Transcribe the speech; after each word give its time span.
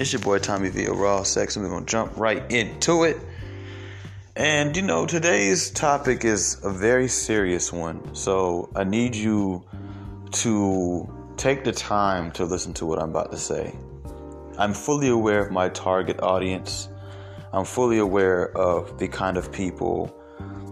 It's 0.00 0.14
your 0.14 0.22
boy 0.22 0.38
Tommy 0.38 0.70
V, 0.70 0.86
Raw 0.86 1.22
Secks, 1.24 1.56
and 1.56 1.62
we're 1.62 1.72
gonna 1.72 1.84
jump 1.84 2.16
right 2.16 2.50
into 2.50 3.04
it. 3.04 3.18
And 4.34 4.74
you 4.74 4.80
know, 4.80 5.04
today's 5.04 5.68
topic 5.68 6.24
is 6.24 6.56
a 6.64 6.70
very 6.70 7.06
serious 7.06 7.70
one, 7.70 8.14
so 8.14 8.70
I 8.74 8.84
need 8.84 9.14
you 9.14 9.62
to 10.30 11.06
take 11.36 11.64
the 11.64 11.72
time 11.72 12.30
to 12.32 12.46
listen 12.46 12.72
to 12.74 12.86
what 12.86 12.98
I'm 12.98 13.10
about 13.10 13.30
to 13.32 13.36
say. 13.36 13.74
I'm 14.56 14.72
fully 14.72 15.08
aware 15.08 15.44
of 15.44 15.52
my 15.52 15.68
target 15.68 16.22
audience. 16.22 16.88
I'm 17.52 17.66
fully 17.66 17.98
aware 17.98 18.56
of 18.56 18.98
the 18.98 19.06
kind 19.06 19.36
of 19.36 19.52
people, 19.52 20.10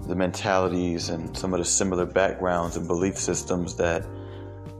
the 0.07 0.15
mentalities, 0.15 1.11
and 1.11 1.37
some 1.37 1.53
of 1.53 1.59
the 1.59 1.67
similar 1.67 2.07
backgrounds 2.07 2.79
and 2.79 2.87
belief 2.89 3.19
systems 3.19 3.75
that 3.75 4.06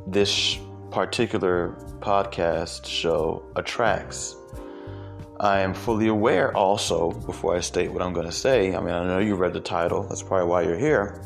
this 0.06 0.58
particular 0.90 1.76
podcast 2.00 2.86
show 2.86 3.42
attracts. 3.54 4.38
I 5.41 5.60
am 5.60 5.73
fully 5.73 6.09
aware 6.09 6.56
also, 6.56 7.12
before 7.12 7.56
I 7.56 7.60
state 7.60 7.92
what 7.92 8.02
I'm 8.02 8.12
going 8.12 8.27
to 8.27 8.33
say, 8.33 8.74
I 8.74 8.80
mean, 8.80 8.92
I 8.92 9.06
know 9.06 9.20
you 9.20 9.37
read 9.37 9.52
the 9.52 9.61
title, 9.61 10.02
that's 10.02 10.23
probably 10.23 10.48
why 10.48 10.62
you're 10.62 10.78
here, 10.78 11.23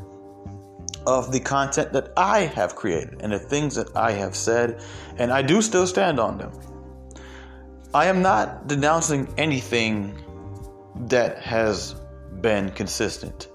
of 1.07 1.33
the 1.33 1.41
content 1.41 1.93
that 1.95 2.13
I 2.17 2.41
have 2.41 2.77
created 2.77 3.23
and 3.23 3.33
the 3.33 3.39
things 3.39 3.75
that 3.77 3.97
I 3.97 4.13
have 4.13 4.37
said, 4.37 4.83
and 5.17 5.33
I 5.33 5.41
do 5.41 5.63
still 5.63 5.87
stand 5.87 6.21
on 6.21 6.37
them. 6.37 6.53
I 7.95 8.07
am 8.07 8.21
not 8.21 8.69
denouncing 8.69 9.33
anything 9.39 10.15
that 11.09 11.39
has 11.39 11.95
been 12.43 12.71
consistent. 12.71 13.49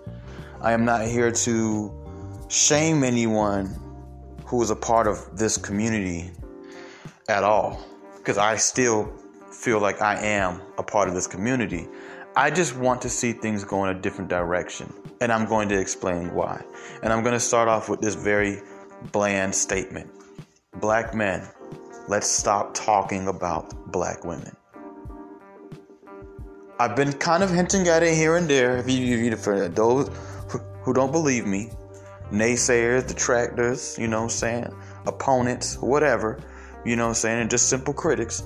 I 0.59 0.73
am 0.73 0.85
not 0.85 1.05
here 1.05 1.31
to 1.31 2.45
shame 2.47 3.03
anyone 3.03 3.79
who 4.45 4.63
is 4.63 4.71
a 4.71 4.75
part 4.75 5.05
of 5.05 5.37
this 5.37 5.55
community 5.57 6.31
at 7.29 7.43
all, 7.43 7.79
because 8.15 8.39
I 8.39 8.57
still 8.57 9.13
feel 9.57 9.79
like 9.79 10.01
I 10.01 10.15
am 10.21 10.61
a 10.77 10.83
part 10.83 11.09
of 11.09 11.15
this 11.15 11.25
community. 11.25 11.87
I 12.35 12.51
just 12.51 12.77
want 12.77 13.01
to 13.01 13.09
see 13.09 13.33
things 13.33 13.63
go 13.63 13.83
in 13.85 13.95
a 13.95 13.99
different 13.99 14.29
direction. 14.29 14.93
And 15.19 15.31
I'm 15.31 15.45
going 15.45 15.67
to 15.69 15.79
explain 15.79 16.33
why. 16.35 16.63
And 17.01 17.11
I'm 17.11 17.23
going 17.23 17.33
to 17.33 17.39
start 17.39 17.67
off 17.67 17.89
with 17.89 17.99
this 17.99 18.13
very 18.13 18.61
bland 19.11 19.53
statement 19.55 20.09
Black 20.79 21.15
men, 21.15 21.47
let's 22.07 22.29
stop 22.29 22.75
talking 22.75 23.27
about 23.27 23.91
black 23.91 24.23
women. 24.23 24.55
I've 26.79 26.95
been 26.95 27.13
kind 27.13 27.41
of 27.41 27.49
hinting 27.49 27.87
at 27.87 28.03
it 28.03 28.13
here 28.13 28.35
and 28.35 28.47
there. 28.47 28.77
If 28.77 28.87
you, 28.87 29.35
for 29.37 29.69
those 29.69 30.11
who 30.83 30.93
don't 30.93 31.11
believe 31.11 31.47
me, 31.47 31.71
naysayers, 32.31 33.07
detractors, 33.07 33.97
you 33.97 34.07
know 34.07 34.17
what 34.17 34.23
I'm 34.25 34.29
saying, 34.29 34.75
opponents, 35.07 35.79
whatever, 35.79 36.39
you 36.85 36.95
know 36.95 37.05
what 37.05 37.09
I'm 37.09 37.15
saying, 37.15 37.41
and 37.41 37.49
just 37.49 37.69
simple 37.69 37.93
critics. 37.93 38.43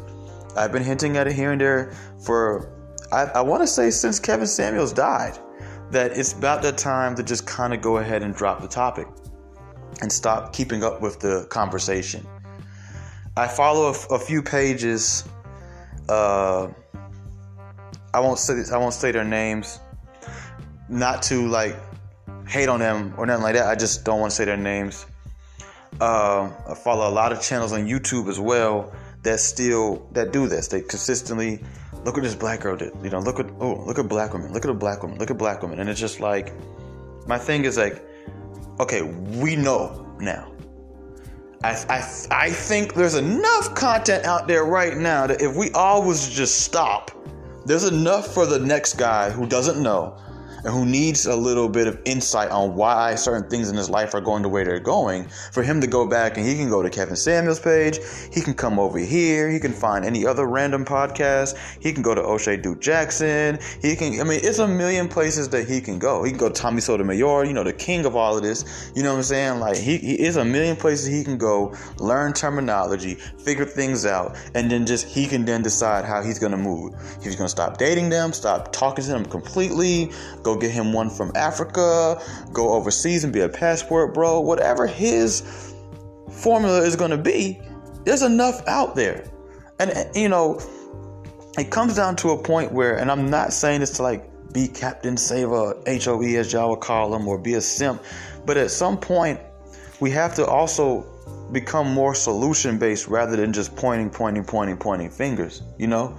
I've 0.56 0.72
been 0.72 0.84
hinting 0.84 1.18
at 1.18 1.28
it 1.28 1.34
here 1.34 1.52
and 1.52 1.62
there 1.62 1.94
for, 2.24 2.72
I, 3.12 3.24
I 3.24 3.42
want 3.42 3.64
to 3.64 3.68
say, 3.68 3.90
since 3.90 4.20
Kevin 4.20 4.48
Samuels 4.48 4.94
died, 4.94 5.38
that 5.92 6.18
it's 6.18 6.34
about 6.34 6.62
that 6.64 6.78
time 6.78 7.16
to 7.16 7.24
just 7.24 7.46
kind 7.46 7.74
of 7.74 7.82
go 7.82 7.98
ahead 7.98 8.24
and 8.24 8.34
drop 8.34 8.62
the 8.62 8.68
topic 8.68 9.08
and 10.02 10.12
stop 10.12 10.54
keeping 10.54 10.84
up 10.84 11.02
with 11.02 11.20
the 11.20 11.46
conversation. 11.50 12.26
I 13.38 13.48
follow 13.48 13.94
a, 13.94 14.16
a 14.16 14.20
few 14.20 14.42
pages. 14.42 15.28
Uh, 16.10 16.70
I 18.14 18.20
won't 18.20 18.40
say 18.40 18.62
I 18.74 18.78
won't 18.78 18.94
say 18.94 19.12
their 19.12 19.24
names, 19.24 19.80
not 20.90 21.22
to 21.24 21.48
like 21.48 21.78
hate 22.48 22.68
on 22.68 22.80
them 22.80 23.14
or 23.18 23.26
nothing 23.26 23.44
like 23.44 23.56
that. 23.56 23.68
I 23.68 23.76
just 23.76 24.04
don't 24.04 24.20
want 24.20 24.32
to 24.32 24.36
say 24.36 24.46
their 24.46 24.58
names. 24.58 25.06
Uh, 26.00 26.52
I 26.68 26.74
follow 26.74 27.10
a 27.10 27.14
lot 27.14 27.32
of 27.32 27.42
channels 27.42 27.72
on 27.74 27.88
YouTube 27.88 28.28
as 28.28 28.40
well 28.40 28.94
that 29.24 29.40
still 29.40 30.08
that 30.12 30.32
do 30.32 30.48
this. 30.48 30.68
They 30.68 30.82
consistently 30.82 31.64
look 32.04 32.18
at 32.18 32.24
this 32.24 32.36
black 32.36 32.62
girl. 32.62 32.78
That, 32.78 32.94
you 33.04 33.10
know, 33.10 33.20
look 33.20 33.40
at 33.40 33.48
oh, 33.60 33.84
look 33.86 34.00
at 34.00 34.08
black 34.08 34.34
women. 34.34 34.54
Look 34.54 34.66
at 34.66 34.72
a 34.72 34.76
black 34.76 35.04
woman. 35.04 35.18
Look 35.18 35.32
at 35.32 35.38
black 35.38 35.62
women. 35.62 35.80
And 35.80 35.90
it's 35.90 36.00
just 36.00 36.20
like 36.20 36.54
my 37.28 37.38
thing 37.38 37.66
is 37.66 37.78
like, 37.78 38.04
okay, 38.80 39.02
we 39.02 39.56
know 39.56 40.16
now. 40.20 40.52
I, 41.64 41.74
I, 41.90 42.46
I 42.46 42.50
think 42.50 42.96
there's 42.96 43.14
enough 43.14 43.76
content 43.76 44.26
out 44.26 44.48
there 44.48 44.66
right 44.66 44.98
now 44.98 45.28
that 45.28 45.42
if 45.42 45.56
we 45.56 45.70
all 45.72 46.04
was 46.04 46.28
just 46.28 46.62
stop, 46.62 47.12
there's 47.66 47.84
enough 47.84 48.34
for 48.34 48.48
the 48.48 48.58
next 48.58 48.96
guy 48.96 49.30
who 49.30 49.46
doesn't 49.46 49.82
know 49.82 50.18
and 50.64 50.74
who 50.74 50.86
needs 50.86 51.26
a 51.26 51.36
little 51.36 51.70
bit 51.70 51.88
of 51.88 52.00
insight 52.06 52.50
on 52.50 52.76
why 52.76 53.16
certain 53.16 53.50
things 53.50 53.70
in 53.70 53.76
his 53.76 53.90
life 53.90 54.14
are 54.14 54.22
going 54.22 54.44
the 54.44 54.50
way 54.50 54.64
they're 54.64 54.80
going, 54.80 55.28
for 55.52 55.64
him 55.64 55.82
to 55.82 55.88
go 55.88 56.08
back 56.08 56.38
and 56.38 56.46
he 56.46 56.56
can 56.56 56.70
go 56.70 56.82
to 56.82 56.90
Kevin 56.90 57.16
Samuels' 57.16 57.60
page, 57.60 58.00
he 58.34 58.42
can 58.42 58.54
come 58.54 58.80
over 58.80 59.00
here, 59.00 59.50
he 59.50 59.60
can 59.60 59.74
find 59.74 60.06
any 60.06 60.26
other 60.26 60.46
random 60.48 60.86
podcast, 60.86 61.58
he 61.82 61.92
can 61.92 62.04
go 62.04 62.14
to 62.16 62.22
O'Shea 62.22 62.58
Duke 62.58 62.80
Jackson, 62.80 63.60
he 63.82 63.96
can, 63.96 64.20
I 64.20 64.24
mean, 64.24 64.40
it's 64.44 64.60
a 64.60 64.68
million 64.68 65.08
places 65.08 65.50
that 65.50 65.68
he 65.68 65.82
can 65.82 66.00
go. 66.00 66.24
He 66.24 66.32
can 66.32 66.40
go 66.40 66.50
to 66.50 66.54
Tommy 66.54 66.82
Sotomayor, 66.82 67.46
you 67.46 67.54
know, 67.54 67.64
the 67.64 67.74
king 67.74 68.06
of 68.06 68.16
all 68.16 68.38
of 68.38 68.44
this, 68.44 68.92
you 68.96 69.04
know 69.04 69.12
what 69.12 69.18
I'm 69.18 69.24
saying? 69.24 69.60
Like, 69.60 69.78
he, 69.78 69.98
he 69.98 70.20
is 70.22 70.38
a 70.38 70.46
million 70.46 70.76
places 70.76 71.08
he 71.08 71.24
can 71.24 71.38
go, 71.38 71.76
learn 71.98 72.34
terminology, 72.34 73.16
figure 73.16 73.66
things 73.66 74.06
out, 74.06 74.38
and 74.56 74.70
then 74.70 74.86
just, 74.86 75.08
he 75.08 75.28
can 75.28 75.46
then 75.46 75.62
decide 75.62 76.06
how 76.06 76.22
he's 76.22 76.40
gonna 76.40 76.58
move. 76.58 76.94
He's 77.22 77.36
gonna 77.36 77.50
stop 77.50 77.78
dating 77.78 78.10
them, 78.10 78.34
stop 78.34 78.72
talking 78.72 79.04
to 79.04 79.12
them 79.12 79.26
completely, 79.26 80.12
go 80.44 80.51
Go 80.52 80.60
get 80.60 80.72
him 80.72 80.92
one 80.92 81.10
from 81.10 81.32
Africa. 81.36 82.22
Go 82.52 82.74
overseas 82.74 83.24
and 83.24 83.32
be 83.32 83.40
a 83.40 83.48
passport 83.48 84.14
bro. 84.14 84.42
Whatever 84.42 84.86
his 84.86 85.74
formula 86.30 86.82
is 86.82 86.98
going 86.98 87.12
to 87.12 87.18
be, 87.18 87.62
there's 88.04 88.22
enough 88.22 88.62
out 88.68 88.96
there. 88.98 89.24
And, 89.80 89.94
you 90.14 90.28
know, 90.28 90.60
it 91.58 91.72
comes 91.72 91.96
down 91.96 92.18
to 92.18 92.32
a 92.32 92.38
point 92.38 92.74
where, 92.74 92.98
and 92.98 93.10
I'm 93.10 93.30
not 93.30 93.54
saying 93.54 93.80
this 93.80 93.92
to 93.92 94.04
like 94.04 94.30
be 94.52 94.68
Captain 94.68 95.16
Saver, 95.16 95.82
HOE 95.88 96.38
as 96.38 96.52
y'all 96.52 96.72
would 96.72 96.82
call 96.82 97.16
him, 97.16 97.26
or 97.30 97.38
be 97.38 97.54
a 97.54 97.62
simp, 97.62 98.04
but 98.46 98.58
at 98.58 98.72
some 98.72 98.98
point, 98.98 99.40
we 100.02 100.12
have 100.12 100.36
to 100.36 100.46
also 100.46 101.06
become 101.54 101.90
more 101.90 102.14
solution 102.14 102.78
based 102.78 103.08
rather 103.08 103.38
than 103.38 103.54
just 103.54 103.74
pointing, 103.78 104.10
pointing, 104.10 104.44
pointing, 104.44 104.76
pointing 104.76 105.10
fingers, 105.10 105.62
you 105.78 105.88
know? 105.88 106.18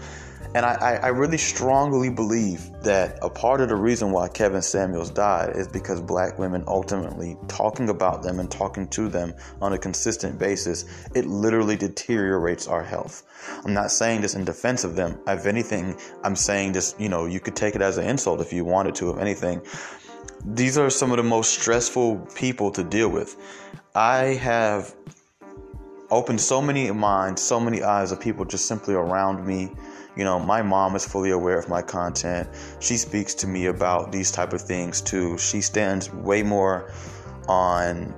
And 0.54 0.66
I, 0.66 1.00
I, 1.02 1.08
really 1.08 1.38
strongly 1.38 2.10
believe 2.10 2.70
that 2.82 3.18
a 3.22 3.30
part 3.30 3.62
of 3.62 3.70
the 3.70 3.76
reason 3.76 4.10
why 4.10 4.28
Kevin 4.28 4.60
Samuels 4.60 5.08
died 5.08 5.56
is 5.56 5.66
because 5.66 5.98
black 6.02 6.38
women 6.38 6.62
ultimately 6.66 7.38
talking 7.48 7.88
about 7.88 8.22
them 8.22 8.38
and 8.38 8.50
talking 8.50 8.86
to 8.88 9.08
them 9.08 9.32
on 9.62 9.72
a 9.72 9.78
consistent 9.78 10.38
basis, 10.38 10.84
it 11.14 11.24
literally 11.24 11.76
deteriorates 11.76 12.68
our 12.68 12.82
health. 12.82 13.22
I'm 13.64 13.72
not 13.72 13.90
saying 13.90 14.20
this 14.20 14.34
in 14.34 14.44
defense 14.44 14.84
of 14.84 14.94
them. 14.94 15.18
If 15.26 15.46
anything, 15.46 15.98
I'm 16.22 16.36
saying 16.36 16.72
this, 16.72 16.94
you 16.98 17.08
know, 17.08 17.24
you 17.24 17.40
could 17.40 17.56
take 17.56 17.74
it 17.74 17.80
as 17.80 17.96
an 17.96 18.06
insult 18.06 18.42
if 18.42 18.52
you 18.52 18.66
wanted 18.66 18.94
to, 18.96 19.08
if 19.08 19.18
anything. 19.18 19.62
These 20.44 20.76
are 20.76 20.90
some 20.90 21.12
of 21.12 21.16
the 21.16 21.22
most 21.22 21.58
stressful 21.58 22.28
people 22.34 22.70
to 22.72 22.84
deal 22.84 23.08
with. 23.08 23.36
I 23.94 24.34
have 24.34 24.94
opened 26.10 26.42
so 26.42 26.60
many 26.60 26.90
minds, 26.90 27.40
so 27.40 27.58
many 27.58 27.82
eyes 27.82 28.12
of 28.12 28.20
people 28.20 28.44
just 28.44 28.66
simply 28.66 28.92
around 28.92 29.46
me 29.46 29.72
you 30.16 30.24
know 30.24 30.38
my 30.38 30.62
mom 30.62 30.94
is 30.94 31.04
fully 31.06 31.30
aware 31.30 31.58
of 31.58 31.68
my 31.68 31.82
content. 31.82 32.48
She 32.80 32.96
speaks 32.96 33.34
to 33.36 33.46
me 33.46 33.66
about 33.66 34.12
these 34.12 34.30
type 34.30 34.52
of 34.52 34.60
things 34.60 35.00
too. 35.00 35.38
She 35.38 35.60
stands 35.60 36.12
way 36.12 36.42
more 36.42 36.92
on 37.48 38.14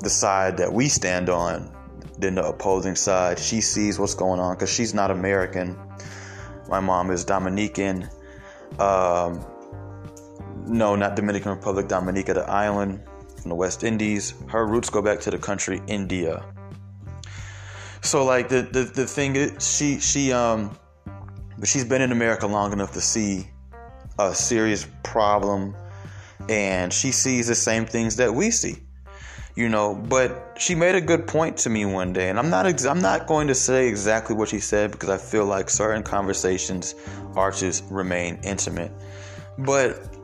the 0.00 0.10
side 0.10 0.56
that 0.58 0.72
we 0.72 0.88
stand 0.88 1.28
on 1.28 1.70
than 2.18 2.34
the 2.36 2.46
opposing 2.46 2.94
side. 2.94 3.38
She 3.38 3.60
sees 3.60 3.98
what's 3.98 4.14
going 4.14 4.40
on 4.40 4.54
because 4.54 4.72
she's 4.72 4.94
not 4.94 5.10
american. 5.10 5.76
My 6.68 6.80
mom 6.80 7.10
is 7.10 7.24
dominican. 7.24 8.08
Um, 8.78 9.44
no 10.66 10.94
not 10.94 11.16
dominican 11.16 11.50
republic 11.50 11.88
dominica 11.88 12.34
the 12.34 12.48
island 12.48 13.02
from 13.40 13.48
the 13.48 13.54
west 13.54 13.82
indies. 13.82 14.34
Her 14.48 14.66
roots 14.66 14.90
go 14.90 15.02
back 15.02 15.20
to 15.20 15.30
the 15.30 15.38
country 15.38 15.82
india. 15.86 16.44
So 18.02 18.24
like 18.24 18.48
the 18.48 18.62
the, 18.62 18.84
the 18.84 19.06
thing 19.06 19.36
is 19.36 19.76
she 19.76 19.98
she 19.98 20.32
um 20.32 20.76
but 21.60 21.68
she's 21.68 21.84
been 21.84 22.02
in 22.02 22.10
America 22.10 22.46
long 22.46 22.72
enough 22.72 22.92
to 22.92 23.00
see 23.00 23.46
a 24.18 24.34
serious 24.34 24.86
problem 25.04 25.76
and 26.48 26.92
she 26.92 27.12
sees 27.12 27.46
the 27.46 27.54
same 27.54 27.86
things 27.86 28.16
that 28.16 28.34
we 28.34 28.50
see 28.50 28.76
you 29.56 29.68
know. 29.68 29.94
But 29.94 30.56
she 30.58 30.74
made 30.74 30.94
a 30.94 31.00
good 31.00 31.26
point 31.26 31.58
to 31.58 31.70
me 31.70 31.84
one 31.84 32.12
day 32.12 32.30
and 32.30 32.38
i'm 32.38 32.50
not 32.50 32.66
ex- 32.66 32.84
i'm 32.84 33.00
not 33.00 33.26
going 33.26 33.48
to 33.48 33.54
say 33.54 33.88
exactly 33.88 34.34
what 34.34 34.48
she 34.48 34.60
said 34.60 34.90
because 34.90 35.08
i 35.10 35.18
feel 35.18 35.44
like 35.44 35.70
certain 35.70 36.02
conversations 36.02 36.94
are 37.36 37.52
to 37.52 37.72
remain 37.90 38.40
intimate. 38.42 38.90
But 39.58 40.16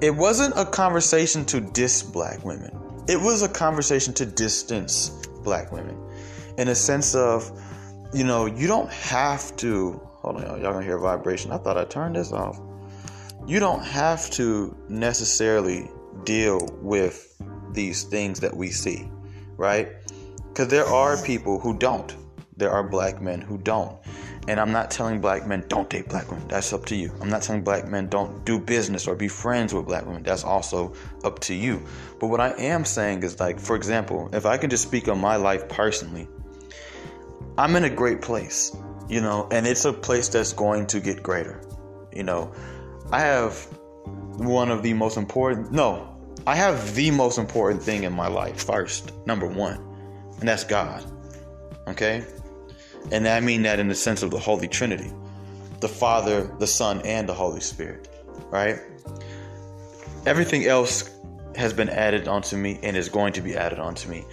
it 0.00 0.14
wasn't 0.14 0.54
a 0.56 0.64
conversation 0.64 1.44
to 1.46 1.60
diss 1.60 2.02
black 2.02 2.44
women. 2.44 2.78
It 3.08 3.20
was 3.20 3.42
a 3.42 3.48
conversation 3.48 4.14
to 4.14 4.26
distance 4.26 5.10
black 5.42 5.72
women 5.72 5.96
in 6.58 6.68
a 6.68 6.74
sense 6.74 7.14
of 7.14 7.50
you 8.12 8.24
know 8.24 8.46
you 8.46 8.66
don't 8.66 8.90
have 8.90 9.56
to 9.56 10.00
Hold 10.22 10.36
on, 10.36 10.42
y'all. 10.62 10.72
Gonna 10.72 10.84
hear 10.84 10.98
vibration. 10.98 11.52
I 11.52 11.58
thought 11.58 11.76
I 11.78 11.84
turned 11.84 12.16
this 12.16 12.32
off. 12.32 12.60
You 13.46 13.58
don't 13.60 13.82
have 13.82 14.30
to 14.32 14.76
necessarily 14.88 15.90
deal 16.24 16.60
with 16.82 17.40
these 17.72 18.04
things 18.04 18.40
that 18.40 18.54
we 18.56 18.70
see, 18.70 19.10
right? 19.56 19.88
Because 20.48 20.68
there 20.68 20.84
are 20.86 21.20
people 21.22 21.58
who 21.58 21.76
don't. 21.78 22.14
there 22.56 22.70
are 22.70 22.82
black 22.82 23.20
men 23.20 23.40
who 23.40 23.58
don't. 23.58 23.96
And 24.48 24.60
I'm 24.60 24.72
not 24.72 24.90
telling 24.90 25.20
black 25.20 25.46
men 25.46 25.64
don't 25.68 25.88
date 25.88 26.08
black 26.08 26.30
women. 26.30 26.46
That's 26.48 26.72
up 26.72 26.84
to 26.86 26.96
you. 26.96 27.12
I'm 27.20 27.28
not 27.30 27.42
telling 27.42 27.62
black 27.64 27.86
men 27.88 28.08
don't 28.08 28.44
do 28.44 28.58
business 28.58 29.06
or 29.08 29.14
be 29.14 29.28
friends 29.28 29.72
with 29.72 29.86
black 29.86 30.06
women. 30.06 30.22
That's 30.22 30.44
also 30.44 30.94
up 31.24 31.38
to 31.40 31.54
you. 31.54 31.82
But 32.18 32.28
what 32.28 32.40
I 32.40 32.50
am 32.58 32.84
saying 32.84 33.22
is 33.22 33.40
like, 33.40 33.58
for 33.58 33.76
example, 33.76 34.28
if 34.32 34.44
I 34.46 34.58
can 34.58 34.70
just 34.70 34.82
speak 34.82 35.08
on 35.08 35.18
my 35.20 35.36
life 35.36 35.68
personally, 35.68 36.28
I'm 37.58 37.76
in 37.76 37.84
a 37.84 37.90
great 37.90 38.20
place, 38.22 38.76
you 39.10 39.20
know, 39.20 39.48
and 39.50 39.66
it's 39.66 39.84
a 39.84 39.92
place 39.92 40.28
that's 40.28 40.52
going 40.52 40.86
to 40.86 41.00
get 41.00 41.22
greater. 41.22 41.60
You 42.12 42.22
know, 42.22 42.52
I 43.10 43.20
have 43.20 43.56
one 44.36 44.70
of 44.70 44.84
the 44.84 44.92
most 44.94 45.16
important, 45.16 45.72
no, 45.72 46.16
I 46.46 46.54
have 46.54 46.94
the 46.94 47.10
most 47.10 47.36
important 47.36 47.82
thing 47.82 48.04
in 48.04 48.12
my 48.12 48.28
life 48.28 48.64
first, 48.64 49.12
number 49.26 49.46
one, 49.46 49.78
and 50.38 50.48
that's 50.48 50.62
God. 50.62 51.04
Okay? 51.88 52.24
And 53.10 53.26
I 53.26 53.40
mean 53.40 53.62
that 53.62 53.80
in 53.80 53.88
the 53.88 53.94
sense 53.94 54.22
of 54.22 54.30
the 54.30 54.38
Holy 54.38 54.68
Trinity 54.68 55.12
the 55.80 55.88
Father, 55.88 56.54
the 56.58 56.66
Son, 56.66 57.00
and 57.06 57.26
the 57.26 57.32
Holy 57.32 57.60
Spirit. 57.60 58.06
Right? 58.50 58.78
Everything 60.26 60.66
else 60.66 61.10
has 61.56 61.72
been 61.72 61.88
added 61.88 62.28
onto 62.28 62.56
me 62.58 62.78
and 62.82 62.94
is 62.98 63.08
going 63.08 63.32
to 63.32 63.40
be 63.40 63.56
added 63.56 63.78
onto 63.78 64.06
me. 64.10 64.26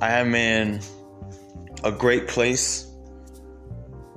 I 0.00 0.12
am 0.12 0.36
in 0.36 0.80
a 1.82 1.90
great 1.90 2.28
place 2.28 2.87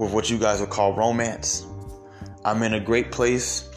with 0.02 0.12
what 0.12 0.32
you 0.32 0.38
guys 0.40 0.60
would 0.60 0.72
call 0.72 0.94
romance. 0.94 1.68
I'm 2.44 2.64
in 2.64 2.74
a 2.74 2.80
great 2.80 3.12
place 3.12 3.70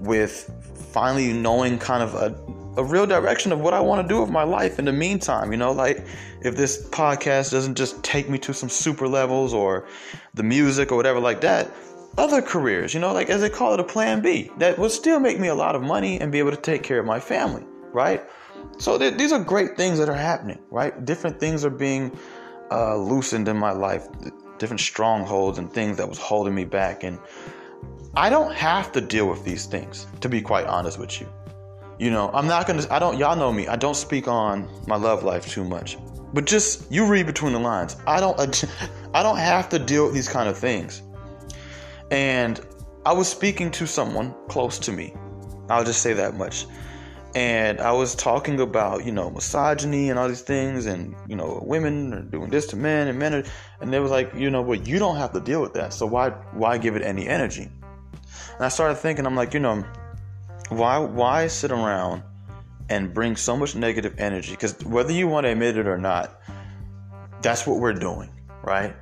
with 0.00 0.52
finally 0.92 1.32
knowing 1.32 1.78
kind 1.78 2.02
of 2.02 2.14
a, 2.16 2.80
a 2.80 2.84
real 2.84 3.06
direction 3.06 3.52
of 3.52 3.60
what 3.60 3.72
I 3.72 3.78
want 3.78 4.02
to 4.02 4.12
do 4.12 4.20
with 4.20 4.28
my 4.28 4.42
life 4.42 4.80
in 4.80 4.86
the 4.86 4.92
meantime. 4.92 5.52
You 5.52 5.58
know, 5.58 5.70
like 5.70 6.04
if 6.40 6.56
this 6.56 6.84
podcast 6.88 7.52
doesn't 7.52 7.76
just 7.76 8.02
take 8.02 8.28
me 8.28 8.38
to 8.38 8.52
some 8.52 8.68
super 8.68 9.06
levels 9.06 9.54
or 9.54 9.86
the 10.34 10.42
music 10.42 10.90
or 10.90 10.96
whatever 10.96 11.20
like 11.20 11.40
that, 11.42 11.70
other 12.18 12.42
careers, 12.42 12.92
you 12.92 12.98
know, 12.98 13.12
like 13.12 13.30
as 13.30 13.40
they 13.40 13.48
call 13.48 13.72
it 13.72 13.78
a 13.78 13.84
plan 13.84 14.20
B, 14.20 14.50
that 14.58 14.76
would 14.80 14.90
still 14.90 15.20
make 15.20 15.38
me 15.38 15.46
a 15.46 15.54
lot 15.54 15.76
of 15.76 15.82
money 15.82 16.20
and 16.20 16.32
be 16.32 16.40
able 16.40 16.50
to 16.50 16.56
take 16.56 16.82
care 16.82 16.98
of 16.98 17.06
my 17.06 17.20
family, 17.20 17.64
right? 17.92 18.20
So 18.78 18.98
th- 18.98 19.14
these 19.14 19.30
are 19.30 19.38
great 19.38 19.76
things 19.76 20.00
that 20.00 20.08
are 20.08 20.22
happening, 20.30 20.58
right? 20.70 21.04
Different 21.04 21.38
things 21.38 21.64
are 21.64 21.70
being 21.70 22.10
uh, 22.72 22.96
loosened 22.96 23.46
in 23.46 23.56
my 23.56 23.70
life, 23.70 24.08
different 24.58 24.80
strongholds 24.80 25.58
and 25.58 25.72
things 25.72 25.96
that 25.96 26.08
was 26.08 26.18
holding 26.18 26.54
me 26.54 26.64
back. 26.64 27.04
And 27.04 27.18
I 28.14 28.30
don't 28.30 28.54
have 28.54 28.92
to 28.92 29.00
deal 29.00 29.28
with 29.28 29.44
these 29.44 29.66
things, 29.66 30.06
to 30.20 30.28
be 30.28 30.40
quite 30.40 30.66
honest 30.66 30.98
with 30.98 31.20
you. 31.20 31.28
You 31.98 32.10
know, 32.10 32.30
I'm 32.32 32.46
not 32.46 32.66
gonna, 32.66 32.84
I 32.90 32.98
don't, 32.98 33.18
y'all 33.18 33.36
know 33.36 33.52
me, 33.52 33.68
I 33.68 33.76
don't 33.76 33.96
speak 33.96 34.28
on 34.28 34.68
my 34.86 34.96
love 34.96 35.22
life 35.22 35.48
too 35.48 35.64
much. 35.64 35.96
But 36.34 36.46
just, 36.46 36.90
you 36.90 37.06
read 37.06 37.26
between 37.26 37.52
the 37.52 37.60
lines. 37.60 37.96
I 38.06 38.20
don't, 38.20 38.64
I 39.14 39.22
don't 39.22 39.36
have 39.36 39.68
to 39.70 39.78
deal 39.78 40.06
with 40.06 40.14
these 40.14 40.28
kind 40.28 40.48
of 40.48 40.56
things. 40.56 41.02
And 42.10 42.60
I 43.04 43.12
was 43.12 43.28
speaking 43.28 43.70
to 43.72 43.86
someone 43.86 44.34
close 44.48 44.78
to 44.80 44.92
me. 44.92 45.14
I'll 45.68 45.84
just 45.84 46.02
say 46.02 46.12
that 46.14 46.34
much 46.34 46.66
and 47.34 47.80
I 47.80 47.92
was 47.92 48.14
talking 48.14 48.60
about 48.60 49.04
you 49.04 49.12
know 49.12 49.30
misogyny 49.30 50.10
and 50.10 50.18
all 50.18 50.28
these 50.28 50.42
things, 50.42 50.86
and 50.86 51.14
you 51.28 51.36
know 51.36 51.62
women 51.64 52.12
are 52.14 52.22
doing 52.22 52.50
this 52.50 52.66
to 52.68 52.76
men, 52.76 53.08
and 53.08 53.18
men 53.18 53.34
are, 53.34 53.44
and 53.80 53.92
they 53.92 54.00
was 54.00 54.10
like, 54.10 54.34
you 54.34 54.50
know, 54.50 54.62
well, 54.62 54.78
you 54.78 54.98
don't 54.98 55.16
have 55.16 55.32
to 55.32 55.40
deal 55.40 55.62
with 55.62 55.74
that, 55.74 55.92
so 55.92 56.06
why 56.06 56.30
why 56.52 56.78
give 56.78 56.96
it 56.96 57.02
any 57.02 57.26
energy? 57.26 57.62
And 57.62 58.60
I 58.64 58.68
started 58.68 58.96
thinking, 58.96 59.26
I'm 59.26 59.34
like, 59.34 59.54
you 59.54 59.60
know, 59.60 59.84
why 60.68 60.98
why 60.98 61.46
sit 61.46 61.70
around 61.70 62.22
and 62.88 63.14
bring 63.14 63.36
so 63.36 63.56
much 63.56 63.74
negative 63.74 64.14
energy? 64.18 64.52
Because 64.52 64.78
whether 64.84 65.12
you 65.12 65.26
want 65.26 65.44
to 65.44 65.50
admit 65.50 65.78
it 65.78 65.86
or 65.86 65.98
not, 65.98 66.38
that's 67.40 67.66
what 67.66 67.78
we're 67.78 67.94
doing, 67.94 68.30
right? 68.62 68.94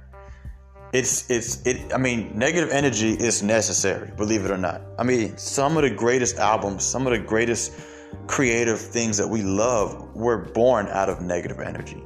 It's 0.92 1.28
it's 1.30 1.64
it. 1.66 1.92
I 1.92 1.98
mean, 1.98 2.32
negative 2.36 2.70
energy 2.70 3.12
is 3.12 3.42
necessary, 3.42 4.10
believe 4.16 4.44
it 4.44 4.50
or 4.50 4.58
not. 4.58 4.82
I 4.98 5.02
mean, 5.02 5.36
some 5.36 5.76
of 5.76 5.82
the 5.82 5.90
greatest 5.90 6.36
albums, 6.36 6.84
some 6.84 7.06
of 7.06 7.12
the 7.12 7.18
greatest 7.18 7.72
creative 8.26 8.80
things 8.80 9.16
that 9.16 9.28
we 9.28 9.42
love 9.42 10.14
were 10.14 10.38
born 10.38 10.88
out 10.88 11.08
of 11.08 11.20
negative 11.20 11.60
energy. 11.60 12.02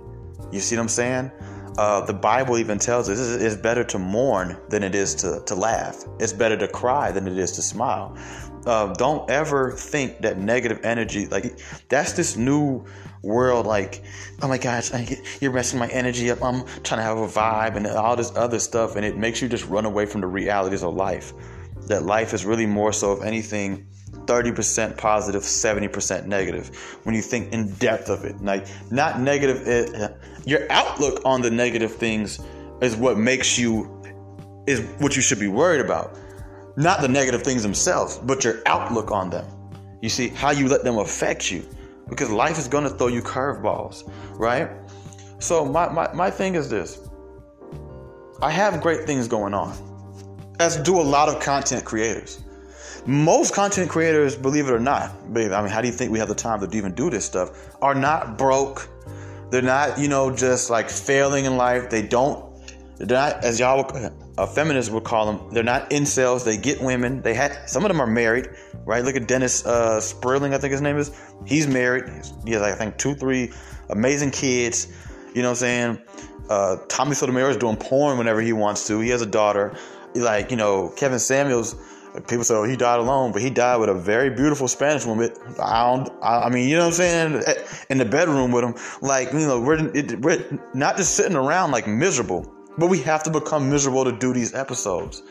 You 0.52 0.60
see 0.60 0.76
what 0.76 0.82
I'm 0.82 0.88
saying? 0.88 1.30
Uh, 1.76 2.00
the 2.06 2.14
Bible 2.14 2.56
even 2.58 2.78
tells 2.78 3.08
us 3.08 3.18
it's 3.18 3.56
better 3.56 3.82
to 3.82 3.98
mourn 3.98 4.56
than 4.68 4.84
it 4.84 4.94
is 4.94 5.14
to, 5.16 5.42
to 5.46 5.54
laugh. 5.56 6.04
It's 6.20 6.32
better 6.32 6.56
to 6.56 6.68
cry 6.68 7.10
than 7.10 7.26
it 7.26 7.36
is 7.36 7.50
to 7.52 7.62
smile. 7.62 8.16
Uh, 8.64 8.94
don't 8.94 9.28
ever 9.28 9.72
think 9.72 10.20
that 10.20 10.38
negative 10.38 10.80
energy, 10.84 11.26
like, 11.26 11.58
that's 11.88 12.12
this 12.12 12.36
new 12.36 12.84
world, 13.22 13.66
like, 13.66 14.04
oh 14.40 14.48
my 14.48 14.56
gosh, 14.56 14.90
you're 15.40 15.52
messing 15.52 15.78
my 15.78 15.88
energy 15.88 16.30
up. 16.30 16.42
I'm 16.42 16.64
trying 16.84 17.00
to 17.00 17.02
have 17.02 17.18
a 17.18 17.26
vibe 17.26 17.76
and 17.76 17.86
all 17.88 18.14
this 18.14 18.32
other 18.36 18.60
stuff. 18.60 18.96
And 18.96 19.04
it 19.04 19.16
makes 19.16 19.42
you 19.42 19.48
just 19.48 19.66
run 19.66 19.84
away 19.84 20.06
from 20.06 20.20
the 20.20 20.28
realities 20.28 20.84
of 20.84 20.94
life. 20.94 21.32
That 21.88 22.04
life 22.04 22.32
is 22.32 22.46
really 22.46 22.66
more 22.66 22.92
so, 22.92 23.12
if 23.12 23.22
anything, 23.22 23.86
30% 24.26 24.96
positive, 24.96 25.42
70% 25.42 26.26
negative. 26.26 26.68
When 27.04 27.14
you 27.14 27.22
think 27.22 27.52
in 27.52 27.72
depth 27.74 28.08
of 28.08 28.24
it, 28.24 28.40
like 28.42 28.66
not 28.90 29.20
negative, 29.20 29.66
it, 29.66 29.94
uh, 29.94 30.08
your 30.44 30.70
outlook 30.70 31.20
on 31.24 31.42
the 31.42 31.50
negative 31.50 31.94
things 31.94 32.40
is 32.80 32.96
what 32.96 33.18
makes 33.18 33.58
you, 33.58 34.02
is 34.66 34.80
what 34.98 35.16
you 35.16 35.22
should 35.22 35.40
be 35.40 35.48
worried 35.48 35.80
about. 35.80 36.18
Not 36.76 37.00
the 37.00 37.08
negative 37.08 37.42
things 37.42 37.62
themselves, 37.62 38.18
but 38.18 38.44
your 38.44 38.62
outlook 38.66 39.10
on 39.10 39.30
them. 39.30 39.46
You 40.02 40.08
see, 40.08 40.28
how 40.28 40.50
you 40.50 40.68
let 40.68 40.84
them 40.84 40.98
affect 40.98 41.50
you. 41.50 41.66
Because 42.08 42.30
life 42.30 42.58
is 42.58 42.68
going 42.68 42.84
to 42.84 42.90
throw 42.90 43.06
you 43.06 43.22
curveballs, 43.22 44.10
right? 44.32 44.68
So, 45.38 45.64
my, 45.64 45.88
my, 45.88 46.12
my 46.12 46.30
thing 46.30 46.54
is 46.54 46.68
this 46.68 47.08
I 48.42 48.50
have 48.50 48.82
great 48.82 49.06
things 49.06 49.28
going 49.28 49.54
on, 49.54 49.76
as 50.60 50.76
do 50.76 51.00
a 51.00 51.02
lot 51.02 51.28
of 51.28 51.40
content 51.40 51.84
creators 51.84 52.44
most 53.06 53.54
content 53.54 53.90
creators, 53.90 54.36
believe 54.36 54.68
it 54.68 54.72
or 54.72 54.80
not, 54.80 55.10
I 55.24 55.28
mean, 55.28 55.48
how 55.48 55.80
do 55.80 55.88
you 55.88 55.92
think 55.92 56.10
we 56.10 56.18
have 56.18 56.28
the 56.28 56.34
time 56.34 56.60
to 56.66 56.76
even 56.76 56.94
do 56.94 57.10
this 57.10 57.24
stuff? 57.24 57.74
Are 57.82 57.94
not 57.94 58.38
broke. 58.38 58.88
They're 59.50 59.62
not, 59.62 59.98
you 59.98 60.08
know, 60.08 60.34
just 60.34 60.70
like 60.70 60.88
failing 60.88 61.44
in 61.44 61.56
life. 61.56 61.90
They 61.90 62.02
don't. 62.02 62.44
They're 62.96 63.06
not, 63.06 63.44
as 63.44 63.60
y'all, 63.60 63.84
a 64.38 64.46
feminist 64.46 64.90
would 64.92 65.04
call 65.04 65.26
them. 65.32 65.52
They're 65.52 65.62
not 65.62 65.90
incels. 65.90 66.44
They 66.44 66.56
get 66.56 66.80
women. 66.80 67.22
They 67.22 67.34
had 67.34 67.68
some 67.68 67.84
of 67.84 67.88
them 67.88 68.00
are 68.00 68.06
married, 68.06 68.48
right? 68.84 69.04
Look 69.04 69.16
at 69.16 69.28
Dennis 69.28 69.66
uh, 69.66 70.00
Sperling, 70.00 70.54
I 70.54 70.58
think 70.58 70.72
his 70.72 70.80
name 70.80 70.96
is. 70.96 71.10
He's 71.44 71.66
married. 71.66 72.04
He 72.44 72.52
has, 72.52 72.62
I 72.62 72.72
think, 72.72 72.96
two, 72.96 73.14
three 73.14 73.52
amazing 73.90 74.30
kids. 74.30 74.88
You 75.34 75.42
know 75.42 75.48
what 75.48 75.50
I'm 75.50 75.56
saying? 75.56 75.98
Uh, 76.48 76.76
Tommy 76.88 77.14
Sotomayor 77.14 77.50
is 77.50 77.56
doing 77.56 77.76
porn 77.76 78.16
whenever 78.16 78.40
he 78.40 78.52
wants 78.52 78.86
to. 78.86 79.00
He 79.00 79.10
has 79.10 79.22
a 79.22 79.26
daughter. 79.26 79.74
Like, 80.14 80.50
you 80.50 80.56
know, 80.56 80.90
Kevin 80.90 81.18
Samuels 81.18 81.74
people 82.26 82.44
say, 82.44 82.54
oh, 82.54 82.64
he 82.64 82.76
died 82.76 83.00
alone, 83.00 83.32
but 83.32 83.42
he 83.42 83.50
died 83.50 83.76
with 83.76 83.88
a 83.88 83.94
very 83.94 84.30
beautiful 84.30 84.68
Spanish 84.68 85.04
woman. 85.04 85.30
I 85.60 85.94
don't, 85.94 86.10
I 86.22 86.48
mean, 86.48 86.68
you 86.68 86.76
know 86.76 86.82
what 86.88 87.00
I'm 87.00 87.42
saying? 87.42 87.42
In 87.90 87.98
the 87.98 88.04
bedroom 88.04 88.52
with 88.52 88.64
him. 88.64 88.74
Like, 89.02 89.32
you 89.32 89.40
know, 89.40 89.60
we're, 89.60 89.88
it, 89.94 90.20
we're 90.20 90.60
not 90.74 90.96
just 90.96 91.16
sitting 91.16 91.36
around 91.36 91.72
like 91.72 91.86
miserable, 91.86 92.52
but 92.78 92.88
we 92.88 93.00
have 93.02 93.22
to 93.24 93.30
become 93.30 93.68
miserable 93.68 94.04
to 94.04 94.12
do 94.12 94.32
these 94.32 94.54
episodes. 94.54 95.22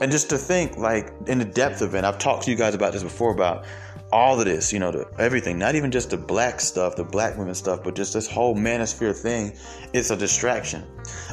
And 0.00 0.12
just 0.12 0.30
to 0.30 0.38
think, 0.38 0.76
like, 0.76 1.12
in 1.26 1.38
the 1.38 1.44
depth 1.44 1.82
of 1.82 1.94
it, 1.94 2.04
I've 2.04 2.18
talked 2.18 2.44
to 2.44 2.50
you 2.50 2.56
guys 2.56 2.74
about 2.74 2.92
this 2.92 3.02
before 3.02 3.32
about 3.32 3.66
all 4.12 4.38
of 4.38 4.46
this, 4.46 4.72
you 4.72 4.78
know, 4.78 4.90
the, 4.90 5.08
everything, 5.18 5.58
not 5.58 5.74
even 5.74 5.90
just 5.90 6.10
the 6.10 6.16
black 6.16 6.60
stuff, 6.60 6.96
the 6.96 7.04
black 7.04 7.36
women 7.36 7.54
stuff, 7.54 7.82
but 7.82 7.94
just 7.94 8.14
this 8.14 8.28
whole 8.28 8.54
manosphere 8.54 9.14
thing, 9.14 9.52
it's 9.92 10.10
a 10.10 10.16
distraction. 10.16 10.86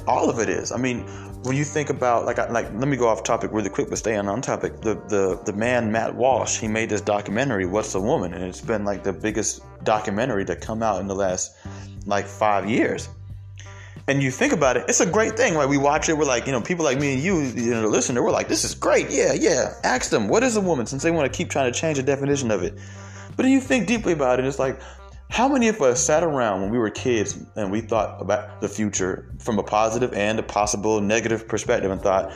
All 0.08 0.30
of 0.30 0.40
it 0.40 0.50
is. 0.50 0.72
I 0.72 0.78
mean, 0.78 1.06
when 1.46 1.56
you 1.56 1.64
think 1.64 1.92
about 1.92 2.26
like 2.26 2.38
like 2.50 2.66
let 2.74 2.88
me 2.88 2.98
go 2.98 3.08
off 3.08 3.24
topic 3.24 3.52
really 3.54 3.70
quick 3.70 3.88
but 3.88 4.00
stay 4.00 4.16
on 4.16 4.42
topic 4.42 4.82
the 4.82 4.96
the 5.08 5.40
the 5.46 5.54
man 5.54 5.92
Matt 5.92 6.16
Walsh 6.16 6.60
he 6.60 6.68
made 6.68 6.90
this 6.90 7.02
documentary 7.02 7.68
What's 7.68 7.94
a 7.94 8.02
Woman? 8.02 8.34
And 8.34 8.44
it's 8.44 8.62
been 8.62 8.84
like 8.84 9.04
the 9.04 9.14
biggest 9.14 9.62
documentary 9.84 10.44
to 10.46 10.56
come 10.56 10.82
out 10.82 11.00
in 11.02 11.08
the 11.08 11.14
last 11.14 11.56
like 12.08 12.26
5 12.26 12.68
years. 12.68 13.10
And 14.08 14.22
you 14.24 14.32
think 14.32 14.54
about 14.54 14.76
it 14.76 14.86
it's 14.88 15.02
a 15.02 15.06
great 15.06 15.38
thing. 15.38 15.54
Like 15.54 15.70
we 15.70 15.78
watch 15.78 16.10
it 16.10 16.18
we're 16.18 16.26
like 16.26 16.48
you 16.48 16.52
know 16.52 16.62
people 16.62 16.84
like 16.84 17.00
me 17.00 17.14
and 17.14 17.22
you 17.22 17.42
you 17.42 17.72
know 17.72 17.84
the 17.84 17.90
listener 17.90 18.24
we're 18.24 18.32
like 18.32 18.48
this 18.48 18.64
is 18.64 18.74
great. 18.74 19.12
Yeah 19.12 19.34
yeah. 19.34 19.76
Ask 19.84 20.10
them 20.10 20.28
what 20.28 20.42
is 20.42 20.56
a 20.56 20.62
woman? 20.62 20.88
Since 20.88 21.04
they 21.04 21.12
want 21.12 21.32
to 21.32 21.38
keep 21.38 21.52
trying 21.52 21.72
to 21.72 21.80
change 21.80 21.98
the 21.98 22.04
definition 22.04 22.50
of 22.50 22.64
it. 22.64 22.74
But 23.36 23.44
then 23.44 23.52
you 23.52 23.62
think 23.62 23.86
deeply 23.86 24.14
about 24.14 24.40
it 24.40 24.46
it's 24.46 24.58
like 24.58 24.80
how 25.30 25.48
many 25.48 25.68
of 25.68 25.82
us 25.82 26.04
sat 26.04 26.24
around 26.24 26.62
when 26.62 26.70
we 26.70 26.78
were 26.78 26.90
kids 26.90 27.38
and 27.56 27.72
we 27.72 27.82
thought 27.82 28.22
about 28.22 28.62
the 28.62 28.70
future 28.70 29.34
from 29.40 29.60
a 29.60 29.64
positive 29.64 30.14
and 30.14 30.40
a 30.40 30.44
possible 30.44 31.02
negative 31.02 31.48
perspective 31.48 31.92
and 31.92 32.02
thought, 32.02 32.32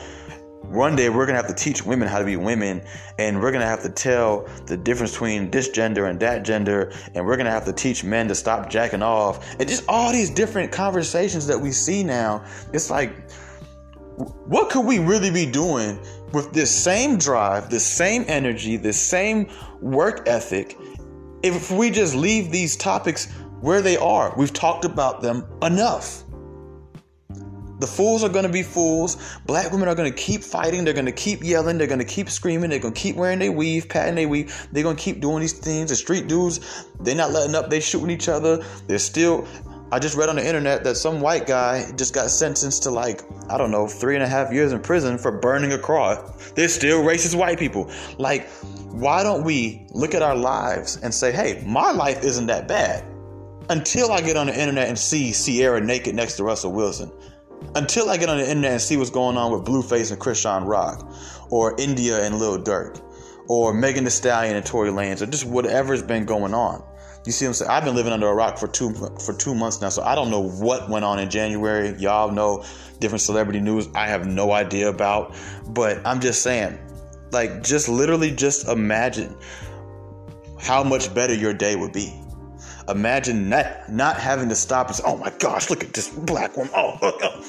one 0.62 0.94
day 0.94 1.08
we're 1.08 1.24
gonna 1.24 1.38
have 1.38 1.48
to 1.48 1.54
teach 1.54 1.84
women 1.84 2.06
how 2.06 2.18
to 2.18 2.24
be 2.24 2.36
women, 2.36 2.82
and 3.18 3.40
we're 3.40 3.50
gonna 3.50 3.64
have 3.64 3.82
to 3.82 3.88
tell 3.88 4.46
the 4.66 4.76
difference 4.76 5.12
between 5.12 5.50
this 5.50 5.70
gender 5.70 6.06
and 6.06 6.20
that 6.20 6.44
gender, 6.44 6.92
and 7.14 7.24
we're 7.24 7.36
gonna 7.36 7.50
have 7.50 7.64
to 7.64 7.72
teach 7.72 8.04
men 8.04 8.28
to 8.28 8.34
stop 8.34 8.68
jacking 8.68 9.02
off, 9.02 9.54
and 9.58 9.68
just 9.68 9.84
all 9.88 10.12
these 10.12 10.30
different 10.30 10.70
conversations 10.70 11.46
that 11.46 11.58
we 11.58 11.72
see 11.72 12.04
now. 12.04 12.44
It's 12.72 12.90
like, 12.90 13.12
what 14.46 14.68
could 14.68 14.84
we 14.84 14.98
really 14.98 15.30
be 15.30 15.46
doing 15.46 15.98
with 16.32 16.52
this 16.52 16.70
same 16.70 17.16
drive, 17.16 17.70
this 17.70 17.86
same 17.86 18.24
energy, 18.28 18.76
this 18.76 19.00
same 19.00 19.48
work 19.80 20.28
ethic, 20.28 20.76
if 21.42 21.70
we 21.70 21.90
just 21.90 22.14
leave 22.14 22.50
these 22.50 22.76
topics 22.76 23.30
where 23.60 23.82
they 23.82 23.96
are, 23.96 24.34
we've 24.36 24.52
talked 24.52 24.84
about 24.84 25.20
them 25.20 25.46
enough. 25.62 26.24
The 27.80 27.86
fools 27.86 28.22
are 28.22 28.28
going 28.28 28.44
to 28.44 28.52
be 28.52 28.62
fools. 28.62 29.16
Black 29.46 29.72
women 29.72 29.88
are 29.88 29.94
going 29.94 30.12
to 30.12 30.16
keep 30.16 30.42
fighting. 30.44 30.84
They're 30.84 30.92
going 30.92 31.06
to 31.06 31.12
keep 31.12 31.42
yelling. 31.42 31.78
They're 31.78 31.86
going 31.86 31.98
to 31.98 32.04
keep 32.04 32.28
screaming. 32.28 32.68
They're 32.68 32.78
going 32.78 32.92
to 32.92 33.00
keep 33.00 33.16
wearing 33.16 33.38
their 33.38 33.52
weave, 33.52 33.88
patting 33.88 34.16
their 34.16 34.28
weave. 34.28 34.68
They're 34.70 34.82
going 34.82 34.96
to 34.96 35.02
keep 35.02 35.20
doing 35.20 35.40
these 35.40 35.54
things. 35.54 35.88
The 35.88 35.96
street 35.96 36.28
dudes, 36.28 36.84
they're 37.00 37.14
not 37.14 37.30
letting 37.30 37.54
up. 37.54 37.70
They're 37.70 37.80
shooting 37.80 38.10
each 38.10 38.28
other. 38.28 38.62
They're 38.86 38.98
still. 38.98 39.48
I 39.92 39.98
just 39.98 40.16
read 40.16 40.28
on 40.28 40.36
the 40.36 40.46
internet 40.46 40.84
that 40.84 40.96
some 40.96 41.20
white 41.20 41.46
guy 41.46 41.90
just 41.96 42.14
got 42.14 42.30
sentenced 42.30 42.84
to 42.84 42.90
like, 42.90 43.22
I 43.48 43.58
don't 43.58 43.70
know, 43.70 43.86
three 43.86 44.14
and 44.14 44.22
a 44.22 44.28
half 44.28 44.52
years 44.52 44.72
in 44.72 44.80
prison 44.80 45.18
for 45.18 45.32
burning 45.32 45.72
a 45.72 45.78
cross. 45.78 46.52
They're 46.52 46.68
still 46.68 47.02
racist 47.02 47.34
white 47.34 47.58
people. 47.58 47.90
Like, 48.18 48.48
why 48.90 49.22
don't 49.22 49.42
we 49.42 49.86
look 49.90 50.14
at 50.14 50.22
our 50.22 50.36
lives 50.36 50.96
and 50.96 51.12
say, 51.12 51.32
hey, 51.32 51.62
my 51.66 51.90
life 51.90 52.22
isn't 52.22 52.46
that 52.46 52.68
bad? 52.68 53.04
Until 53.68 54.12
I 54.12 54.20
get 54.20 54.36
on 54.36 54.46
the 54.46 54.58
internet 54.58 54.88
and 54.88 54.98
see 54.98 55.32
Ciara 55.32 55.80
naked 55.80 56.14
next 56.14 56.36
to 56.36 56.44
Russell 56.44 56.72
Wilson 56.72 57.10
until 57.74 58.10
I 58.10 58.16
get 58.16 58.28
on 58.28 58.38
the 58.38 58.48
internet 58.48 58.72
and 58.72 58.80
see 58.80 58.96
what's 58.96 59.10
going 59.10 59.36
on 59.36 59.52
with 59.52 59.64
Blueface 59.64 60.10
and 60.10 60.20
Chrisean 60.20 60.66
Rock, 60.66 61.12
or 61.50 61.78
India 61.78 62.22
and 62.22 62.38
Lil 62.38 62.62
Durk, 62.62 63.00
or 63.48 63.72
Megan 63.74 64.04
Thee 64.04 64.10
Stallion 64.10 64.56
and 64.56 64.64
Tory 64.64 64.90
Lanez, 64.90 65.22
or 65.22 65.26
just 65.26 65.46
whatever's 65.46 66.02
been 66.02 66.24
going 66.24 66.54
on. 66.54 66.82
You 67.26 67.32
see 67.32 67.44
what 67.44 67.50
I'm 67.50 67.54
saying? 67.54 67.70
I've 67.70 67.84
been 67.84 67.94
living 67.94 68.12
under 68.12 68.28
a 68.28 68.34
rock 68.34 68.58
for 68.58 68.66
two 68.66 68.92
for 68.94 69.34
two 69.34 69.54
months 69.54 69.80
now, 69.80 69.90
so 69.90 70.02
I 70.02 70.14
don't 70.14 70.30
know 70.30 70.40
what 70.40 70.88
went 70.88 71.04
on 71.04 71.18
in 71.18 71.28
January. 71.28 71.94
Y'all 71.98 72.32
know 72.32 72.64
different 72.98 73.22
celebrity 73.22 73.60
news. 73.60 73.88
I 73.94 74.06
have 74.06 74.26
no 74.26 74.52
idea 74.52 74.88
about, 74.88 75.34
but 75.68 76.04
I'm 76.06 76.20
just 76.20 76.42
saying, 76.42 76.78
like, 77.30 77.62
just 77.62 77.88
literally, 77.88 78.30
just 78.30 78.68
imagine 78.68 79.36
how 80.58 80.82
much 80.82 81.12
better 81.14 81.34
your 81.34 81.54
day 81.54 81.76
would 81.76 81.92
be 81.92 82.20
Imagine 82.90 83.48
not, 83.48 83.88
not 83.88 84.16
having 84.16 84.48
to 84.48 84.54
stop 84.56 84.88
and 84.88 84.96
say, 84.96 85.02
oh 85.06 85.16
my 85.16 85.30
gosh, 85.38 85.70
look 85.70 85.84
at 85.84 85.92
this 85.92 86.08
black 86.08 86.56
woman. 86.56 86.72
Oh, 86.74 86.98
oh, 87.00 87.18
oh. 87.22 87.42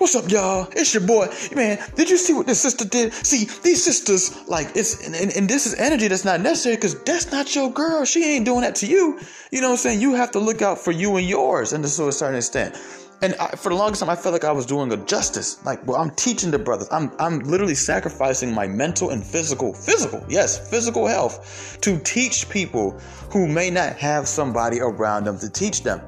What's 0.00 0.14
up, 0.14 0.30
y'all? 0.30 0.66
It's 0.72 0.94
your 0.94 1.06
boy. 1.06 1.28
Man, 1.54 1.78
did 1.94 2.08
you 2.08 2.16
see 2.16 2.32
what 2.32 2.46
this 2.46 2.58
sister 2.58 2.86
did? 2.86 3.12
See, 3.12 3.44
these 3.60 3.84
sisters, 3.84 4.34
like, 4.48 4.68
it's, 4.74 5.06
and, 5.06 5.14
and, 5.14 5.30
and 5.36 5.46
this 5.46 5.66
is 5.66 5.74
energy 5.74 6.08
that's 6.08 6.24
not 6.24 6.40
necessary 6.40 6.76
because 6.76 6.98
that's 7.02 7.30
not 7.30 7.54
your 7.54 7.70
girl. 7.70 8.06
She 8.06 8.24
ain't 8.24 8.46
doing 8.46 8.62
that 8.62 8.74
to 8.76 8.86
you. 8.86 9.20
You 9.52 9.60
know 9.60 9.66
what 9.66 9.72
I'm 9.72 9.76
saying? 9.76 10.00
You 10.00 10.14
have 10.14 10.30
to 10.30 10.38
look 10.38 10.62
out 10.62 10.78
for 10.78 10.90
you 10.90 11.16
and 11.16 11.28
yours, 11.28 11.74
and 11.74 11.84
to 11.84 12.08
a 12.08 12.12
certain 12.12 12.36
extent. 12.36 12.76
And 13.20 13.34
I, 13.34 13.48
for 13.48 13.68
the 13.68 13.74
longest 13.74 14.00
time, 14.00 14.08
I 14.08 14.16
felt 14.16 14.32
like 14.32 14.44
I 14.44 14.52
was 14.52 14.64
doing 14.64 14.90
a 14.90 14.96
justice. 14.96 15.62
Like, 15.66 15.86
well, 15.86 15.98
I'm 15.98 16.12
teaching 16.12 16.50
the 16.50 16.58
brothers. 16.58 16.88
I'm, 16.90 17.12
I'm 17.18 17.40
literally 17.40 17.74
sacrificing 17.74 18.54
my 18.54 18.66
mental 18.66 19.10
and 19.10 19.22
physical, 19.22 19.74
physical, 19.74 20.24
yes, 20.30 20.70
physical 20.70 21.06
health 21.06 21.76
to 21.82 21.98
teach 21.98 22.48
people 22.48 22.98
who 23.30 23.46
may 23.46 23.68
not 23.68 23.96
have 23.96 24.26
somebody 24.26 24.80
around 24.80 25.24
them 25.24 25.38
to 25.40 25.50
teach 25.50 25.82
them. 25.82 26.00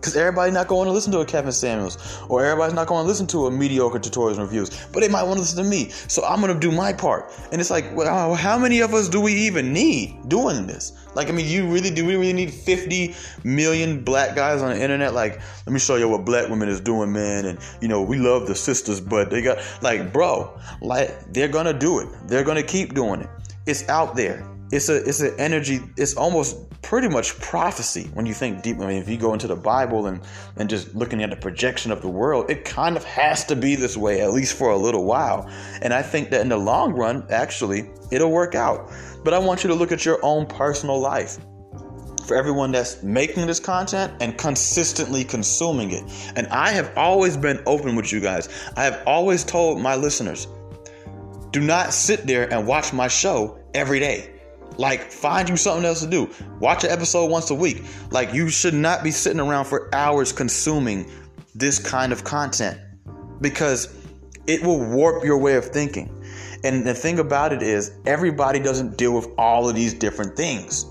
Because 0.00 0.16
everybody's 0.16 0.54
not 0.54 0.66
going 0.66 0.86
to 0.86 0.92
listen 0.92 1.12
to 1.12 1.20
a 1.20 1.26
Kevin 1.26 1.52
Samuels, 1.52 1.98
or 2.28 2.42
everybody's 2.42 2.74
not 2.74 2.86
going 2.86 3.04
to 3.04 3.08
listen 3.08 3.26
to 3.28 3.46
a 3.46 3.50
mediocre 3.50 3.98
tutorials 3.98 4.32
and 4.32 4.40
reviews, 4.40 4.70
but 4.92 5.00
they 5.00 5.08
might 5.08 5.24
want 5.24 5.34
to 5.34 5.40
listen 5.40 5.62
to 5.62 5.68
me. 5.68 5.90
So 5.90 6.24
I'm 6.24 6.40
going 6.40 6.54
to 6.54 6.58
do 6.58 6.74
my 6.74 6.92
part. 6.92 7.30
And 7.52 7.60
it's 7.60 7.70
like, 7.70 7.94
well, 7.94 8.34
how 8.34 8.58
many 8.58 8.80
of 8.80 8.94
us 8.94 9.10
do 9.10 9.20
we 9.20 9.34
even 9.34 9.74
need 9.74 10.16
doing 10.28 10.66
this? 10.66 10.92
Like, 11.14 11.28
I 11.28 11.32
mean, 11.32 11.46
you 11.46 11.66
really 11.70 11.90
do 11.90 12.06
we 12.06 12.16
really 12.16 12.32
need 12.32 12.52
50 12.52 13.14
million 13.44 14.02
black 14.02 14.34
guys 14.34 14.62
on 14.62 14.70
the 14.70 14.80
internet? 14.80 15.12
Like, 15.12 15.40
let 15.66 15.72
me 15.72 15.78
show 15.78 15.96
you 15.96 16.08
what 16.08 16.24
black 16.24 16.48
women 16.48 16.68
is 16.68 16.80
doing, 16.80 17.12
man. 17.12 17.46
And 17.46 17.58
you 17.80 17.88
know, 17.88 18.00
we 18.02 18.16
love 18.18 18.46
the 18.46 18.54
sisters, 18.54 19.00
but 19.00 19.30
they 19.30 19.42
got 19.42 19.58
like, 19.82 20.12
bro, 20.12 20.58
like 20.80 21.32
they're 21.32 21.48
gonna 21.48 21.74
do 21.74 22.00
it. 22.00 22.08
They're 22.26 22.44
gonna 22.44 22.62
keep 22.62 22.94
doing 22.94 23.20
it. 23.20 23.28
It's 23.66 23.88
out 23.88 24.16
there. 24.16 24.48
It's 24.72 24.88
a 24.88 24.96
it's 24.96 25.20
an 25.20 25.34
energy. 25.38 25.80
It's 25.96 26.14
almost 26.14 26.56
pretty 26.82 27.08
much 27.08 27.38
prophecy 27.38 28.10
when 28.14 28.26
you 28.26 28.34
think 28.34 28.62
deep. 28.62 28.78
I 28.80 28.86
mean, 28.86 29.02
if 29.02 29.08
you 29.08 29.16
go 29.16 29.32
into 29.32 29.46
the 29.46 29.56
Bible 29.56 30.06
and 30.06 30.20
and 30.56 30.68
just 30.68 30.94
looking 30.94 31.22
at 31.22 31.30
the 31.30 31.36
projection 31.36 31.92
of 31.92 32.02
the 32.02 32.08
world, 32.08 32.50
it 32.50 32.64
kind 32.64 32.96
of 32.96 33.04
has 33.04 33.44
to 33.46 33.56
be 33.56 33.76
this 33.76 33.96
way 33.96 34.20
at 34.20 34.32
least 34.32 34.56
for 34.56 34.70
a 34.70 34.76
little 34.76 35.04
while. 35.04 35.48
And 35.82 35.92
I 35.92 36.02
think 36.02 36.30
that 36.30 36.40
in 36.40 36.48
the 36.48 36.56
long 36.56 36.92
run, 36.92 37.26
actually, 37.30 37.90
it'll 38.10 38.30
work 38.30 38.54
out. 38.54 38.90
But 39.24 39.34
I 39.34 39.38
want 39.38 39.62
you 39.62 39.68
to 39.68 39.74
look 39.74 39.92
at 39.92 40.04
your 40.04 40.18
own 40.22 40.46
personal 40.46 40.98
life. 40.98 41.38
For 42.26 42.36
everyone 42.36 42.70
that's 42.70 43.02
making 43.02 43.48
this 43.48 43.58
content 43.58 44.12
and 44.20 44.38
consistently 44.38 45.24
consuming 45.24 45.90
it. 45.90 46.04
And 46.36 46.46
I 46.46 46.70
have 46.70 46.96
always 46.96 47.36
been 47.36 47.60
open 47.66 47.96
with 47.96 48.12
you 48.12 48.20
guys. 48.20 48.48
I 48.76 48.84
have 48.84 49.02
always 49.04 49.42
told 49.42 49.80
my 49.80 49.96
listeners 49.96 50.46
do 51.50 51.60
not 51.60 51.92
sit 51.92 52.28
there 52.28 52.52
and 52.52 52.68
watch 52.68 52.92
my 52.92 53.08
show 53.08 53.58
every 53.74 53.98
day 53.98 54.39
like, 54.76 55.10
find 55.10 55.48
you 55.48 55.56
something 55.56 55.84
else 55.84 56.00
to 56.00 56.08
do. 56.08 56.30
Watch 56.58 56.84
an 56.84 56.90
episode 56.90 57.30
once 57.30 57.50
a 57.50 57.54
week. 57.54 57.84
Like, 58.10 58.32
you 58.32 58.48
should 58.48 58.74
not 58.74 59.04
be 59.04 59.10
sitting 59.10 59.40
around 59.40 59.66
for 59.66 59.94
hours 59.94 60.32
consuming 60.32 61.10
this 61.54 61.78
kind 61.78 62.12
of 62.12 62.24
content 62.24 62.78
because 63.40 63.94
it 64.46 64.62
will 64.62 64.84
warp 64.84 65.24
your 65.24 65.38
way 65.38 65.56
of 65.56 65.64
thinking. 65.64 66.16
And 66.64 66.86
the 66.86 66.94
thing 66.94 67.18
about 67.18 67.52
it 67.52 67.62
is, 67.62 67.92
everybody 68.06 68.58
doesn't 68.58 68.96
deal 68.96 69.14
with 69.14 69.28
all 69.38 69.68
of 69.68 69.74
these 69.74 69.94
different 69.94 70.36
things. 70.36 70.84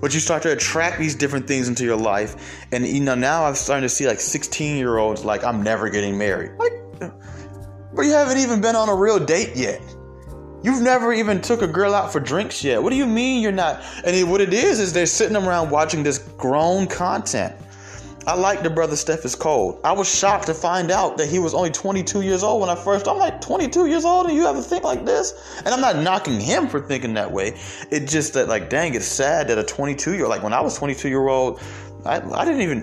But 0.00 0.14
you 0.14 0.20
start 0.20 0.42
to 0.42 0.52
attract 0.52 0.98
these 0.98 1.14
different 1.14 1.46
things 1.46 1.68
into 1.68 1.84
your 1.84 1.96
life. 1.96 2.64
And 2.72 2.86
you 2.86 3.00
know, 3.00 3.14
now 3.14 3.44
I'm 3.44 3.54
starting 3.54 3.82
to 3.82 3.88
see 3.88 4.06
like 4.06 4.20
16 4.20 4.76
year 4.76 4.98
olds 4.98 5.24
like, 5.24 5.44
I'm 5.44 5.62
never 5.62 5.90
getting 5.90 6.16
married. 6.16 6.52
Like, 6.58 6.72
but 7.94 8.02
you 8.02 8.12
haven't 8.12 8.38
even 8.38 8.60
been 8.60 8.74
on 8.74 8.88
a 8.88 8.94
real 8.94 9.18
date 9.18 9.54
yet. 9.54 9.80
You've 10.62 10.82
never 10.82 11.12
even 11.12 11.40
took 11.40 11.62
a 11.62 11.66
girl 11.66 11.94
out 11.94 12.12
for 12.12 12.20
drinks 12.20 12.62
yet. 12.62 12.82
What 12.82 12.90
do 12.90 12.96
you 12.96 13.06
mean 13.06 13.42
you're 13.42 13.50
not? 13.50 13.82
And 14.04 14.30
what 14.30 14.40
it 14.40 14.54
is 14.54 14.78
is 14.78 14.92
they're 14.92 15.06
sitting 15.06 15.36
around 15.36 15.70
watching 15.70 16.02
this 16.02 16.18
grown 16.18 16.86
content. 16.86 17.54
I 18.24 18.36
like 18.36 18.62
the 18.62 18.70
brother 18.70 18.94
Steph 18.94 19.24
is 19.24 19.34
cold. 19.34 19.80
I 19.82 19.90
was 19.90 20.08
shocked 20.08 20.46
to 20.46 20.54
find 20.54 20.92
out 20.92 21.16
that 21.16 21.28
he 21.28 21.40
was 21.40 21.54
only 21.54 21.70
22 21.70 22.22
years 22.22 22.44
old 22.44 22.60
when 22.60 22.70
I 22.70 22.76
first. 22.76 23.08
I'm 23.08 23.18
like 23.18 23.40
22 23.40 23.86
years 23.86 24.04
old 24.04 24.26
and 24.26 24.36
you 24.36 24.42
have 24.42 24.54
to 24.54 24.62
think 24.62 24.84
like 24.84 25.04
this. 25.04 25.58
And 25.58 25.68
I'm 25.68 25.80
not 25.80 25.96
knocking 25.96 26.38
him 26.38 26.68
for 26.68 26.80
thinking 26.80 27.14
that 27.14 27.32
way. 27.32 27.58
It's 27.90 28.12
just 28.12 28.34
that 28.34 28.46
like, 28.46 28.70
dang, 28.70 28.94
it's 28.94 29.06
sad 29.06 29.48
that 29.48 29.58
a 29.58 29.64
22 29.64 30.12
year 30.12 30.22
old 30.22 30.30
like 30.30 30.44
when 30.44 30.52
I 30.52 30.60
was 30.60 30.78
22 30.78 31.08
year 31.08 31.26
old, 31.26 31.60
I, 32.04 32.20
I 32.20 32.44
didn't 32.44 32.60
even 32.60 32.82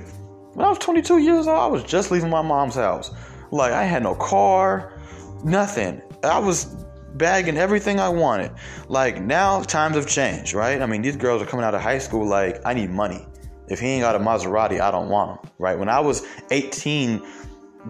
when 0.53 0.65
I 0.65 0.69
was 0.69 0.79
22 0.79 1.19
years 1.19 1.47
old, 1.47 1.57
I 1.57 1.67
was 1.67 1.83
just 1.83 2.11
leaving 2.11 2.29
my 2.29 2.41
mom's 2.41 2.75
house. 2.75 3.11
Like 3.51 3.71
I 3.71 3.85
had 3.85 4.03
no 4.03 4.15
car, 4.15 4.99
nothing. 5.45 6.01
I 6.21 6.37
was 6.37 6.85
bagging 7.15 7.57
everything 7.57 7.99
I 7.99 8.09
wanted. 8.09 8.51
Like 8.87 9.21
now 9.21 9.61
times 9.63 9.95
have 9.95 10.07
changed, 10.07 10.53
right? 10.53 10.81
I 10.81 10.85
mean, 10.85 11.01
these 11.01 11.15
girls 11.15 11.41
are 11.41 11.45
coming 11.45 11.65
out 11.65 11.75
of 11.75 11.81
high 11.81 11.99
school 11.99 12.27
like 12.27 12.61
I 12.65 12.73
need 12.73 12.89
money. 12.89 13.25
If 13.67 13.79
he 13.79 13.87
ain't 13.87 14.01
got 14.01 14.15
a 14.15 14.19
Maserati, 14.19 14.81
I 14.81 14.89
don't 14.89 15.09
want 15.09 15.39
him, 15.39 15.51
right? 15.59 15.77
When 15.77 15.89
I 15.89 15.99
was 15.99 16.25
18, 16.49 17.21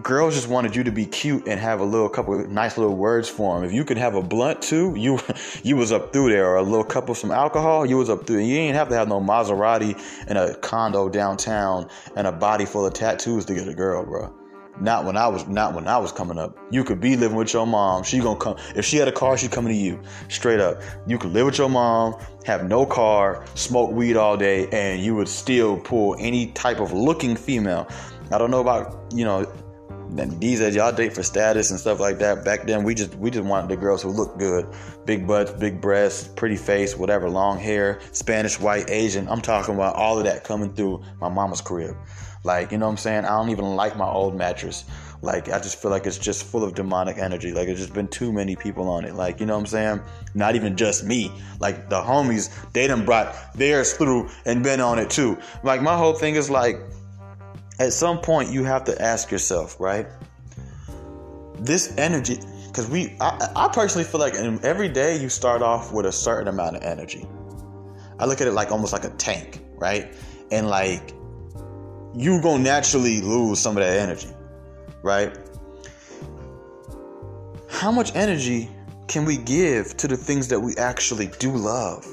girls 0.02 0.34
just 0.34 0.48
wanted 0.48 0.76
you 0.76 0.84
to 0.84 0.92
be 0.92 1.04
cute 1.06 1.48
and 1.48 1.58
have 1.58 1.80
a 1.80 1.84
little 1.84 2.08
couple 2.08 2.38
nice 2.48 2.78
little 2.78 2.96
words 2.96 3.28
for 3.28 3.56
them. 3.56 3.64
If 3.64 3.72
you 3.72 3.84
could 3.84 3.96
have 3.96 4.14
a 4.14 4.22
blunt 4.22 4.62
too, 4.62 4.94
you 4.98 5.18
you 5.62 5.76
was 5.76 5.92
up 5.92 6.12
through 6.12 6.30
there, 6.30 6.46
or 6.46 6.56
a 6.56 6.62
little 6.62 6.84
cup 6.84 7.08
of 7.08 7.16
some 7.16 7.30
alcohol, 7.30 7.86
you 7.86 7.96
was 7.96 8.10
up 8.10 8.26
through. 8.26 8.38
You 8.38 8.56
didn't 8.56 8.76
have 8.76 8.88
to 8.90 8.94
have 8.94 9.08
no 9.08 9.20
Maserati 9.20 9.98
and 10.28 10.38
a 10.38 10.54
condo 10.56 11.08
downtown 11.08 11.88
and 12.16 12.26
a 12.26 12.32
body 12.32 12.66
full 12.66 12.86
of 12.86 12.92
tattoos 12.92 13.44
to 13.46 13.54
get 13.54 13.66
a 13.66 13.74
girl, 13.74 14.04
bro. 14.04 14.39
Not 14.80 15.04
when 15.04 15.16
I 15.16 15.28
was 15.28 15.46
not 15.46 15.74
when 15.74 15.86
I 15.86 15.98
was 15.98 16.10
coming 16.10 16.38
up. 16.38 16.58
You 16.70 16.84
could 16.84 17.00
be 17.00 17.16
living 17.16 17.36
with 17.36 17.52
your 17.52 17.66
mom. 17.66 18.02
She 18.02 18.18
gonna 18.18 18.38
come 18.38 18.56
if 18.74 18.84
she 18.84 18.96
had 18.96 19.08
a 19.08 19.12
car, 19.12 19.36
she's 19.36 19.50
coming 19.50 19.72
to 19.72 19.78
you. 19.78 20.00
Straight 20.28 20.60
up. 20.60 20.80
You 21.06 21.18
could 21.18 21.32
live 21.32 21.46
with 21.46 21.58
your 21.58 21.68
mom, 21.68 22.16
have 22.44 22.66
no 22.66 22.86
car, 22.86 23.44
smoke 23.54 23.90
weed 23.92 24.16
all 24.16 24.36
day, 24.36 24.68
and 24.68 25.02
you 25.02 25.14
would 25.16 25.28
still 25.28 25.78
pull 25.78 26.16
any 26.18 26.46
type 26.52 26.80
of 26.80 26.92
looking 26.92 27.36
female. 27.36 27.86
I 28.32 28.38
don't 28.38 28.50
know 28.50 28.60
about, 28.60 29.12
you 29.12 29.24
know, 29.24 29.44
these 30.16 30.60
as 30.60 30.74
y'all 30.74 30.92
date 30.92 31.14
for 31.14 31.22
status 31.22 31.70
and 31.70 31.78
stuff 31.78 32.00
like 32.00 32.18
that. 32.18 32.44
Back 32.44 32.66
then 32.66 32.82
we 32.82 32.94
just 32.94 33.14
we 33.14 33.30
just 33.30 33.44
wanted 33.44 33.70
the 33.70 33.76
girls 33.76 34.02
who 34.02 34.10
look 34.10 34.38
good. 34.38 34.66
Big 35.04 35.26
butts, 35.26 35.52
big 35.52 35.80
breasts, 35.80 36.28
pretty 36.28 36.56
face, 36.56 36.96
whatever, 36.96 37.28
long 37.28 37.58
hair, 37.58 38.00
Spanish, 38.12 38.58
white, 38.58 38.90
Asian. 38.90 39.28
I'm 39.28 39.40
talking 39.40 39.74
about 39.74 39.96
all 39.96 40.18
of 40.18 40.24
that 40.24 40.44
coming 40.44 40.72
through 40.74 41.02
my 41.20 41.28
mama's 41.28 41.60
crib. 41.60 41.96
Like, 42.42 42.72
you 42.72 42.78
know 42.78 42.86
what 42.86 42.92
I'm 42.92 42.98
saying? 42.98 43.24
I 43.24 43.36
don't 43.36 43.50
even 43.50 43.76
like 43.76 43.96
my 43.96 44.08
old 44.08 44.34
mattress. 44.34 44.84
Like, 45.22 45.50
I 45.50 45.58
just 45.58 45.80
feel 45.80 45.90
like 45.90 46.06
it's 46.06 46.16
just 46.16 46.44
full 46.44 46.64
of 46.64 46.74
demonic 46.74 47.18
energy. 47.18 47.52
Like, 47.52 47.68
it's 47.68 47.78
just 47.78 47.92
been 47.92 48.08
too 48.08 48.32
many 48.32 48.56
people 48.56 48.88
on 48.88 49.04
it. 49.04 49.14
Like, 49.14 49.38
you 49.38 49.44
know 49.44 49.52
what 49.52 49.60
I'm 49.60 49.66
saying? 49.66 50.00
Not 50.34 50.54
even 50.56 50.76
just 50.76 51.04
me. 51.04 51.30
Like, 51.58 51.90
the 51.90 52.00
homies, 52.00 52.48
they 52.72 52.86
done 52.86 53.04
brought 53.04 53.36
theirs 53.54 53.92
through 53.92 54.30
and 54.46 54.62
been 54.62 54.80
on 54.80 54.98
it 54.98 55.10
too. 55.10 55.36
Like, 55.62 55.82
my 55.82 55.94
whole 55.94 56.14
thing 56.14 56.36
is 56.36 56.48
like, 56.48 56.80
at 57.80 57.94
some 57.94 58.18
point, 58.18 58.52
you 58.52 58.62
have 58.62 58.84
to 58.84 59.02
ask 59.02 59.30
yourself, 59.30 59.80
right? 59.80 60.06
This 61.58 61.96
energy, 61.96 62.38
because 62.66 62.88
we, 62.88 63.16
I, 63.20 63.50
I 63.56 63.68
personally 63.72 64.04
feel 64.04 64.20
like 64.20 64.34
every 64.34 64.88
day 64.88 65.16
you 65.18 65.30
start 65.30 65.62
off 65.62 65.90
with 65.90 66.04
a 66.04 66.12
certain 66.12 66.48
amount 66.48 66.76
of 66.76 66.82
energy. 66.82 67.26
I 68.18 68.26
look 68.26 68.42
at 68.42 68.46
it 68.46 68.52
like 68.52 68.70
almost 68.70 68.92
like 68.92 69.04
a 69.04 69.10
tank, 69.10 69.62
right? 69.76 70.14
And 70.52 70.68
like, 70.68 71.14
you're 72.14 72.42
to 72.42 72.58
naturally 72.58 73.22
lose 73.22 73.58
some 73.58 73.78
of 73.78 73.82
that 73.82 73.98
energy, 73.98 74.28
right? 75.02 75.38
How 77.70 77.90
much 77.90 78.14
energy 78.14 78.68
can 79.08 79.24
we 79.24 79.38
give 79.38 79.96
to 79.96 80.06
the 80.06 80.18
things 80.18 80.48
that 80.48 80.60
we 80.60 80.76
actually 80.76 81.28
do 81.38 81.50
love? 81.50 82.06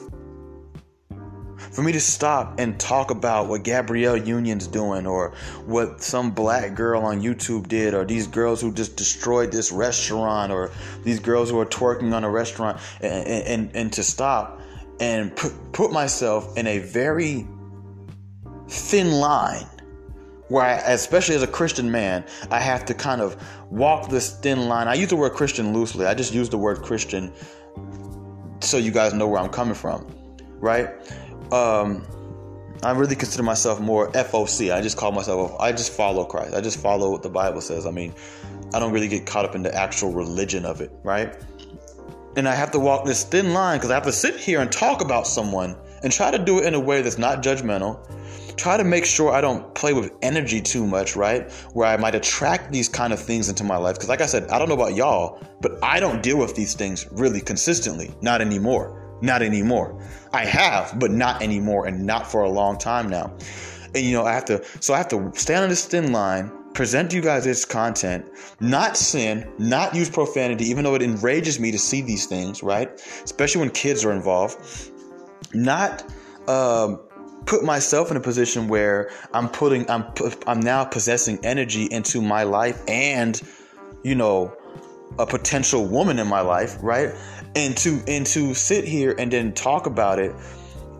For 1.78 1.84
me 1.84 1.92
to 1.92 2.02
stop 2.02 2.58
and 2.58 2.80
talk 2.80 3.12
about 3.12 3.48
what 3.48 3.62
Gabrielle 3.62 4.18
Union's 4.18 4.66
doing 4.66 5.06
or 5.06 5.36
what 5.68 6.02
some 6.02 6.32
black 6.32 6.74
girl 6.74 7.04
on 7.04 7.22
YouTube 7.22 7.68
did 7.68 7.94
or 7.94 8.04
these 8.04 8.26
girls 8.26 8.60
who 8.60 8.74
just 8.74 8.96
destroyed 8.96 9.52
this 9.52 9.72
restaurant 9.72 10.52
or 10.52 10.72
these 11.04 11.20
girls 11.20 11.52
who 11.52 11.60
are 11.60 11.68
twerking 11.68 12.16
on 12.16 12.24
a 12.24 12.30
restaurant 12.32 12.80
and, 13.00 13.28
and, 13.28 13.76
and 13.76 13.94
to 13.94 14.02
stop 14.02 14.60
and 15.00 15.36
put, 15.36 15.54
put 15.72 15.92
myself 15.92 16.58
in 16.58 16.66
a 16.66 16.80
very 16.80 17.48
thin 18.68 19.12
line 19.12 19.68
where 20.48 20.64
I, 20.64 20.74
especially 20.78 21.36
as 21.36 21.44
a 21.44 21.48
Christian 21.48 21.92
man, 21.92 22.26
I 22.50 22.58
have 22.58 22.86
to 22.86 22.96
kind 22.96 23.22
of 23.22 23.40
walk 23.70 24.10
this 24.10 24.36
thin 24.40 24.68
line. 24.68 24.88
I 24.88 24.96
use 24.96 25.10
the 25.10 25.16
word 25.16 25.34
Christian 25.34 25.74
loosely. 25.74 26.08
I 26.08 26.16
just 26.16 26.34
use 26.34 26.50
the 26.50 26.58
word 26.58 26.82
Christian 26.82 27.32
so 28.62 28.78
you 28.78 28.90
guys 28.90 29.14
know 29.14 29.28
where 29.28 29.40
I'm 29.40 29.50
coming 29.50 29.76
from, 29.76 30.08
right? 30.60 30.90
Um, 31.52 32.06
I 32.84 32.92
really 32.92 33.16
consider 33.16 33.44
myself 33.44 33.80
more 33.80 34.12
FOC. 34.12 34.74
I 34.74 34.82
just 34.82 34.98
call 34.98 35.12
myself, 35.12 35.56
I 35.60 35.72
just 35.72 35.92
follow 35.92 36.26
Christ. 36.26 36.54
I 36.54 36.62
just 36.62 36.80
follow 36.80 37.12
what 37.12 37.24
the 37.24 37.30
Bible 37.30 37.62
says. 37.62 37.86
I 37.86 37.92
mean, 37.92 38.14
I 38.74 38.80
don't 38.80 38.92
really 38.92 39.08
get 39.08 39.26
caught 39.26 39.46
up 39.46 39.56
in 39.56 39.64
the 39.64 39.74
actual 39.74 40.14
religion 40.14 40.66
of 40.66 40.82
it, 40.82 40.92
right? 41.04 41.34
And 42.36 42.48
I 42.48 42.54
have 42.54 42.70
to 42.72 42.80
walk 42.80 43.06
this 43.06 43.24
thin 43.24 43.54
line 43.54 43.80
because 43.80 43.90
I 43.90 43.96
have 43.96 44.04
to 44.04 44.12
sit 44.12 44.36
here 44.36 44.62
and 44.62 44.72
talk 44.72 45.02
about 45.02 45.26
someone 45.26 45.76
and 46.04 46.14
try 46.14 46.30
to 46.30 46.38
do 46.38 46.60
it 46.60 46.66
in 46.66 46.76
a 46.76 46.80
way 46.80 47.02
that's 47.02 47.18
not 47.18 47.42
judgmental. 47.42 48.00
Try 48.58 48.78
to 48.78 48.84
make 48.84 49.06
sure 49.06 49.32
I 49.32 49.42
don't 49.42 49.74
play 49.74 49.94
with 49.94 50.12
energy 50.22 50.62
too 50.62 50.86
much, 50.86 51.16
right? 51.16 51.52
Where 51.74 51.88
I 51.88 51.98
might 51.98 52.14
attract 52.14 52.72
these 52.72 52.90
kind 52.90 53.12
of 53.14 53.20
things 53.20 53.50
into 53.50 53.64
my 53.64 53.78
life. 53.78 53.96
Because, 53.96 54.10
like 54.10 54.22
I 54.22 54.26
said, 54.28 54.50
I 54.50 54.60
don't 54.60 54.68
know 54.68 54.76
about 54.76 54.96
y'all, 54.96 55.42
but 55.62 55.84
I 55.84 56.00
don't 56.00 56.22
deal 56.22 56.38
with 56.38 56.56
these 56.56 56.76
things 56.76 57.08
really 57.12 57.42
consistently. 57.42 58.14
Not 58.22 58.42
anymore. 58.42 59.07
Not 59.22 59.42
anymore. 59.42 60.00
I 60.34 60.46
have, 60.46 61.00
but 61.00 61.12
not 61.12 61.42
anymore, 61.42 61.88
and 61.88 62.06
not 62.06 62.30
for 62.30 62.42
a 62.42 62.50
long 62.50 62.78
time 62.78 63.10
now. 63.10 63.36
And 63.96 64.06
you 64.06 64.14
know, 64.14 64.26
I 64.26 64.34
have 64.34 64.46
to, 64.46 64.64
so 64.80 64.94
I 64.94 64.98
have 64.98 65.08
to 65.10 65.32
stand 65.34 65.64
on 65.64 65.70
this 65.70 65.86
thin 65.86 66.12
line, 66.12 66.52
present 66.74 67.14
you 67.14 67.22
guys 67.22 67.44
this 67.46 67.66
content, 67.66 68.26
not 68.60 68.96
sin, 68.96 69.52
not 69.58 69.96
use 69.96 70.10
profanity, 70.10 70.66
even 70.66 70.84
though 70.84 70.94
it 70.94 71.02
enrages 71.02 71.60
me 71.60 71.72
to 71.72 71.80
see 71.80 72.02
these 72.02 72.28
things, 72.28 72.62
right? 72.62 72.94
Especially 73.24 73.62
when 73.62 73.72
kids 73.72 74.06
are 74.06 74.12
involved. 74.12 74.92
Not 75.54 76.04
um, 76.48 77.00
put 77.46 77.64
myself 77.64 78.12
in 78.12 78.18
a 78.18 78.20
position 78.20 78.68
where 78.68 79.10
I'm 79.34 79.50
putting, 79.50 79.90
I'm, 79.90 80.06
I'm 80.46 80.60
now 80.60 80.86
possessing 80.86 81.40
energy 81.44 81.86
into 81.90 82.22
my 82.22 82.44
life 82.44 82.84
and, 82.88 83.42
you 84.04 84.14
know, 84.14 84.56
a 85.18 85.26
potential 85.26 85.88
woman 85.88 86.20
in 86.20 86.28
my 86.28 86.42
life, 86.42 86.78
right? 86.82 87.16
And 87.58 87.76
to 87.76 88.02
and 88.08 88.26
to 88.28 88.54
sit 88.54 88.86
here 88.86 89.16
and 89.18 89.32
then 89.32 89.52
talk 89.52 89.88
about 89.88 90.20
it. 90.20 90.34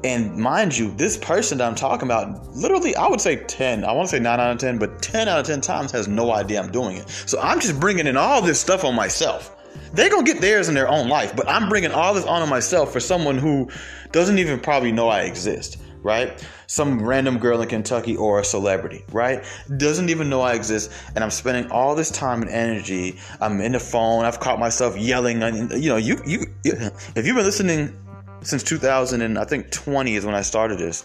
And 0.04 0.36
mind 0.36 0.78
you 0.78 0.92
this 0.92 1.18
person 1.18 1.58
that 1.58 1.68
i'm 1.68 1.76
talking 1.76 2.08
about 2.08 2.48
literally 2.56 2.96
i 2.96 3.08
would 3.08 3.20
say 3.20 3.38
10 3.38 3.84
i 3.84 3.92
want 3.92 4.08
to 4.08 4.16
say 4.16 4.20
9 4.22 4.40
out 4.40 4.52
of 4.52 4.58
10 4.60 4.78
but 4.78 5.02
10 5.02 5.28
out 5.28 5.40
of 5.40 5.46
10 5.48 5.60
times 5.60 5.92
has 5.92 6.08
no 6.08 6.32
idea 6.32 6.62
i'm 6.62 6.72
doing 6.72 6.98
it. 6.98 7.10
So 7.10 7.40
i'm 7.40 7.60
just 7.60 7.80
bringing 7.80 8.06
in 8.08 8.16
all 8.18 8.42
this 8.42 8.60
stuff 8.60 8.84
on 8.84 8.96
myself. 8.96 9.56
They're 9.94 10.10
gonna 10.10 10.24
get 10.24 10.42
theirs 10.42 10.70
in 10.70 10.76
their 10.76 10.90
own 10.90 11.08
life 11.10 11.36
but 11.36 11.48
i'm 11.48 11.70
bringing 11.70 11.92
all 11.92 12.14
this 12.14 12.26
on 12.26 12.48
myself 12.50 12.92
for 12.94 13.00
someone 13.00 13.38
who 13.38 13.70
doesn't 14.12 14.40
even 14.40 14.60
probably 14.60 14.92
know 14.92 15.10
i 15.10 15.22
exist 15.22 15.78
right? 16.04 16.46
Some 16.68 17.02
random 17.04 17.38
girl 17.38 17.62
in 17.62 17.70
Kentucky 17.70 18.16
or 18.16 18.40
a 18.40 18.44
celebrity, 18.44 19.04
right? 19.12 19.44
Doesn't 19.78 20.10
even 20.10 20.30
know 20.30 20.42
I 20.42 20.54
exist, 20.54 20.92
and 21.16 21.24
I'm 21.24 21.32
spending 21.32 21.70
all 21.72 21.96
this 21.96 22.12
time 22.12 22.42
and 22.42 22.52
energy. 22.52 23.20
I'm 23.42 23.60
in 23.62 23.74
the 23.74 23.80
phone. 23.80 24.26
I've 24.26 24.40
caught 24.40 24.60
myself 24.60 24.98
yelling. 24.98 25.42
You 25.42 25.90
know, 25.90 25.98
you 25.98 26.22
you 26.26 26.46
if 26.64 27.26
you've 27.26 27.36
been 27.36 27.46
listening 27.46 27.98
since 28.42 28.64
2000 28.64 29.22
and 29.22 29.38
I 29.38 29.46
think 29.46 29.72
20 29.72 30.16
is 30.16 30.26
when 30.26 30.36
I 30.36 30.42
started 30.42 30.78
this. 30.78 31.04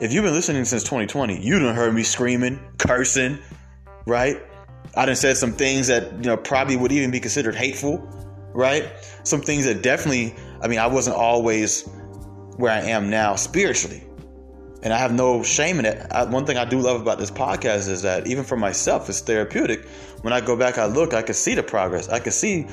If 0.00 0.12
you've 0.12 0.24
been 0.24 0.32
listening 0.32 0.64
since 0.64 0.82
2020, 0.82 1.40
you 1.40 1.58
done 1.58 1.74
heard 1.74 1.94
me 1.94 2.02
screaming, 2.02 2.58
cursing, 2.78 3.38
right? 4.06 4.38
I 4.96 5.06
done 5.06 5.16
said 5.16 5.36
some 5.36 5.52
things 5.52 5.86
that 5.86 6.12
you 6.12 6.24
know 6.24 6.36
probably 6.36 6.76
would 6.76 6.92
even 6.92 7.10
be 7.10 7.20
considered 7.20 7.54
hateful, 7.54 7.98
right? 8.52 8.90
Some 9.22 9.40
things 9.40 9.66
that 9.66 9.82
definitely, 9.82 10.34
I 10.62 10.68
mean, 10.68 10.78
I 10.78 10.86
wasn't 10.86 11.16
always 11.16 11.88
where 12.56 12.72
I 12.72 12.80
am 12.80 13.08
now 13.08 13.36
spiritually 13.36 14.02
and 14.82 14.92
I 14.92 14.98
have 14.98 15.12
no 15.12 15.42
shame 15.42 15.78
in 15.78 15.84
it. 15.84 16.06
I, 16.10 16.24
one 16.24 16.46
thing 16.46 16.56
I 16.56 16.64
do 16.64 16.80
love 16.80 17.00
about 17.00 17.18
this 17.18 17.30
podcast 17.30 17.88
is 17.88 18.02
that 18.02 18.26
even 18.26 18.44
for 18.44 18.56
myself, 18.56 19.08
it's 19.08 19.20
therapeutic. 19.20 19.86
When 20.22 20.32
I 20.32 20.40
go 20.40 20.56
back, 20.56 20.78
I 20.78 20.86
look, 20.86 21.14
I 21.14 21.22
can 21.22 21.34
see 21.34 21.54
the 21.54 21.62
progress. 21.62 22.08
I 22.08 22.18
can 22.18 22.32
see 22.32 22.66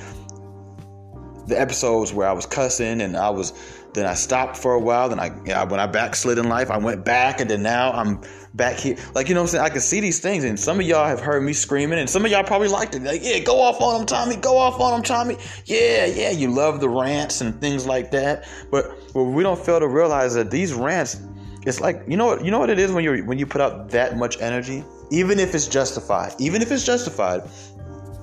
the 1.47 1.59
episodes 1.59 2.13
where 2.13 2.27
I 2.27 2.33
was 2.33 2.45
cussing 2.45 3.01
and 3.01 3.15
I 3.15 3.29
was, 3.29 3.53
then 3.93 4.05
I 4.05 4.13
stopped 4.13 4.57
for 4.57 4.73
a 4.73 4.79
while. 4.79 5.09
Then 5.09 5.19
I, 5.19 5.31
yeah, 5.45 5.63
when 5.63 5.79
I 5.79 5.87
backslid 5.87 6.37
in 6.37 6.49
life, 6.49 6.69
I 6.69 6.77
went 6.77 7.03
back 7.03 7.39
and 7.39 7.49
then 7.49 7.63
now 7.63 7.91
I'm 7.91 8.21
back 8.53 8.77
here. 8.77 8.97
Like, 9.13 9.29
you 9.29 9.35
know 9.35 9.41
what 9.41 9.49
I'm 9.49 9.51
saying? 9.51 9.65
I 9.65 9.69
can 9.69 9.81
see 9.81 9.99
these 9.99 10.19
things 10.19 10.43
and 10.43 10.59
some 10.59 10.79
of 10.79 10.85
y'all 10.85 11.07
have 11.07 11.19
heard 11.19 11.43
me 11.43 11.53
screaming 11.53 11.99
and 11.99 12.09
some 12.09 12.25
of 12.25 12.31
y'all 12.31 12.43
probably 12.43 12.67
liked 12.67 12.95
it. 12.95 13.03
Like, 13.03 13.21
yeah, 13.23 13.39
go 13.39 13.61
off 13.61 13.81
on 13.81 13.99
them, 13.99 14.05
Tommy. 14.05 14.35
Go 14.35 14.57
off 14.57 14.79
on 14.79 14.93
them, 14.93 15.03
Tommy. 15.03 15.37
Yeah, 15.65 16.05
yeah, 16.05 16.31
you 16.31 16.51
love 16.51 16.79
the 16.79 16.89
rants 16.89 17.41
and 17.41 17.59
things 17.61 17.85
like 17.85 18.11
that. 18.11 18.47
But, 18.71 19.13
but 19.13 19.23
we 19.23 19.43
don't 19.43 19.59
fail 19.59 19.79
to 19.79 19.87
realize 19.87 20.33
that 20.33 20.51
these 20.51 20.73
rants, 20.73 21.21
it's 21.65 21.79
like 21.79 22.03
you 22.07 22.17
know 22.17 22.25
what 22.25 22.45
you 22.45 22.51
know 22.51 22.59
what 22.59 22.69
it 22.69 22.79
is 22.79 22.91
when 22.91 23.03
you 23.03 23.23
when 23.25 23.37
you 23.37 23.45
put 23.45 23.61
out 23.61 23.89
that 23.89 24.17
much 24.17 24.39
energy, 24.41 24.83
even 25.11 25.39
if 25.39 25.55
it's 25.55 25.67
justified, 25.67 26.33
even 26.39 26.61
if 26.61 26.71
it's 26.71 26.85
justified. 26.85 27.41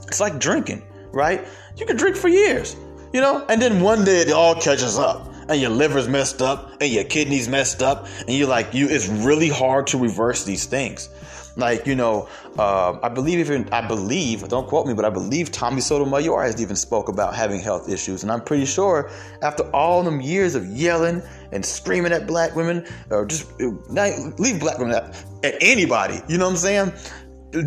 It's 0.06 0.20
like 0.20 0.38
drinking, 0.38 0.82
right? 1.12 1.44
You 1.76 1.86
can 1.86 1.96
drink 1.96 2.16
for 2.16 2.28
years, 2.28 2.76
you 3.12 3.20
know, 3.20 3.44
and 3.48 3.60
then 3.60 3.80
one 3.80 4.04
day 4.04 4.20
it 4.20 4.30
all 4.30 4.54
catches 4.54 4.98
up 4.98 5.34
and 5.48 5.60
your 5.60 5.70
liver's 5.70 6.08
messed 6.08 6.40
up 6.42 6.72
and 6.80 6.90
your 6.90 7.04
kidneys 7.04 7.48
messed 7.48 7.82
up 7.82 8.06
and 8.20 8.30
you're 8.30 8.48
like 8.48 8.72
you 8.72 8.88
it's 8.88 9.08
really 9.08 9.48
hard 9.48 9.86
to 9.88 9.98
reverse 9.98 10.44
these 10.44 10.66
things 10.66 11.08
like 11.56 11.86
you 11.86 11.94
know, 11.94 12.28
uh, 12.58 12.98
I 13.02 13.08
believe 13.08 13.38
even 13.38 13.68
I 13.70 13.86
believe 13.86 14.46
don't 14.48 14.66
quote 14.66 14.86
me, 14.86 14.94
but 14.94 15.04
I 15.04 15.10
believe 15.10 15.52
Tommy 15.52 15.80
Sotomayor 15.80 16.42
has 16.42 16.60
even 16.60 16.76
spoke 16.76 17.08
about 17.08 17.34
having 17.34 17.60
health 17.60 17.88
issues, 17.88 18.22
and 18.22 18.32
I'm 18.32 18.42
pretty 18.42 18.66
sure 18.66 19.10
after 19.42 19.62
all 19.70 20.02
them 20.02 20.20
years 20.20 20.54
of 20.54 20.66
yelling 20.66 21.22
and 21.52 21.64
screaming 21.64 22.12
at 22.12 22.26
black 22.26 22.56
women, 22.56 22.86
or 23.10 23.24
just 23.24 23.50
leave 23.60 24.60
black 24.60 24.78
women 24.78 24.94
at, 24.94 25.24
at 25.44 25.54
anybody, 25.60 26.20
you 26.28 26.38
know 26.38 26.46
what 26.46 26.52
I'm 26.52 26.56
saying? 26.56 26.92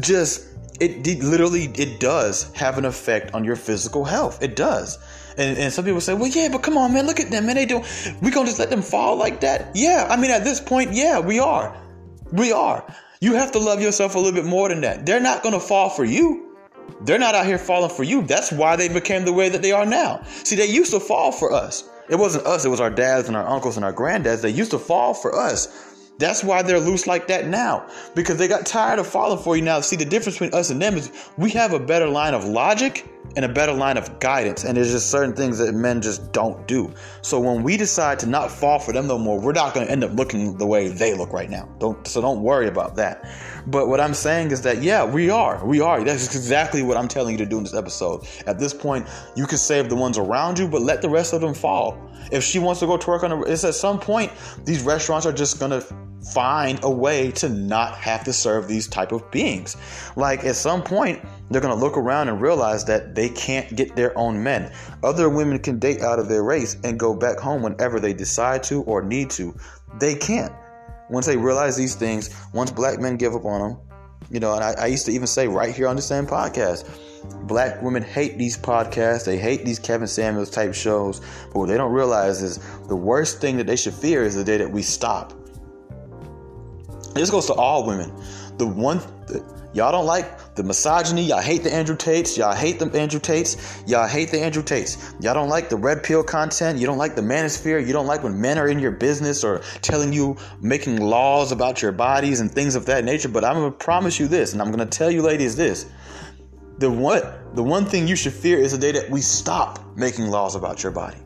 Just 0.01 0.47
it, 0.81 1.07
it 1.07 1.23
literally 1.23 1.65
it 1.75 1.99
does 1.99 2.51
have 2.53 2.77
an 2.77 2.85
effect 2.85 3.33
on 3.33 3.43
your 3.43 3.55
physical 3.55 4.03
health. 4.03 4.43
It 4.43 4.55
does. 4.55 4.97
And, 5.37 5.55
and, 5.59 5.71
some 5.71 5.85
people 5.85 6.01
say, 6.01 6.15
well, 6.15 6.27
yeah, 6.27 6.49
but 6.51 6.63
come 6.63 6.79
on, 6.79 6.95
man, 6.95 7.05
look 7.05 7.19
at 7.19 7.29
them, 7.29 7.45
man. 7.45 7.55
They 7.55 7.67
don't. 7.67 7.85
We 8.23 8.31
gonna 8.31 8.47
just 8.47 8.57
let 8.57 8.71
them 8.71 8.81
fall 8.81 9.17
like 9.17 9.41
that? 9.41 9.69
Yeah, 9.75 10.07
I 10.09 10.17
mean, 10.17 10.31
at 10.31 10.43
this 10.43 10.59
point, 10.59 10.93
yeah, 10.93 11.19
we 11.19 11.39
are. 11.39 11.79
We 12.31 12.51
are. 12.51 12.83
You 13.19 13.33
have 13.33 13.51
to 13.53 13.59
love 13.59 13.81
yourself 13.81 14.15
a 14.15 14.19
little 14.19 14.33
bit 14.33 14.45
more 14.45 14.69
than 14.69 14.81
that. 14.81 15.05
They're 15.05 15.19
not 15.19 15.41
going 15.41 15.53
to 15.53 15.59
fall 15.59 15.89
for 15.89 16.05
you. 16.05 16.55
They're 17.01 17.19
not 17.19 17.35
out 17.35 17.45
here 17.45 17.57
falling 17.57 17.89
for 17.89 18.03
you. 18.03 18.21
That's 18.21 18.51
why 18.51 18.75
they 18.75 18.89
became 18.89 19.25
the 19.25 19.33
way 19.33 19.49
that 19.49 19.61
they 19.61 19.71
are 19.71 19.85
now. 19.85 20.23
See, 20.43 20.55
they 20.55 20.67
used 20.67 20.91
to 20.91 20.99
fall 20.99 21.31
for 21.31 21.51
us. 21.51 21.89
It 22.09 22.15
wasn't 22.15 22.45
us, 22.45 22.63
it 22.63 22.69
was 22.69 22.79
our 22.79 22.89
dads 22.89 23.27
and 23.27 23.35
our 23.35 23.45
uncles 23.45 23.75
and 23.75 23.83
our 23.83 23.91
granddads. 23.91 24.41
They 24.41 24.49
used 24.49 24.71
to 24.71 24.79
fall 24.79 25.13
for 25.13 25.35
us. 25.35 25.95
That's 26.19 26.43
why 26.43 26.61
they're 26.61 26.79
loose 26.79 27.05
like 27.05 27.27
that 27.27 27.47
now. 27.47 27.87
Because 28.15 28.37
they 28.37 28.47
got 28.47 28.65
tired 28.65 28.99
of 28.99 29.07
falling 29.07 29.43
for 29.43 29.55
you 29.55 29.61
now. 29.61 29.81
See, 29.81 29.95
the 29.95 30.05
difference 30.05 30.35
between 30.35 30.53
us 30.53 30.69
and 30.69 30.81
them 30.81 30.95
is 30.95 31.11
we 31.37 31.49
have 31.51 31.73
a 31.73 31.79
better 31.79 32.07
line 32.07 32.33
of 32.33 32.45
logic 32.45 33.07
and 33.35 33.45
a 33.45 33.49
better 33.49 33.73
line 33.73 33.97
of 33.97 34.19
guidance. 34.19 34.63
And 34.63 34.77
there's 34.77 34.91
just 34.91 35.11
certain 35.11 35.35
things 35.35 35.57
that 35.59 35.73
men 35.73 36.01
just 36.01 36.31
don't 36.31 36.67
do. 36.67 36.93
So 37.21 37.39
when 37.39 37.63
we 37.63 37.77
decide 37.77 38.19
to 38.19 38.27
not 38.27 38.51
fall 38.51 38.79
for 38.79 38.93
them 38.93 39.07
no 39.07 39.17
more, 39.17 39.39
we're 39.39 39.53
not 39.53 39.73
going 39.73 39.85
to 39.85 39.91
end 39.91 40.03
up 40.03 40.13
looking 40.13 40.57
the 40.57 40.65
way 40.65 40.87
they 40.87 41.13
look 41.13 41.31
right 41.33 41.49
now. 41.49 41.69
Don't 41.79 42.07
so 42.07 42.21
don't 42.21 42.41
worry 42.41 42.67
about 42.67 42.95
that. 42.95 43.29
But 43.67 43.87
what 43.87 43.99
I'm 43.99 44.13
saying 44.13 44.51
is 44.51 44.61
that 44.61 44.81
yeah, 44.81 45.03
we 45.05 45.29
are. 45.29 45.63
We 45.65 45.81
are. 45.81 46.03
That's 46.03 46.35
exactly 46.35 46.81
what 46.83 46.97
I'm 46.97 47.07
telling 47.07 47.33
you 47.33 47.37
to 47.39 47.45
do 47.45 47.57
in 47.57 47.63
this 47.63 47.73
episode. 47.73 48.25
At 48.45 48.59
this 48.59 48.73
point, 48.73 49.07
you 49.35 49.45
can 49.45 49.57
save 49.57 49.89
the 49.89 49.95
ones 49.95 50.17
around 50.17 50.57
you, 50.57 50.67
but 50.67 50.81
let 50.81 51.01
the 51.01 51.09
rest 51.09 51.33
of 51.33 51.41
them 51.41 51.53
fall. 51.53 52.01
If 52.31 52.43
she 52.43 52.59
wants 52.59 52.79
to 52.81 52.87
go 52.87 52.97
to 52.97 53.07
work 53.09 53.23
on 53.23 53.31
a, 53.31 53.41
it's 53.43 53.63
at 53.63 53.75
some 53.75 53.99
point 53.99 54.31
these 54.65 54.81
restaurants 54.81 55.25
are 55.25 55.33
just 55.33 55.59
gonna 55.59 55.83
find 56.33 56.79
a 56.83 56.89
way 56.89 57.31
to 57.31 57.49
not 57.49 57.95
have 57.95 58.23
to 58.25 58.33
serve 58.33 58.67
these 58.67 58.87
type 58.87 59.11
of 59.11 59.29
beings. 59.31 59.77
Like 60.15 60.43
at 60.43 60.55
some 60.55 60.83
point, 60.83 61.21
they're 61.49 61.61
gonna 61.61 61.75
look 61.75 61.97
around 61.97 62.29
and 62.29 62.41
realize 62.41 62.85
that 62.85 63.15
they 63.15 63.29
can't 63.29 63.75
get 63.75 63.95
their 63.95 64.17
own 64.17 64.43
men. 64.43 64.71
Other 65.03 65.29
women 65.29 65.59
can 65.59 65.79
date 65.79 66.01
out 66.01 66.19
of 66.19 66.27
their 66.27 66.43
race 66.43 66.77
and 66.83 66.99
go 66.99 67.13
back 67.13 67.39
home 67.39 67.61
whenever 67.61 67.99
they 67.99 68.13
decide 68.13 68.63
to 68.63 68.83
or 68.83 69.01
need 69.01 69.29
to. 69.31 69.55
They 69.99 70.15
can't. 70.15 70.53
Once 71.09 71.25
they 71.25 71.37
realize 71.37 71.77
these 71.77 71.95
things, 71.95 72.29
once 72.53 72.71
black 72.71 72.99
men 72.99 73.15
give 73.15 73.33
up 73.33 73.45
on 73.45 73.61
them, 73.61 73.79
you 74.29 74.41
know, 74.41 74.53
and 74.53 74.63
I, 74.63 74.73
I 74.73 74.85
used 74.87 75.05
to 75.05 75.11
even 75.13 75.27
say 75.27 75.47
right 75.47 75.73
here 75.73 75.87
on 75.87 75.95
the 75.95 76.01
same 76.01 76.27
podcast, 76.27 76.89
black 77.47 77.81
women 77.81 78.03
hate 78.03 78.37
these 78.37 78.57
podcasts. 78.57 79.23
They 79.23 79.37
hate 79.37 79.63
these 79.63 79.79
Kevin 79.79 80.07
Samuels 80.07 80.49
type 80.49 80.73
shows. 80.73 81.21
But 81.47 81.59
what 81.59 81.69
they 81.69 81.77
don't 81.77 81.93
realize 81.93 82.41
is 82.41 82.59
the 82.87 82.95
worst 82.95 83.39
thing 83.39 83.55
that 83.57 83.67
they 83.67 83.77
should 83.77 83.93
fear 83.93 84.23
is 84.23 84.35
the 84.35 84.43
day 84.43 84.57
that 84.57 84.69
we 84.69 84.81
stop 84.81 85.33
This 87.19 87.29
goes 87.29 87.45
to 87.47 87.53
all 87.53 87.85
women. 87.85 88.11
The 88.57 88.65
one 88.65 88.99
that 89.27 89.43
y'all 89.73 89.91
don't 89.91 90.05
like 90.05 90.55
the 90.55 90.63
misogyny, 90.63 91.23
y'all 91.23 91.41
hate 91.41 91.63
the 91.63 91.73
Andrew 91.73 91.95
Tates, 91.95 92.37
y'all 92.37 92.55
hate 92.55 92.79
the 92.79 92.91
Andrew 92.99 93.19
Tates, 93.19 93.83
y'all 93.85 94.07
hate 94.07 94.31
the 94.31 94.39
Andrew 94.39 94.63
Tates. 94.63 95.13
Y'all 95.19 95.33
don't 95.33 95.49
like 95.49 95.69
the 95.69 95.75
red 95.75 96.03
pill 96.03 96.23
content, 96.23 96.79
you 96.79 96.87
don't 96.87 96.97
like 96.97 97.15
the 97.15 97.21
manosphere, 97.21 97.85
you 97.85 97.93
don't 97.93 98.07
like 98.07 98.23
when 98.23 98.39
men 98.39 98.57
are 98.57 98.67
in 98.67 98.79
your 98.79 98.91
business 98.91 99.43
or 99.43 99.61
telling 99.81 100.11
you 100.11 100.35
making 100.61 100.97
laws 100.99 101.51
about 101.51 101.81
your 101.81 101.91
bodies 101.91 102.39
and 102.39 102.51
things 102.51 102.75
of 102.75 102.85
that 102.87 103.03
nature. 103.05 103.29
But 103.29 103.43
I'm 103.43 103.55
gonna 103.55 103.71
promise 103.71 104.19
you 104.19 104.27
this, 104.27 104.53
and 104.53 104.61
I'm 104.61 104.71
gonna 104.71 104.85
tell 104.85 105.11
you 105.11 105.21
ladies 105.21 105.55
this. 105.55 105.85
The 106.79 106.89
one 106.89 107.21
the 107.53 107.63
one 107.63 107.85
thing 107.85 108.07
you 108.07 108.15
should 108.15 108.33
fear 108.33 108.57
is 108.59 108.71
the 108.71 108.77
day 108.77 108.91
that 108.91 109.09
we 109.09 109.21
stop 109.21 109.79
making 109.95 110.27
laws 110.27 110.55
about 110.55 110.83
your 110.83 110.91
body. 110.91 111.17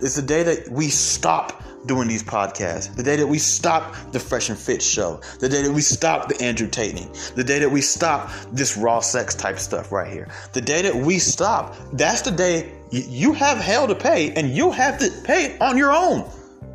It's 0.00 0.16
the 0.16 0.22
day 0.22 0.42
that 0.42 0.68
we 0.70 0.88
stop 0.88 1.62
doing 1.86 2.08
these 2.08 2.22
podcasts. 2.22 2.94
The 2.94 3.02
day 3.02 3.16
that 3.16 3.26
we 3.26 3.38
stop 3.38 3.94
the 4.12 4.20
Fresh 4.20 4.48
and 4.48 4.58
Fit 4.58 4.82
show. 4.82 5.20
The 5.40 5.48
day 5.48 5.62
that 5.62 5.72
we 5.72 5.80
stop 5.80 6.28
the 6.28 6.40
Andrew 6.42 6.68
Tating. 6.68 7.34
The 7.34 7.44
day 7.44 7.58
that 7.60 7.70
we 7.70 7.80
stop 7.80 8.30
this 8.52 8.76
raw 8.76 9.00
secks 9.00 9.34
type 9.34 9.58
stuff 9.58 9.92
right 9.92 10.10
here. 10.12 10.28
The 10.52 10.60
day 10.60 10.82
that 10.82 10.94
we 10.94 11.18
stop, 11.18 11.76
that's 11.92 12.22
the 12.22 12.30
day 12.30 12.72
you 12.90 13.32
have 13.32 13.58
hell 13.58 13.88
to 13.88 13.94
pay 13.94 14.32
and 14.34 14.54
you'll 14.54 14.72
have 14.72 14.98
to 14.98 15.10
pay 15.24 15.58
on 15.58 15.76
your 15.78 15.92
own. 15.92 16.30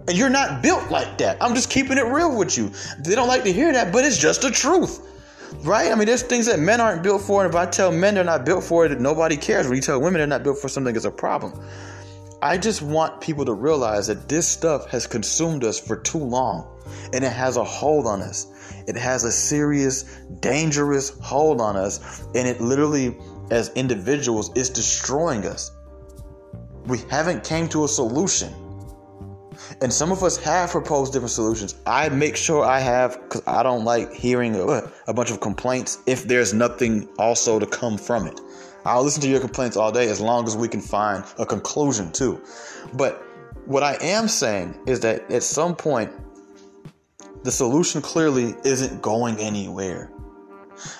And 0.07 0.17
you're 0.17 0.29
not 0.29 0.61
built 0.63 0.89
like 0.89 1.17
that. 1.17 1.37
I'm 1.41 1.53
just 1.53 1.69
keeping 1.69 1.97
it 1.97 2.05
real 2.05 2.37
with 2.37 2.57
you. 2.57 2.71
They 2.99 3.13
don't 3.13 3.27
like 3.27 3.43
to 3.43 3.51
hear 3.51 3.71
that, 3.73 3.91
but 3.91 4.05
it's 4.05 4.17
just 4.17 4.41
the 4.41 4.51
truth. 4.51 5.03
Right? 5.63 5.91
I 5.91 5.95
mean, 5.95 6.07
there's 6.07 6.23
things 6.23 6.45
that 6.47 6.59
men 6.59 6.81
aren't 6.81 7.03
built 7.03 7.21
for. 7.21 7.43
And 7.43 7.53
if 7.53 7.55
I 7.57 7.65
tell 7.65 7.91
men 7.91 8.15
they're 8.15 8.23
not 8.23 8.45
built 8.45 8.63
for 8.63 8.85
it, 8.85 8.99
nobody 8.99 9.37
cares. 9.37 9.67
When 9.67 9.75
you 9.75 9.81
tell 9.81 9.99
women 9.99 10.19
they're 10.19 10.27
not 10.27 10.43
built 10.43 10.59
for 10.59 10.69
something, 10.69 10.95
it's 10.95 11.05
a 11.05 11.11
problem. 11.11 11.53
I 12.41 12.59
just 12.59 12.83
want 12.83 13.19
people 13.19 13.45
to 13.45 13.53
realize 13.53 14.07
that 14.07 14.29
this 14.29 14.47
stuff 14.47 14.87
has 14.91 15.07
consumed 15.07 15.63
us 15.63 15.79
for 15.79 15.97
too 15.97 16.19
long 16.19 16.67
and 17.11 17.23
it 17.23 17.31
has 17.31 17.57
a 17.57 17.63
hold 17.63 18.05
on 18.05 18.21
us. 18.21 18.47
It 18.87 18.95
has 18.95 19.23
a 19.23 19.31
serious, 19.31 20.03
dangerous 20.39 21.17
hold 21.19 21.59
on 21.59 21.75
us, 21.75 22.23
and 22.35 22.47
it 22.47 22.61
literally, 22.61 23.17
as 23.49 23.69
individuals, 23.69 24.51
is 24.55 24.69
destroying 24.69 25.45
us. 25.45 25.71
We 26.85 26.99
haven't 27.09 27.43
came 27.43 27.67
to 27.69 27.85
a 27.85 27.87
solution. 27.87 28.53
And 29.81 29.91
some 29.91 30.11
of 30.11 30.23
us 30.23 30.37
have 30.37 30.69
proposed 30.69 31.13
different 31.13 31.31
solutions. 31.31 31.75
I 31.85 32.09
make 32.09 32.35
sure 32.35 32.63
I 32.63 32.79
have 32.79 33.21
because 33.23 33.41
I 33.47 33.63
don't 33.63 33.83
like 33.83 34.13
hearing 34.13 34.55
a, 34.55 34.89
a 35.07 35.13
bunch 35.13 35.31
of 35.31 35.41
complaints 35.41 35.97
if 36.05 36.25
there's 36.25 36.53
nothing 36.53 37.09
also 37.17 37.57
to 37.57 37.65
come 37.65 37.97
from 37.97 38.27
it. 38.27 38.39
I'll 38.87 39.03
listen 39.03 39.21
to 39.23 39.27
your 39.27 39.41
complaints 39.41 39.75
all 39.75 39.91
day 39.91 40.07
as 40.09 40.21
long 40.21 40.47
as 40.47 40.55
we 40.55 40.69
can 40.69 40.79
find 40.79 41.23
a 41.37 41.45
conclusion 41.45 42.09
too. 42.11 42.41
But 42.93 43.21
what 43.65 43.83
I 43.83 43.97
am 43.99 44.29
saying 44.29 44.79
is 44.87 45.01
that 45.01 45.29
at 45.29 45.43
some 45.43 45.75
point, 45.75 46.09
the 47.43 47.51
solution 47.51 48.01
clearly 48.01 48.55
isn't 48.63 49.01
going 49.01 49.37
anywhere. 49.39 50.09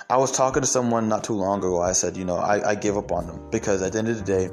I 0.10 0.18
was 0.18 0.34
talking 0.34 0.62
to 0.62 0.68
someone 0.68 1.08
not 1.08 1.24
too 1.24 1.34
long 1.34 1.60
ago. 1.60 1.82
I 1.82 1.94
said, 1.94 2.18
you 2.18 2.26
know, 2.26 2.36
I, 2.36 2.72
I 2.72 2.76
give 2.76 2.98
up 2.98 3.12
on 3.12 3.26
them 3.28 3.50
because 3.52 3.82
at 3.82 3.94
the 3.94 4.00
end 4.00 4.10
of 4.10 4.18
the 4.18 4.24
day, 4.24 4.50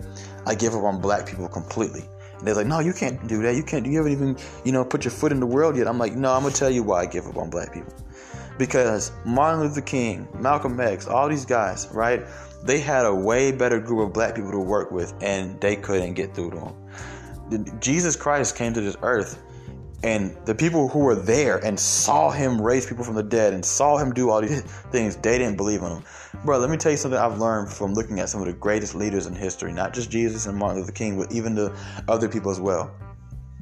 I 0.47 0.55
give 0.55 0.77
up 0.77 0.85
on 0.85 1.01
black 1.01 1.27
people 1.27 1.49
completely. 1.49 2.05
And 2.39 2.47
they're 2.47 2.55
like, 2.55 2.69
no, 2.69 2.79
you 2.79 2.93
can't 2.93 3.27
do 3.27 3.43
that. 3.43 3.57
You 3.57 3.65
can't. 3.65 3.85
You 3.85 3.97
haven't 3.97 4.13
even, 4.13 4.37
you 4.65 4.71
know, 4.71 4.85
put 4.85 5.05
your 5.05 5.13
foot 5.13 5.33
in 5.33 5.41
the 5.41 5.47
world 5.47 5.77
yet. 5.77 5.89
I'm 5.89 5.99
like, 5.99 6.15
no, 6.15 6.33
I'm 6.33 6.43
gonna 6.43 6.55
tell 6.55 6.71
you 6.71 6.85
why 6.85 7.01
I 7.01 7.07
give 7.07 7.27
up 7.27 7.37
on 7.37 7.51
black 7.51 7.73
people. 7.73 7.93
Because 8.59 9.11
Martin 9.25 9.63
Luther 9.63 9.81
King, 9.81 10.29
Malcolm 10.39 10.79
X, 10.79 11.09
all 11.09 11.29
these 11.29 11.45
guys, 11.45 11.89
right? 11.93 12.25
They 12.65 12.81
had 12.81 13.05
a 13.05 13.15
way 13.15 13.53
better 13.53 13.79
group 13.79 14.07
of 14.07 14.13
black 14.13 14.35
people 14.35 14.51
to 14.51 14.59
work 14.59 14.91
with 14.91 15.15
and 15.21 15.61
they 15.61 15.77
couldn't 15.77 16.15
get 16.15 16.35
through 16.35 16.51
to 16.51 16.57
them. 17.51 17.81
Jesus 17.81 18.17
Christ 18.17 18.57
came 18.57 18.73
to 18.73 18.81
this 18.81 18.97
earth 19.03 19.43
and 20.03 20.37
the 20.45 20.55
people 20.55 20.89
who 20.89 20.99
were 20.99 21.15
there 21.15 21.59
and 21.65 21.79
saw 21.79 22.31
him 22.31 22.61
raise 22.61 22.87
people 22.87 23.05
from 23.05 23.15
the 23.15 23.23
dead 23.23 23.55
and 23.55 23.65
saw 23.65 23.97
him 23.97 24.13
do 24.13 24.31
all 24.31 24.41
these 24.41 24.61
things, 24.93 25.17
they 25.17 25.39
didn't 25.39 25.57
believe 25.57 25.83
in 25.83 25.89
him. 25.89 26.05
Bro, 26.45 26.59
let 26.59 26.71
me 26.71 26.77
tell 26.77 26.93
you 26.93 26.99
something 26.99 27.19
I've 27.19 27.39
learned 27.39 27.71
from 27.71 27.95
looking 27.95 28.21
at 28.21 28.29
some 28.29 28.41
of 28.41 28.47
the 28.47 28.53
greatest 28.53 28.95
leaders 28.95 29.27
in 29.27 29.35
history, 29.35 29.73
not 29.73 29.95
just 29.95 30.11
Jesus 30.11 30.47
and 30.47 30.59
Martin 30.59 30.81
Luther 30.81 30.93
King, 30.93 31.19
but 31.19 31.33
even 31.33 31.55
the 31.55 31.75
other 32.09 32.29
people 32.29 32.51
as 32.51 32.61
well. 32.61 32.95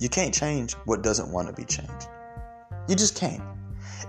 You 0.00 0.08
can't 0.08 0.34
change 0.34 0.74
what 0.84 1.02
doesn't 1.02 1.30
want 1.30 1.48
to 1.48 1.54
be 1.54 1.64
changed. 1.64 2.08
You 2.88 2.96
just 2.96 3.16
can't. 3.16 3.42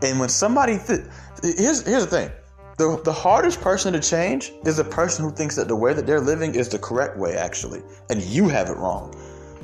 And 0.01 0.19
when 0.19 0.29
somebody, 0.29 0.79
th- 0.79 1.01
here's, 1.43 1.85
here's 1.85 2.05
the 2.05 2.07
thing 2.07 2.31
the, 2.77 2.99
the 3.03 3.13
hardest 3.13 3.61
person 3.61 3.93
to 3.93 3.99
change 3.99 4.51
is 4.65 4.77
the 4.77 4.83
person 4.83 5.25
who 5.25 5.31
thinks 5.31 5.55
that 5.55 5.67
the 5.67 5.75
way 5.75 5.93
that 5.93 6.07
they're 6.07 6.21
living 6.21 6.55
is 6.55 6.69
the 6.69 6.79
correct 6.79 7.17
way, 7.17 7.35
actually, 7.35 7.81
and 8.09 8.21
you 8.21 8.47
have 8.49 8.69
it 8.69 8.77
wrong. 8.77 9.13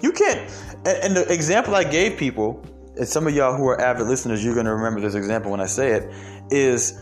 You 0.02 0.12
can't. 0.12 0.50
And, 0.86 0.98
and 1.04 1.18
the 1.18 1.34
example 1.34 1.76
I 1.76 1.84
gave 1.84 2.18
people, 2.18 2.64
and 2.98 3.08
some 3.08 3.26
of 3.26 3.34
y'all 3.34 3.56
who 3.56 3.68
are 3.68 3.80
avid 3.82 4.08
listeners, 4.08 4.44
you're 4.44 4.54
going 4.54 4.66
to 4.68 4.74
remember 4.74 5.02
this 5.02 5.16
example 5.16 5.52
when 5.52 5.60
I 5.60 5.66
say 5.66 5.92
it, 5.92 6.14
is 6.52 7.02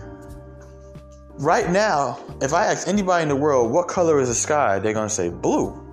right 1.40 1.70
now, 1.70 2.20
if 2.42 2.54
I 2.54 2.68
ask 2.68 2.88
anybody 2.88 3.24
in 3.24 3.30
the 3.30 3.36
world, 3.36 3.72
what 3.72 3.88
color 3.88 4.20
is 4.22 4.30
the 4.30 4.36
sky, 4.36 4.80
they're 4.80 4.94
going 4.94 5.10
to 5.10 5.14
say 5.14 5.30
blue. 5.30 5.84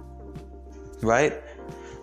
Right? 1.02 1.40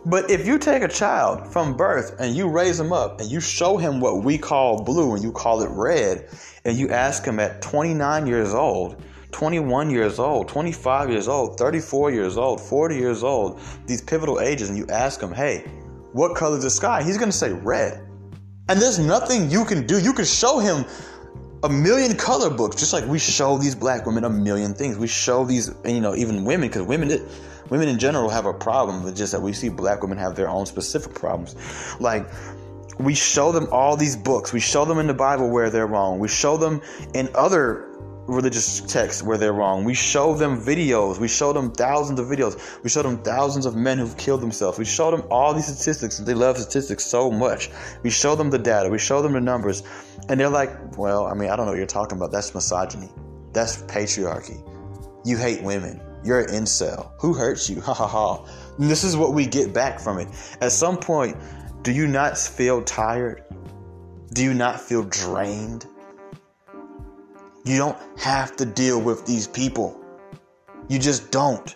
But 0.06 0.32
if 0.32 0.47
you 0.47 0.58
take 0.58 0.82
a 0.82 0.88
child 0.88 1.52
from 1.54 1.78
birth 1.78 2.15
and 2.19 2.36
you 2.36 2.50
raise 2.50 2.80
him 2.80 2.91
up 2.91 3.21
and 3.21 3.30
you 3.30 3.39
show 3.39 3.78
him 3.78 4.00
what 4.00 4.24
we 4.24 4.38
call 4.38 4.84
blue 4.84 5.13
and 5.13 5.24
you 5.24 5.32
call 5.32 5.62
it 5.62 5.69
red, 5.69 6.28
and 6.65 6.78
you 6.78 6.89
ask 6.89 7.26
him 7.26 7.39
at 7.39 7.62
29 7.62 8.28
years 8.28 8.54
old, 8.54 9.02
21 9.32 9.89
years 9.89 10.19
old, 10.19 10.47
25 10.47 11.10
years 11.10 11.28
old, 11.28 11.58
34 11.58 12.12
years 12.12 12.38
old, 12.38 12.62
40 12.62 12.95
years 12.95 13.24
old, 13.24 13.60
these 13.88 14.02
pivotal 14.02 14.39
ages, 14.39 14.69
and 14.69 14.78
you 14.78 14.86
ask 14.88 15.21
him, 15.21 15.34
hey, 15.34 15.65
what 16.12 16.36
color 16.36 16.58
is 16.58 16.63
the 16.63 16.69
sky? 16.69 17.04
He's 17.04 17.17
going 17.17 17.32
to 17.32 17.38
say 17.38 17.54
red. 17.54 18.06
And 18.69 18.82
there's 18.82 19.00
nothing 19.00 19.50
you 19.50 19.65
can 19.65 19.86
do. 19.86 20.00
You 20.00 20.13
can 20.13 20.26
show 20.26 20.60
him 20.60 20.86
a 21.63 21.69
million 21.69 22.15
color 22.15 22.50
books, 22.50 22.76
just 22.76 22.93
like 22.93 23.06
we 23.06 23.19
show 23.19 23.58
these 23.58 23.76
black 23.76 24.06
women 24.06 24.24
a 24.24 24.30
million 24.30 24.74
things. 24.74 24.97
We 24.97 25.08
show 25.08 25.45
these, 25.45 25.71
you 25.86 26.02
know, 26.02 26.15
even 26.15 26.43
women, 26.43 26.69
because 26.69 26.84
women, 26.84 27.28
women 27.69 27.88
in 27.88 28.00
general 28.00 28.30
have 28.30 28.45
a 28.45 28.54
problem. 28.54 29.08
It's 29.08 29.17
just 29.17 29.32
that 29.32 29.41
we 29.41 29.54
see 29.54 29.69
black 29.69 30.02
women 30.02 30.17
have 30.17 30.36
their 30.36 30.50
own 30.50 30.65
specific 30.65 31.13
problems. 31.13 31.56
Like, 32.00 32.28
we 32.99 33.13
show 33.15 33.51
them 33.51 33.67
all 33.71 33.97
these 33.97 34.15
books. 34.15 34.54
We 34.54 34.60
show 34.60 34.86
them 34.86 34.99
in 34.99 35.08
the 35.08 35.13
Bible 35.13 35.49
where 35.49 35.69
they're 35.69 35.88
wrong. 35.88 36.19
We 36.19 36.27
show 36.27 36.58
them 36.58 36.82
in 37.13 37.30
other 37.36 37.91
religious 38.27 38.82
texts 38.82 39.23
where 39.23 39.38
they're 39.38 39.54
wrong. 39.54 39.84
We 39.84 39.93
show 39.93 40.34
them 40.36 40.62
videos. 40.62 41.19
We 41.19 41.27
show 41.27 41.54
them 41.54 41.71
thousands 41.71 42.19
of 42.19 42.27
videos. 42.27 42.82
We 42.84 42.89
show 42.89 43.01
them 43.01 43.21
thousands 43.23 43.65
of 43.65 43.75
men 43.75 43.97
who've 43.97 44.15
killed 44.17 44.41
themselves. 44.41 44.77
We 44.77 44.86
show 44.86 45.12
them 45.12 45.23
all 45.30 45.54
these 45.54 45.67
statistics. 45.67 46.17
They 46.19 46.34
love 46.34 46.58
statistics 46.58 47.06
so 47.06 47.32
much. 47.32 47.69
We 48.04 48.10
show 48.10 48.36
them 48.36 48.49
the 48.49 48.60
data. 48.60 48.89
We 48.89 48.99
show 48.99 49.21
them 49.21 49.34
the 49.34 49.41
numbers. 49.41 49.84
And 50.30 50.39
they're 50.39 50.49
like, 50.49 50.97
well, 50.97 51.25
I 51.25 51.34
mean, 51.34 51.49
I 51.49 51.56
don't 51.56 51.65
know 51.65 51.71
what 51.71 51.77
you're 51.77 51.88
talking 51.88 52.17
about. 52.17 52.32
That's 52.32 52.54
misogyny. 52.54 53.10
That's 53.54 53.82
patriarchy. 53.84 54.65
You 55.25 55.38
hate 55.38 55.62
women. 55.63 56.01
You're 56.23 56.41
an 56.41 56.49
incel. 56.49 57.12
Who 57.19 57.34
hurts 57.34 57.69
you? 57.69 57.82
Ha 57.91 57.93
ha 57.93 58.08
ha. 58.08 58.45
And 58.77 58.89
this 58.89 59.04
is 59.04 59.17
what 59.17 59.34
we 59.34 59.45
get 59.45 59.73
back 59.73 59.99
from 59.99 60.19
it. 60.19 60.27
At 60.62 60.71
some 60.71 60.97
point, 60.97 61.36
do 61.82 61.91
you 61.91 62.06
not 62.06 62.38
feel 62.38 62.84
tired? 62.84 63.44
Do 64.34 64.44
you 64.44 64.54
not 64.54 64.80
feel 64.80 65.04
drained? 65.04 65.88
You 67.65 67.78
don't 67.78 67.98
have 68.20 68.56
to 68.58 68.65
deal 68.65 69.02
with 69.02 69.26
these 69.26 69.48
people. 69.48 70.00
You 70.89 71.00
just 71.00 71.32
don't. 71.32 71.76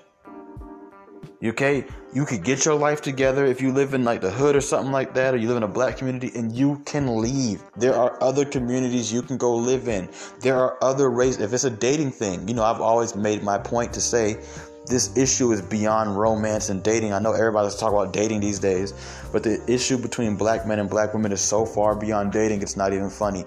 Okay? 1.43 1.85
You 2.13 2.25
could 2.25 2.43
get 2.43 2.65
your 2.65 2.75
life 2.75 3.01
together 3.01 3.45
if 3.45 3.61
you 3.61 3.71
live 3.71 3.93
in 3.93 4.03
like 4.03 4.21
the 4.21 4.31
hood 4.31 4.55
or 4.55 4.61
something 4.61 4.91
like 4.91 5.13
that, 5.15 5.33
or 5.33 5.37
you 5.37 5.47
live 5.47 5.57
in 5.57 5.63
a 5.63 5.67
black 5.67 5.97
community 5.97 6.31
and 6.35 6.51
you 6.51 6.81
can 6.85 7.19
leave. 7.19 7.63
There 7.75 7.95
are 7.95 8.21
other 8.21 8.45
communities 8.45 9.11
you 9.11 9.21
can 9.21 9.37
go 9.37 9.55
live 9.55 9.87
in. 9.87 10.07
There 10.39 10.57
are 10.57 10.77
other 10.81 11.09
races. 11.09 11.41
If 11.41 11.53
it's 11.53 11.65
a 11.65 11.69
dating 11.69 12.11
thing, 12.11 12.47
you 12.47 12.53
know, 12.53 12.63
I've 12.63 12.79
always 12.79 13.15
made 13.15 13.43
my 13.43 13.57
point 13.57 13.91
to 13.93 14.01
say 14.01 14.39
this 14.87 15.15
issue 15.17 15.51
is 15.51 15.61
beyond 15.61 16.17
romance 16.17 16.69
and 16.69 16.83
dating. 16.83 17.13
I 17.13 17.19
know 17.19 17.33
everybody's 17.33 17.75
talking 17.75 17.97
about 17.97 18.13
dating 18.13 18.39
these 18.39 18.59
days, 18.59 18.93
but 19.31 19.43
the 19.43 19.61
issue 19.71 19.97
between 19.97 20.35
black 20.35 20.67
men 20.67 20.79
and 20.79 20.89
black 20.89 21.13
women 21.13 21.31
is 21.31 21.41
so 21.41 21.65
far 21.65 21.95
beyond 21.95 22.31
dating, 22.31 22.61
it's 22.61 22.77
not 22.77 22.93
even 22.93 23.09
funny. 23.09 23.45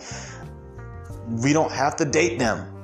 We 1.29 1.53
don't 1.53 1.71
have 1.73 1.97
to 1.97 2.05
date 2.05 2.39
them. 2.39 2.75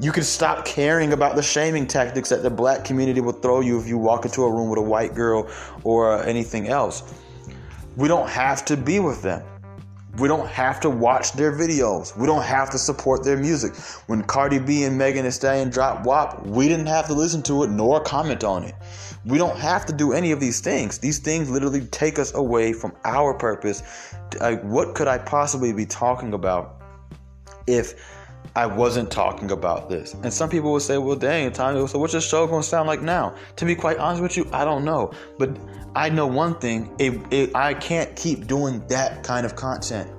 You 0.00 0.12
can 0.12 0.22
stop 0.22 0.64
caring 0.64 1.12
about 1.12 1.36
the 1.36 1.42
shaming 1.42 1.86
tactics 1.86 2.30
that 2.30 2.42
the 2.42 2.50
black 2.50 2.84
community 2.84 3.20
will 3.20 3.32
throw 3.32 3.60
you 3.60 3.78
if 3.78 3.86
you 3.86 3.98
walk 3.98 4.24
into 4.24 4.44
a 4.44 4.50
room 4.50 4.70
with 4.70 4.78
a 4.78 4.82
white 4.82 5.14
girl 5.14 5.48
or 5.84 6.22
anything 6.24 6.68
else. 6.68 7.14
We 7.96 8.08
don't 8.08 8.28
have 8.28 8.64
to 8.66 8.76
be 8.76 9.00
with 9.00 9.20
them. 9.20 9.42
We 10.20 10.28
don't 10.28 10.48
have 10.48 10.80
to 10.80 10.90
watch 10.90 11.32
their 11.32 11.50
videos. 11.50 12.14
We 12.14 12.26
don't 12.26 12.42
have 12.42 12.68
to 12.70 12.78
support 12.78 13.24
their 13.24 13.38
music. 13.38 13.74
When 14.06 14.22
Cardi 14.22 14.58
B 14.58 14.84
and 14.84 14.98
Megan 14.98 15.24
Thee 15.24 15.30
Stallion 15.30 15.70
dropped 15.70 16.04
WAP, 16.04 16.46
we 16.46 16.68
didn't 16.68 16.86
have 16.86 17.06
to 17.06 17.14
listen 17.14 17.42
to 17.44 17.62
it 17.62 17.70
nor 17.70 18.00
comment 18.00 18.44
on 18.44 18.64
it. 18.64 18.74
We 19.24 19.38
don't 19.38 19.56
have 19.58 19.86
to 19.86 19.94
do 19.94 20.12
any 20.12 20.32
of 20.32 20.38
these 20.38 20.60
things. 20.60 20.98
These 20.98 21.20
things 21.20 21.48
literally 21.48 21.86
take 21.86 22.18
us 22.18 22.34
away 22.34 22.74
from 22.74 22.92
our 23.04 23.32
purpose. 23.32 23.82
Like, 24.38 24.62
what 24.62 24.94
could 24.94 25.08
I 25.08 25.16
possibly 25.16 25.72
be 25.72 25.86
talking 25.86 26.34
about 26.34 26.82
if 27.66 27.94
I 28.56 28.66
wasn't 28.66 29.10
talking 29.10 29.52
about 29.52 29.88
this. 29.88 30.14
And 30.14 30.32
some 30.32 30.50
people 30.50 30.72
would 30.72 30.82
say, 30.82 30.98
well, 30.98 31.16
dang, 31.16 31.52
Tommy, 31.52 31.86
so 31.86 31.98
what's 31.98 32.12
your 32.12 32.22
show 32.22 32.46
going 32.46 32.62
to 32.62 32.68
sound 32.68 32.88
like 32.88 33.00
now? 33.00 33.34
To 33.56 33.64
be 33.64 33.76
quite 33.76 33.98
honest 33.98 34.22
with 34.22 34.36
you, 34.36 34.48
I 34.52 34.64
don't 34.64 34.84
know. 34.84 35.12
But 35.38 35.56
I 35.94 36.08
know 36.08 36.26
one 36.26 36.58
thing 36.58 36.94
it, 36.98 37.20
it, 37.32 37.54
I 37.54 37.74
can't 37.74 38.14
keep 38.16 38.46
doing 38.46 38.84
that 38.88 39.22
kind 39.22 39.46
of 39.46 39.54
content. 39.54 40.10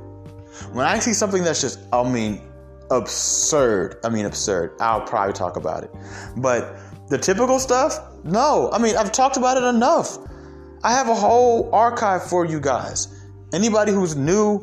When 0.71 0.85
I 0.85 0.99
see 0.99 1.13
something 1.13 1.43
that's 1.43 1.59
just, 1.59 1.79
I 1.91 2.09
mean, 2.09 2.41
absurd. 2.89 3.97
I 4.03 4.09
mean, 4.09 4.25
absurd. 4.25 4.75
I'll 4.79 5.01
probably 5.01 5.33
talk 5.33 5.57
about 5.57 5.83
it. 5.83 5.91
But 6.37 6.77
the 7.09 7.17
typical 7.17 7.59
stuff, 7.59 7.99
no. 8.23 8.69
I 8.71 8.77
mean, 8.77 8.95
I've 8.95 9.11
talked 9.11 9.37
about 9.37 9.57
it 9.57 9.63
enough. 9.63 10.17
I 10.83 10.93
have 10.93 11.09
a 11.09 11.15
whole 11.15 11.73
archive 11.73 12.23
for 12.23 12.45
you 12.45 12.59
guys. 12.59 13.07
Anybody 13.53 13.91
who's 13.91 14.15
new, 14.15 14.59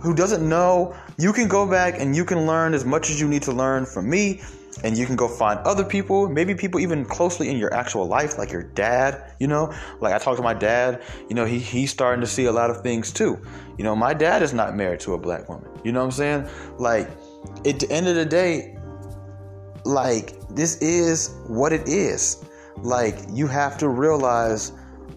who 0.00 0.14
doesn't 0.14 0.46
know, 0.46 0.96
you 1.18 1.32
can 1.32 1.48
go 1.48 1.68
back 1.68 2.00
and 2.00 2.14
you 2.14 2.24
can 2.24 2.46
learn 2.46 2.74
as 2.74 2.84
much 2.84 3.10
as 3.10 3.20
you 3.20 3.28
need 3.28 3.42
to 3.42 3.52
learn 3.52 3.86
from 3.86 4.08
me. 4.08 4.42
And 4.82 4.98
you 4.98 5.06
can 5.06 5.14
go 5.14 5.28
find 5.28 5.60
other 5.60 5.84
people, 5.84 6.28
maybe 6.28 6.52
people 6.52 6.80
even 6.80 7.04
closely 7.04 7.48
in 7.48 7.56
your 7.56 7.72
actual 7.72 8.06
life, 8.06 8.38
like 8.38 8.50
your 8.50 8.64
dad, 8.64 9.32
you 9.38 9.46
know? 9.46 9.72
Like 10.00 10.12
I 10.12 10.18
talked 10.18 10.38
to 10.38 10.42
my 10.42 10.52
dad, 10.52 11.00
you 11.28 11.36
know, 11.36 11.44
he, 11.44 11.60
he's 11.60 11.92
starting 11.92 12.20
to 12.22 12.26
see 12.26 12.46
a 12.46 12.52
lot 12.52 12.70
of 12.70 12.80
things 12.80 13.12
too. 13.12 13.38
You 13.78 13.84
know, 13.84 13.94
my 13.94 14.14
dad 14.14 14.42
is 14.42 14.52
not 14.52 14.74
married 14.74 14.98
to 15.00 15.14
a 15.14 15.18
black 15.18 15.48
woman. 15.48 15.70
You 15.84 15.92
know 15.92 16.00
what 16.00 16.06
I'm 16.06 16.10
saying? 16.10 16.48
Like, 16.78 17.08
at 17.64 17.78
the 17.78 17.86
end 17.88 18.08
of 18.08 18.16
the 18.16 18.24
day, 18.24 18.76
like, 19.84 20.34
this 20.48 20.76
is 20.78 21.36
what 21.46 21.72
it 21.72 21.88
is. 21.88 22.44
Like, 22.78 23.16
you 23.30 23.46
have 23.46 23.78
to 23.78 23.88
realize 23.88 24.72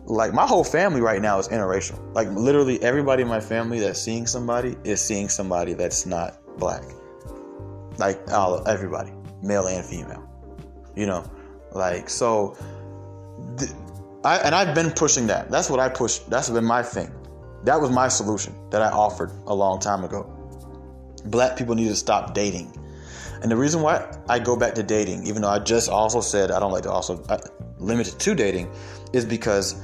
like 0.08 0.34
my 0.34 0.48
whole 0.48 0.64
family 0.64 1.02
right 1.02 1.22
now 1.22 1.38
is 1.38 1.50
interracial. 1.50 2.00
Like 2.14 2.30
literally 2.30 2.82
everybody 2.82 3.24
in 3.24 3.28
my 3.28 3.42
family 3.42 3.80
that's 3.80 4.02
seeing 4.02 4.26
somebody 4.26 4.78
is 4.84 5.02
seeing 5.02 5.28
somebody 5.28 5.74
that's 5.74 6.06
not 6.06 6.40
black. 6.58 6.84
Like 7.98 8.20
all 8.32 8.66
everybody, 8.68 9.12
male 9.42 9.68
and 9.68 9.86
female. 9.86 10.28
You 10.96 11.06
know, 11.08 11.30
like 11.74 12.10
so. 12.10 12.58
Th- 13.58 13.72
I, 14.24 14.38
and 14.38 14.56
I've 14.56 14.74
been 14.74 14.92
pushing 14.92 15.28
that. 15.28 15.52
That's 15.52 15.70
what 15.70 15.80
I 15.80 15.90
push. 15.90 16.20
That's 16.20 16.50
been 16.50 16.66
my 16.66 16.84
thing. 16.84 17.12
That 17.64 17.80
was 17.80 17.92
my 17.92 18.08
solution 18.08 18.56
that 18.72 18.82
I 18.82 18.90
offered 18.90 19.32
a 19.46 19.54
long 19.54 19.80
time 19.80 20.04
ago. 20.04 20.34
Black 21.26 21.58
people 21.58 21.76
need 21.76 21.90
to 21.90 21.96
stop 21.96 22.34
dating. 22.34 22.74
And 23.42 23.52
the 23.52 23.56
reason 23.56 23.82
why 23.82 24.10
I 24.28 24.40
go 24.40 24.56
back 24.56 24.74
to 24.76 24.84
dating, 24.84 25.28
even 25.28 25.42
though 25.42 25.50
I 25.50 25.60
just 25.60 25.90
also 25.90 26.22
said 26.22 26.50
I 26.50 26.60
don't 26.60 26.72
like 26.72 26.84
to 26.84 26.92
also 26.92 27.22
uh, 27.30 27.38
limit 27.78 28.08
it 28.08 28.20
to 28.20 28.36
dating, 28.36 28.72
is 29.14 29.26
because 29.26 29.82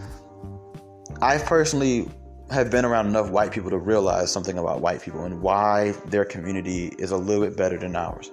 I 1.23 1.37
personally 1.37 2.11
have 2.51 2.69
been 2.69 2.83
around 2.83 3.07
enough 3.07 3.29
white 3.29 3.53
people 3.53 3.69
to 3.69 3.77
realize 3.77 4.29
something 4.29 4.57
about 4.57 4.81
white 4.81 5.01
people 5.01 5.23
and 5.23 5.41
why 5.41 5.91
their 6.07 6.25
community 6.25 6.87
is 6.99 7.11
a 7.11 7.17
little 7.17 7.45
bit 7.45 7.55
better 7.55 7.77
than 7.77 7.95
ours. 7.95 8.29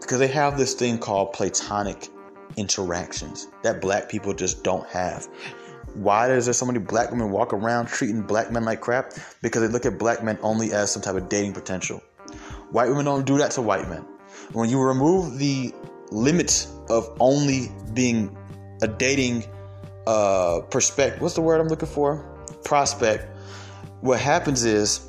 Because 0.00 0.18
they 0.18 0.28
have 0.28 0.56
this 0.56 0.72
thing 0.72 0.96
called 0.96 1.34
platonic 1.34 2.08
interactions 2.56 3.48
that 3.64 3.82
black 3.82 4.08
people 4.08 4.32
just 4.32 4.64
don't 4.64 4.88
have. 4.88 5.28
Why 5.92 6.26
does 6.28 6.46
there 6.46 6.54
so 6.54 6.64
many 6.64 6.78
black 6.78 7.10
women 7.10 7.30
walk 7.30 7.52
around 7.52 7.88
treating 7.88 8.22
black 8.22 8.50
men 8.50 8.64
like 8.64 8.80
crap? 8.80 9.12
Because 9.42 9.60
they 9.60 9.68
look 9.68 9.84
at 9.84 9.98
black 9.98 10.24
men 10.24 10.38
only 10.40 10.72
as 10.72 10.90
some 10.90 11.02
type 11.02 11.16
of 11.16 11.28
dating 11.28 11.52
potential. 11.52 11.98
White 12.70 12.88
women 12.88 13.04
don't 13.04 13.26
do 13.26 13.36
that 13.36 13.50
to 13.52 13.60
white 13.60 13.90
men. 13.90 14.06
When 14.54 14.70
you 14.70 14.80
remove 14.80 15.38
the 15.38 15.74
limits 16.10 16.72
of 16.88 17.14
only 17.20 17.70
being 17.92 18.34
a 18.80 18.88
dating 18.88 19.44
uh, 20.06 20.60
perspective. 20.70 21.22
What's 21.22 21.34
the 21.34 21.40
word 21.40 21.60
I'm 21.60 21.68
looking 21.68 21.88
for? 21.88 22.24
Prospect. 22.64 23.26
What 24.00 24.20
happens 24.20 24.64
is 24.64 25.08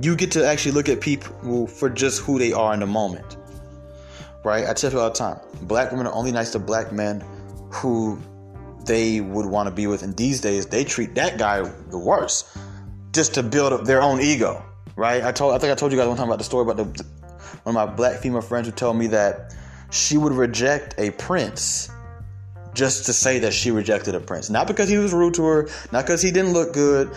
you 0.00 0.16
get 0.16 0.30
to 0.32 0.46
actually 0.46 0.72
look 0.72 0.88
at 0.88 1.00
people 1.00 1.66
for 1.66 1.90
just 1.90 2.22
who 2.22 2.38
they 2.38 2.52
are 2.52 2.72
in 2.74 2.80
the 2.80 2.86
moment. 2.86 3.36
Right? 4.44 4.66
I 4.68 4.72
tell 4.72 4.90
you 4.90 4.98
all 4.98 5.08
the 5.08 5.14
time 5.14 5.38
black 5.62 5.90
women 5.92 6.06
are 6.06 6.12
only 6.12 6.32
nice 6.32 6.50
to 6.52 6.58
black 6.58 6.92
men 6.92 7.24
who 7.70 8.18
they 8.84 9.20
would 9.20 9.46
want 9.46 9.68
to 9.68 9.70
be 9.74 9.86
with. 9.86 10.02
And 10.02 10.16
these 10.16 10.40
days, 10.40 10.66
they 10.66 10.84
treat 10.84 11.14
that 11.14 11.38
guy 11.38 11.62
the 11.90 11.98
worst 11.98 12.56
just 13.12 13.34
to 13.34 13.42
build 13.42 13.72
up 13.72 13.84
their 13.84 14.02
own 14.02 14.20
ego. 14.20 14.64
Right? 14.96 15.24
I 15.24 15.32
told, 15.32 15.54
I 15.54 15.58
think 15.58 15.72
I 15.72 15.74
told 15.74 15.92
you 15.92 15.98
guys 15.98 16.08
one 16.08 16.16
time 16.16 16.28
about 16.28 16.38
the 16.38 16.44
story 16.44 16.62
about 16.68 16.76
the, 16.76 17.04
one 17.62 17.76
of 17.76 17.88
my 17.88 17.94
black 17.94 18.20
female 18.20 18.42
friends 18.42 18.66
who 18.66 18.72
told 18.72 18.96
me 18.96 19.06
that 19.08 19.54
she 19.90 20.16
would 20.18 20.32
reject 20.32 20.94
a 20.98 21.10
prince 21.12 21.90
just 22.74 23.06
to 23.06 23.12
say 23.12 23.38
that 23.40 23.52
she 23.52 23.70
rejected 23.70 24.14
a 24.14 24.20
prince. 24.20 24.50
Not 24.50 24.66
because 24.66 24.88
he 24.88 24.98
was 24.98 25.12
rude 25.12 25.34
to 25.34 25.44
her, 25.44 25.68
not 25.92 26.04
because 26.04 26.22
he 26.22 26.30
didn't 26.30 26.52
look 26.52 26.72
good, 26.72 27.10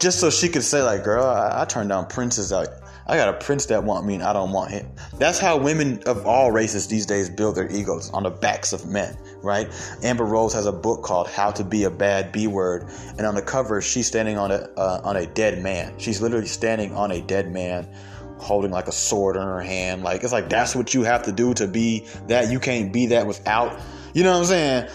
just 0.00 0.20
so 0.20 0.30
she 0.30 0.48
could 0.48 0.64
say, 0.64 0.82
like, 0.82 1.04
girl, 1.04 1.24
I, 1.24 1.62
I 1.62 1.64
turned 1.64 1.88
down 1.88 2.06
princes. 2.06 2.50
Like, 2.50 2.68
I 3.10 3.16
got 3.16 3.30
a 3.30 3.38
prince 3.38 3.64
that 3.66 3.82
want 3.82 4.04
me 4.04 4.14
and 4.16 4.22
I 4.22 4.34
don't 4.34 4.52
want 4.52 4.70
him. 4.70 4.86
That's 5.16 5.38
how 5.38 5.56
women 5.56 6.02
of 6.04 6.26
all 6.26 6.52
races 6.52 6.88
these 6.88 7.06
days 7.06 7.30
build 7.30 7.56
their 7.56 7.70
egos 7.72 8.10
on 8.10 8.24
the 8.24 8.30
backs 8.30 8.74
of 8.74 8.86
men, 8.86 9.16
right? 9.40 9.66
Amber 10.02 10.26
Rose 10.26 10.52
has 10.52 10.66
a 10.66 10.72
book 10.72 11.02
called 11.02 11.26
How 11.26 11.50
to 11.52 11.64
Be 11.64 11.84
a 11.84 11.90
Bad 11.90 12.32
B 12.32 12.46
Word, 12.46 12.84
and 13.16 13.26
on 13.26 13.34
the 13.34 13.40
cover 13.40 13.80
she's 13.80 14.06
standing 14.06 14.36
on 14.36 14.50
a 14.50 14.68
uh, 14.76 15.00
on 15.04 15.16
a 15.16 15.26
dead 15.26 15.62
man. 15.62 15.98
She's 15.98 16.20
literally 16.20 16.46
standing 16.46 16.94
on 16.94 17.10
a 17.12 17.22
dead 17.22 17.50
man 17.50 17.88
holding 18.36 18.70
like 18.70 18.88
a 18.88 18.92
sword 18.92 19.36
in 19.36 19.42
her 19.42 19.62
hand. 19.62 20.02
Like 20.02 20.22
it's 20.22 20.32
like 20.32 20.50
that's 20.50 20.76
what 20.76 20.92
you 20.92 21.02
have 21.04 21.22
to 21.22 21.32
do 21.32 21.54
to 21.54 21.66
be 21.66 22.06
that. 22.26 22.50
You 22.50 22.60
can't 22.60 22.92
be 22.92 23.06
that 23.06 23.26
without 23.26 23.80
you 24.18 24.24
know 24.24 24.32
what 24.32 24.38
I'm 24.38 24.44
saying? 24.46 24.88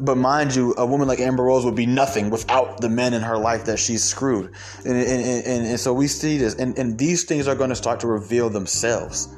But 0.00 0.16
mind 0.16 0.54
you, 0.54 0.72
a 0.78 0.86
woman 0.86 1.08
like 1.08 1.18
Amber 1.18 1.42
Rose 1.42 1.64
would 1.64 1.74
be 1.74 1.84
nothing 1.84 2.30
without 2.30 2.80
the 2.80 2.88
men 2.88 3.12
in 3.12 3.22
her 3.22 3.36
life 3.36 3.64
that 3.64 3.80
she's 3.80 4.04
screwed. 4.04 4.54
And, 4.84 4.96
and, 4.96 5.46
and, 5.46 5.66
and 5.66 5.80
so 5.80 5.92
we 5.92 6.06
see 6.06 6.38
this. 6.38 6.54
And, 6.54 6.78
and 6.78 6.96
these 6.96 7.24
things 7.24 7.48
are 7.48 7.56
going 7.56 7.70
to 7.70 7.74
start 7.74 7.98
to 8.00 8.06
reveal 8.06 8.48
themselves. 8.48 9.34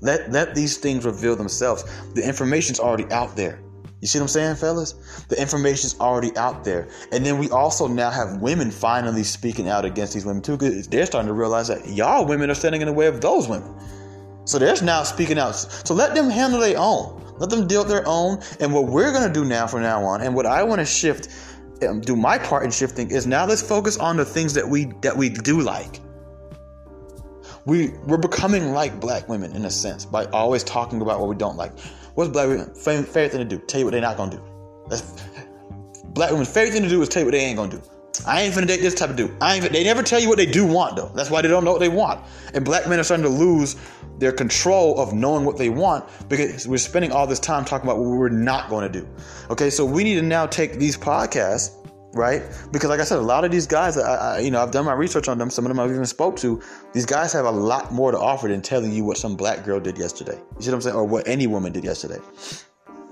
Let, 0.00 0.32
let 0.32 0.56
these 0.56 0.76
things 0.76 1.04
reveal 1.04 1.36
themselves. 1.36 1.84
The 2.14 2.26
information's 2.26 2.80
already 2.80 3.04
out 3.12 3.36
there. 3.36 3.60
You 4.00 4.08
see 4.08 4.18
what 4.18 4.24
I'm 4.24 4.28
saying, 4.28 4.56
fellas? 4.56 4.94
The 5.28 5.40
information's 5.40 5.94
already 6.00 6.36
out 6.36 6.64
there. 6.64 6.88
And 7.12 7.24
then 7.24 7.38
we 7.38 7.48
also 7.50 7.86
now 7.86 8.10
have 8.10 8.40
women 8.40 8.72
finally 8.72 9.22
speaking 9.22 9.68
out 9.68 9.84
against 9.84 10.14
these 10.14 10.26
women 10.26 10.42
too, 10.42 10.56
because 10.56 10.88
they're 10.88 11.06
starting 11.06 11.28
to 11.28 11.34
realize 11.34 11.68
that 11.68 11.86
y'all 11.86 12.26
women 12.26 12.50
are 12.50 12.54
standing 12.54 12.80
in 12.80 12.88
the 12.88 12.92
way 12.92 13.06
of 13.06 13.20
those 13.20 13.46
women. 13.46 13.72
So 14.46 14.58
they're 14.58 14.74
now 14.82 15.04
speaking 15.04 15.38
out. 15.38 15.52
So 15.52 15.94
let 15.94 16.16
them 16.16 16.28
handle 16.28 16.58
their 16.58 16.76
own. 16.76 17.20
Let 17.40 17.48
them 17.48 17.66
deal 17.66 17.80
with 17.80 17.88
their 17.88 18.06
own. 18.06 18.40
And 18.60 18.72
what 18.72 18.84
we're 18.84 19.12
going 19.12 19.26
to 19.26 19.32
do 19.32 19.44
now 19.44 19.66
from 19.66 19.82
now 19.82 20.04
on, 20.04 20.20
and 20.20 20.34
what 20.34 20.46
I 20.46 20.62
want 20.62 20.78
to 20.80 20.84
shift, 20.84 21.28
um, 21.88 22.00
do 22.00 22.14
my 22.14 22.38
part 22.38 22.64
in 22.64 22.70
shifting, 22.70 23.10
is 23.10 23.26
now 23.26 23.46
let's 23.46 23.62
focus 23.62 23.96
on 23.96 24.18
the 24.18 24.24
things 24.24 24.52
that 24.54 24.68
we 24.68 24.84
that 25.00 25.16
we 25.16 25.30
do 25.30 25.60
like. 25.60 26.00
We 27.64 27.88
we're 28.04 28.18
becoming 28.18 28.72
like 28.72 29.00
black 29.00 29.28
women 29.28 29.56
in 29.56 29.64
a 29.64 29.70
sense 29.70 30.04
by 30.04 30.26
always 30.26 30.62
talking 30.62 31.00
about 31.00 31.18
what 31.18 31.28
we 31.28 31.34
don't 31.34 31.56
like. 31.56 31.78
What's 32.14 32.30
black 32.30 32.48
women 32.48 32.74
favorite 32.74 33.08
thing 33.08 33.30
to 33.30 33.44
do? 33.44 33.58
Tell 33.58 33.80
you 33.80 33.86
what 33.86 33.92
they're 33.92 34.00
not 34.02 34.18
gonna 34.18 34.36
do. 34.36 34.44
That's 34.88 35.02
black 36.04 36.30
women's 36.30 36.52
favorite 36.52 36.72
thing 36.72 36.82
to 36.82 36.88
do 36.88 37.00
is 37.00 37.08
tell 37.08 37.22
you 37.22 37.26
what 37.26 37.32
they 37.32 37.40
ain't 37.40 37.56
gonna 37.56 37.70
do. 37.70 37.82
I 38.26 38.42
ain't 38.42 38.54
finna 38.54 38.66
date 38.66 38.80
this 38.80 38.94
type 38.94 39.10
of 39.10 39.16
dude. 39.16 39.32
I 39.40 39.56
ain't. 39.56 39.72
They 39.72 39.84
never 39.84 40.02
tell 40.02 40.20
you 40.20 40.28
what 40.28 40.38
they 40.38 40.46
do 40.46 40.66
want 40.66 40.96
though. 40.96 41.10
That's 41.14 41.30
why 41.30 41.42
they 41.42 41.48
don't 41.48 41.64
know 41.64 41.72
what 41.72 41.80
they 41.80 41.88
want. 41.88 42.20
And 42.54 42.64
black 42.64 42.88
men 42.88 42.98
are 42.98 43.02
starting 43.02 43.24
to 43.24 43.30
lose 43.30 43.76
their 44.18 44.32
control 44.32 45.00
of 45.00 45.14
knowing 45.14 45.44
what 45.44 45.56
they 45.56 45.70
want 45.70 46.04
because 46.28 46.68
we're 46.68 46.76
spending 46.76 47.10
all 47.10 47.26
this 47.26 47.40
time 47.40 47.64
talking 47.64 47.88
about 47.88 47.98
what 47.98 48.08
we're 48.08 48.28
not 48.28 48.68
going 48.68 48.90
to 48.90 49.00
do. 49.00 49.08
Okay, 49.48 49.70
so 49.70 49.84
we 49.84 50.04
need 50.04 50.16
to 50.16 50.22
now 50.22 50.46
take 50.46 50.74
these 50.74 50.96
podcasts, 50.96 51.74
right? 52.12 52.42
Because 52.70 52.90
like 52.90 53.00
I 53.00 53.04
said, 53.04 53.18
a 53.18 53.22
lot 53.22 53.44
of 53.44 53.50
these 53.50 53.66
guys, 53.66 53.96
I, 53.96 54.36
I, 54.36 54.38
you 54.40 54.50
know, 54.50 54.62
I've 54.62 54.70
done 54.70 54.84
my 54.84 54.92
research 54.92 55.26
on 55.26 55.38
them. 55.38 55.48
Some 55.48 55.64
of 55.64 55.70
them 55.70 55.80
I've 55.80 55.90
even 55.90 56.04
spoke 56.04 56.36
to. 56.38 56.60
These 56.92 57.06
guys 57.06 57.32
have 57.32 57.46
a 57.46 57.50
lot 57.50 57.92
more 57.92 58.12
to 58.12 58.18
offer 58.18 58.48
than 58.48 58.60
telling 58.60 58.92
you 58.92 59.04
what 59.04 59.16
some 59.16 59.36
black 59.36 59.64
girl 59.64 59.80
did 59.80 59.96
yesterday. 59.96 60.38
You 60.56 60.62
see 60.62 60.70
what 60.70 60.76
I'm 60.76 60.80
saying, 60.82 60.96
or 60.96 61.04
what 61.04 61.26
any 61.26 61.46
woman 61.46 61.72
did 61.72 61.84
yesterday. 61.84 62.18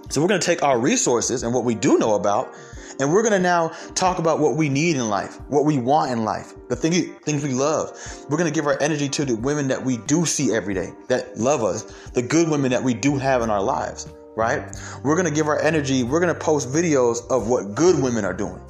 So 0.08 0.20
we're 0.20 0.28
going 0.28 0.40
to 0.40 0.46
take 0.46 0.62
our 0.62 0.78
resources 0.78 1.42
and 1.42 1.52
what 1.52 1.64
we 1.64 1.74
do 1.74 1.98
know 1.98 2.14
about 2.14 2.54
and 3.00 3.12
we're 3.12 3.22
gonna 3.22 3.38
now 3.38 3.68
talk 3.94 4.18
about 4.18 4.40
what 4.40 4.56
we 4.56 4.68
need 4.68 4.96
in 4.96 5.08
life, 5.08 5.40
what 5.48 5.64
we 5.64 5.78
want 5.78 6.10
in 6.10 6.24
life, 6.24 6.52
the 6.68 6.74
thing, 6.74 7.14
things 7.20 7.44
we 7.44 7.54
love. 7.54 7.96
We're 8.28 8.38
gonna 8.38 8.50
give 8.50 8.66
our 8.66 8.80
energy 8.82 9.08
to 9.10 9.24
the 9.24 9.36
women 9.36 9.68
that 9.68 9.84
we 9.84 9.98
do 9.98 10.26
see 10.26 10.52
every 10.52 10.74
day, 10.74 10.92
that 11.06 11.38
love 11.38 11.62
us, 11.62 11.84
the 12.14 12.22
good 12.22 12.48
women 12.48 12.72
that 12.72 12.82
we 12.82 12.94
do 12.94 13.16
have 13.16 13.42
in 13.42 13.50
our 13.50 13.62
lives, 13.62 14.12
right? 14.36 14.64
We're 15.04 15.16
gonna 15.16 15.30
give 15.30 15.46
our 15.46 15.60
energy, 15.60 16.02
we're 16.02 16.18
gonna 16.20 16.34
post 16.34 16.70
videos 16.70 17.18
of 17.30 17.48
what 17.48 17.76
good 17.76 18.02
women 18.02 18.24
are 18.24 18.34
doing. 18.34 18.60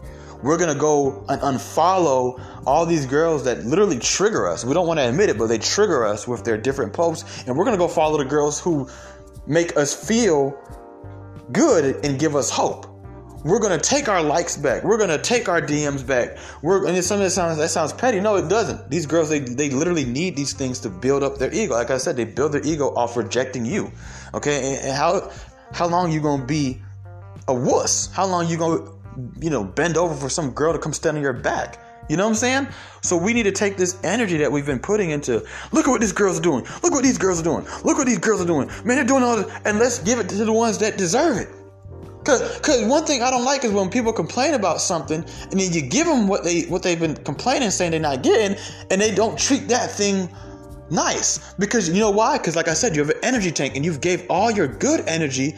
We're 0.43 0.59
gonna 0.59 0.75
go 0.75 1.25
and 1.29 1.41
unfollow 1.41 2.41
all 2.67 2.85
these 2.85 3.07
girls 3.07 3.45
that 3.45 3.65
literally 3.65 3.99
trigger 3.99 4.47
us. 4.47 4.63
We 4.63 4.75
don't 4.75 4.87
want 4.87 5.01
to 5.01 5.09
admit 5.09 5.31
it, 5.31 5.39
but 5.39 5.47
they 5.47 5.59
trigger 5.59 6.05
us 6.05 6.29
with 6.29 6.45
their 6.45 6.59
different 6.59 6.93
posts. 6.93 7.45
And 7.47 7.57
we're 7.57 7.65
gonna 7.65 7.79
go 7.79 7.89
follow 7.89 8.19
the 8.19 8.25
girls 8.25 8.61
who 8.61 8.89
make 9.47 9.77
us 9.77 9.95
feel 9.95 10.57
good 11.53 12.05
and 12.05 12.19
give 12.19 12.37
us 12.37 12.51
hope 12.51 12.99
we're 13.45 13.61
gonna 13.61 13.79
take 13.79 14.09
our 14.09 14.23
likes 14.23 14.57
back. 14.57 14.83
We're 14.83 14.99
gonna 14.99 15.21
take 15.21 15.49
our 15.49 15.61
DMs 15.61 16.07
back. 16.07 16.37
We're 16.63 16.87
and 16.87 17.05
some 17.05 17.19
of 17.19 17.25
that 17.25 17.31
sounds 17.31 17.59
that 17.59 17.71
sounds 17.71 17.93
petty. 17.93 18.21
No, 18.21 18.37
it 18.37 18.49
doesn't. 18.49 18.91
These 18.91 19.07
girls 19.07 19.29
they 19.29 19.41
they 19.41 19.71
literally 19.71 20.05
need 20.05 20.37
these 20.37 20.53
things 20.53 20.81
to 20.81 20.91
build 20.91 21.23
up 21.23 21.39
their 21.39 21.53
ego. 21.53 21.75
Like 21.75 21.91
I 21.91 21.99
said, 21.99 22.17
they 22.17 22.25
build 22.25 22.53
their 22.53 22.67
ego 22.67 22.93
off 22.95 23.17
rejecting 23.17 23.65
you. 23.65 23.93
Okay, 24.35 24.75
and, 24.75 24.87
and 24.87 24.97
how 24.97 25.31
how 25.73 25.87
long 25.87 26.11
you 26.11 26.21
gonna 26.21 26.45
be 26.45 26.83
a 27.47 27.55
wuss? 27.55 28.11
How 28.13 28.27
long 28.27 28.49
you 28.49 28.59
gonna 28.59 28.91
you 29.41 29.51
know 29.51 29.63
bend 29.63 29.97
over 29.97 30.15
for 30.15 30.29
some 30.29 30.51
girl 30.51 30.73
to 30.73 30.79
come 30.79 30.93
stand 30.93 31.17
on 31.17 31.23
your 31.23 31.33
back? 31.33 31.79
You 32.09 32.17
know 32.17 32.25
what 32.25 32.31
I'm 32.31 32.37
saying? 32.37 32.69
So 33.03 33.17
we 33.17 33.33
need 33.33 33.45
to 33.45 33.53
take 33.53 33.77
this 33.77 33.99
energy 34.03 34.39
that 34.39 34.51
we've 34.51 34.67
been 34.67 34.79
putting 34.79 35.11
into 35.11 35.45
look 35.73 35.87
at 35.87 35.91
what 35.91 36.01
these 36.01 36.13
girls 36.13 36.39
are 36.39 36.43
doing. 36.43 36.65
Look 36.83 36.93
what 36.93 37.03
these 37.03 37.19
girls 37.19 37.41
are 37.41 37.45
doing. 37.45 37.67
Look 37.85 37.99
what 37.99 38.07
these 38.07 38.19
girls 38.19 38.41
are 38.41 38.47
doing. 38.47 38.69
Man, 38.85 38.97
they're 38.97 39.05
doing 39.05 39.23
all 39.23 39.37
this, 39.37 39.61
and 39.65 39.79
let's 39.79 39.99
give 39.99 40.19
it 40.19 40.29
to 40.31 40.45
the 40.45 40.53
ones 40.53 40.79
that 40.79 40.97
deserve 40.97 41.37
it. 41.39 41.49
Cause, 42.25 42.61
Cause 42.61 42.85
one 42.85 43.05
thing 43.05 43.23
I 43.23 43.31
don't 43.31 43.45
like 43.45 43.65
is 43.65 43.73
when 43.73 43.89
people 43.89 44.13
complain 44.13 44.55
about 44.55 44.81
something 44.83 45.25
and 45.51 45.61
then 45.61 45.73
you 45.73 45.81
give 45.81 46.07
them 46.07 46.29
what 46.29 46.45
they 46.45 46.63
what 46.63 46.83
they've 46.83 46.99
been 46.99 47.17
complaining, 47.17 47.71
saying 47.71 47.93
they're 47.93 48.01
not 48.01 48.23
getting, 48.23 48.59
and 48.91 49.01
they 49.01 49.15
don't 49.15 49.39
treat 49.39 49.69
that 49.69 49.91
thing 49.91 50.29
nice. 50.91 51.55
Because 51.55 51.89
you 51.89 52.01
know 52.01 52.11
why? 52.11 52.39
Because 52.39 52.57
like 52.57 52.69
I 52.69 52.75
said, 52.75 52.95
you 52.95 53.03
have 53.03 53.11
an 53.11 53.21
energy 53.23 53.51
tank 53.51 53.77
and 53.77 53.85
you've 53.85 54.01
gave 54.01 54.27
all 54.29 54.51
your 54.51 54.69
good 54.69 55.05
energy 55.07 55.57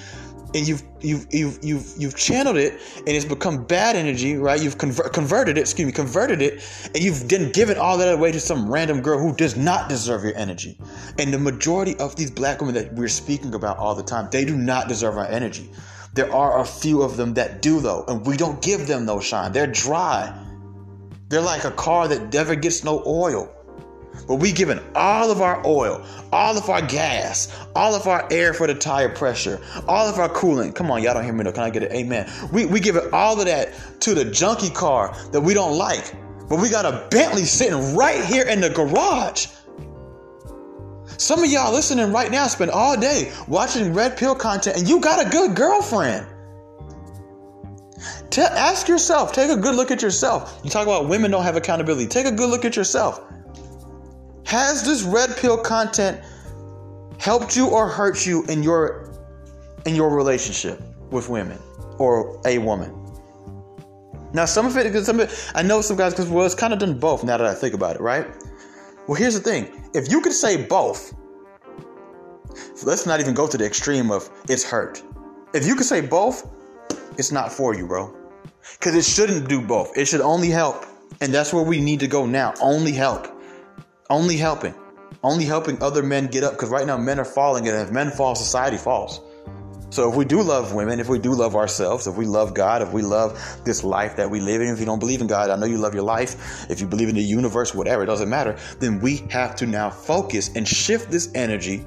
and 0.55 0.67
you've 0.67 0.83
you've 1.01 1.27
you've 1.31 1.59
you've 1.63 1.95
you've 1.97 2.17
channeled 2.17 2.57
it 2.57 2.81
and 2.97 3.09
it's 3.09 3.25
become 3.25 3.65
bad 3.65 3.97
energy, 3.97 4.37
right? 4.37 4.61
You've 4.61 4.79
conver- 4.79 5.13
converted 5.13 5.59
it, 5.59 5.63
excuse 5.63 5.87
me, 5.87 5.93
converted 5.93 6.43
it, 6.43 6.63
and 6.95 7.03
you've 7.03 7.29
then 7.29 7.53
given 7.53 7.79
all 7.79 7.99
that 7.99 8.13
away 8.13 8.33
to 8.33 8.41
some 8.41 8.71
random 8.71 9.01
girl 9.01 9.19
who 9.19 9.35
does 9.35 9.57
not 9.57 9.89
deserve 9.89 10.25
your 10.25 10.37
energy. 10.37 10.79
And 11.19 11.33
the 11.33 11.39
majority 11.39 11.97
of 11.99 12.17
these 12.17 12.31
black 12.31 12.61
women 12.61 12.75
that 12.75 12.95
we're 12.95 13.09
speaking 13.09 13.55
about 13.55 13.79
all 13.79 13.95
the 13.95 14.03
time, 14.03 14.29
they 14.31 14.45
do 14.45 14.57
not 14.57 14.89
deserve 14.89 15.17
our 15.17 15.27
energy. 15.27 15.71
There 16.15 16.33
are 16.35 16.61
a 16.61 16.65
few 16.65 17.03
of 17.03 17.17
them 17.17 17.35
that 17.35 17.63
do 17.63 17.81
though, 17.81 18.05
and 18.09 18.27
we 18.27 18.37
don't 18.37 18.61
give 18.61 18.87
them 18.87 19.07
no 19.07 19.21
shine. 19.21 19.53
They're 19.53 19.67
dry. 19.67 20.37
They're 21.29 21.41
like 21.41 21.65
a 21.65 21.71
car 21.71 22.09
that 22.09 22.33
never 22.33 22.57
gets 22.57 22.83
no 22.83 23.05
oil. 23.07 23.55
But 24.27 24.37
we 24.37 24.53
giving 24.53 24.81
all 24.95 25.31
of 25.31 25.41
our 25.41 25.65
oil, 25.67 26.05
all 26.33 26.57
of 26.57 26.69
our 26.69 26.83
gas, 26.83 27.55
all 27.75 27.95
of 27.95 28.07
our 28.07 28.27
air 28.31 28.55
for 28.55 28.67
the 28.67 28.75
tire 28.75 29.09
pressure, 29.09 29.61
all 29.89 30.09
of 30.09 30.19
our 30.19 30.29
coolant. 30.29 30.75
Come 30.75 30.91
on, 30.91 31.03
y'all 31.03 31.15
don't 31.15 31.25
hear 31.25 31.33
me 31.33 31.45
though. 31.45 31.53
Can 31.53 31.65
I 31.65 31.71
get 31.71 31.83
an 31.83 31.93
amen? 31.93 32.31
We 32.53 32.67
we 32.67 32.81
giving 32.81 33.09
all 33.13 33.39
of 33.39 33.47
that 33.47 33.73
to 34.01 34.15
the 34.15 34.25
junky 34.25 34.73
car 34.75 35.17
that 35.33 35.41
we 35.41 35.55
don't 35.55 35.77
like. 35.77 36.15
But 36.49 36.61
we 36.61 36.69
got 36.69 36.85
a 36.85 37.07
Bentley 37.11 37.45
sitting 37.45 37.95
right 37.95 38.25
here 38.25 38.45
in 38.47 38.61
the 38.61 38.71
garage. 38.71 39.47
Some 41.17 41.45
of 41.45 41.51
y'all 41.51 41.73
listening 41.73 42.13
right 42.13 42.31
now 42.31 42.47
spend 42.47 42.71
all 42.71 42.99
day 42.99 43.31
watching 43.47 43.93
red 43.93 44.17
pill 44.17 44.35
content 44.35 44.79
and 44.79 44.89
you 44.89 45.01
got 45.01 45.25
a 45.25 45.29
good 45.29 45.55
girlfriend. 45.55 46.27
Ask 48.39 48.89
yourself, 48.89 49.33
take 49.33 49.51
a 49.51 49.57
good 49.57 49.75
look 49.75 49.91
at 49.91 50.03
yourself. 50.03 50.61
You 50.65 50.71
talk 50.71 50.85
about 50.87 51.09
women 51.09 51.31
don't 51.31 51.43
have 51.43 51.57
accountability. 51.57 52.07
Take 52.07 52.27
a 52.27 52.33
good 52.33 52.49
look 52.49 52.65
at 52.65 52.75
yourself. 52.75 53.23
Has 54.51 54.83
this 54.83 55.05
red 55.05 55.37
pill 55.37 55.57
content 55.57 56.21
helped 57.21 57.55
you 57.55 57.69
or 57.69 57.87
hurt 57.87 58.27
you 58.27 58.45
in 58.47 58.65
your 58.65 59.09
in 59.87 59.95
your 59.95 60.11
relationship 60.11 60.83
with 61.13 61.29
women 61.29 61.57
or 61.99 62.41
a 62.45 62.59
woman? 62.59 62.93
Now, 64.33 64.47
some 64.47 64.67
of 64.67 64.77
it, 64.77 65.05
some 65.05 65.21
of 65.21 65.31
it, 65.31 65.53
I 65.55 65.63
know 65.63 65.81
some 65.83 65.97
guys 65.97 66.15
because 66.15 66.29
well, 66.29 66.45
it's 66.45 66.57
kind 66.57 66.73
of 66.73 66.81
done 66.81 66.99
both. 66.99 67.23
Now 67.23 67.37
that 67.37 67.47
I 67.47 67.55
think 67.55 67.75
about 67.75 67.95
it, 67.95 68.01
right? 68.01 68.27
Well, 69.07 69.15
here's 69.15 69.35
the 69.35 69.41
thing: 69.41 69.89
if 69.95 70.11
you 70.11 70.21
could 70.21 70.33
say 70.33 70.67
both, 70.67 71.15
let's 72.83 73.07
not 73.07 73.21
even 73.21 73.35
go 73.35 73.47
to 73.47 73.57
the 73.57 73.65
extreme 73.65 74.11
of 74.11 74.29
it's 74.49 74.65
hurt. 74.65 75.01
If 75.55 75.65
you 75.65 75.77
could 75.77 75.87
say 75.87 76.01
both, 76.01 76.45
it's 77.19 77.31
not 77.31 77.53
for 77.53 77.73
you, 77.77 77.87
bro. 77.87 78.13
Because 78.81 78.97
it 78.97 79.05
shouldn't 79.05 79.49
do 79.49 79.61
both. 79.61 79.97
It 79.97 80.09
should 80.09 80.23
only 80.23 80.49
help, 80.49 80.87
and 81.21 81.33
that's 81.33 81.53
where 81.55 81.63
we 81.63 81.81
need 81.81 82.01
to 82.01 82.09
go 82.09 82.27
now. 82.27 82.53
Only 82.61 82.91
help. 82.91 83.37
Only 84.11 84.37
helping. 84.37 84.75
Only 85.23 85.45
helping 85.45 85.81
other 85.83 86.03
men 86.03 86.27
get 86.27 86.43
up 86.43 86.53
because 86.53 86.69
right 86.69 86.87
now 86.87 86.99
men 86.99 87.21
are 87.21 87.25
falling, 87.25 87.69
and 87.69 87.77
if 87.77 87.93
men 87.93 88.11
fall, 88.11 88.35
society 88.35 88.77
falls. 88.77 89.21
So 89.91 90.09
if 90.09 90.17
we 90.17 90.25
do 90.25 90.43
love 90.43 90.73
women, 90.73 91.01
if 91.01 91.09
we 91.09 91.19
do 91.19 91.33
love 91.33 91.57
ourselves, 91.57 92.07
if 92.07 92.17
we 92.17 92.25
love 92.25 92.55
God, 92.55 92.81
if 92.81 92.93
we 92.93 93.03
love 93.03 93.41
this 93.65 93.83
life 93.83 94.17
that 94.17 94.31
we 94.31 94.41
live 94.41 94.61
in, 94.63 94.69
if 94.69 94.79
you 94.79 94.87
don't 94.87 95.01
believe 95.01 95.21
in 95.21 95.27
God, 95.27 95.51
I 95.51 95.57
know 95.57 95.67
you 95.67 95.79
love 95.79 95.95
your 95.95 96.05
life. 96.05 96.71
If 96.71 96.81
you 96.81 96.87
believe 96.87 97.09
in 97.09 97.17
the 97.17 97.23
universe, 97.23 97.75
whatever, 97.75 98.05
it 98.05 98.07
doesn't 98.07 98.29
matter. 98.29 98.57
Then 98.79 99.01
we 99.01 99.19
have 99.31 99.57
to 99.57 99.67
now 99.67 99.91
focus 99.91 100.51
and 100.55 100.67
shift 100.67 101.11
this 101.11 101.31
energy 101.35 101.85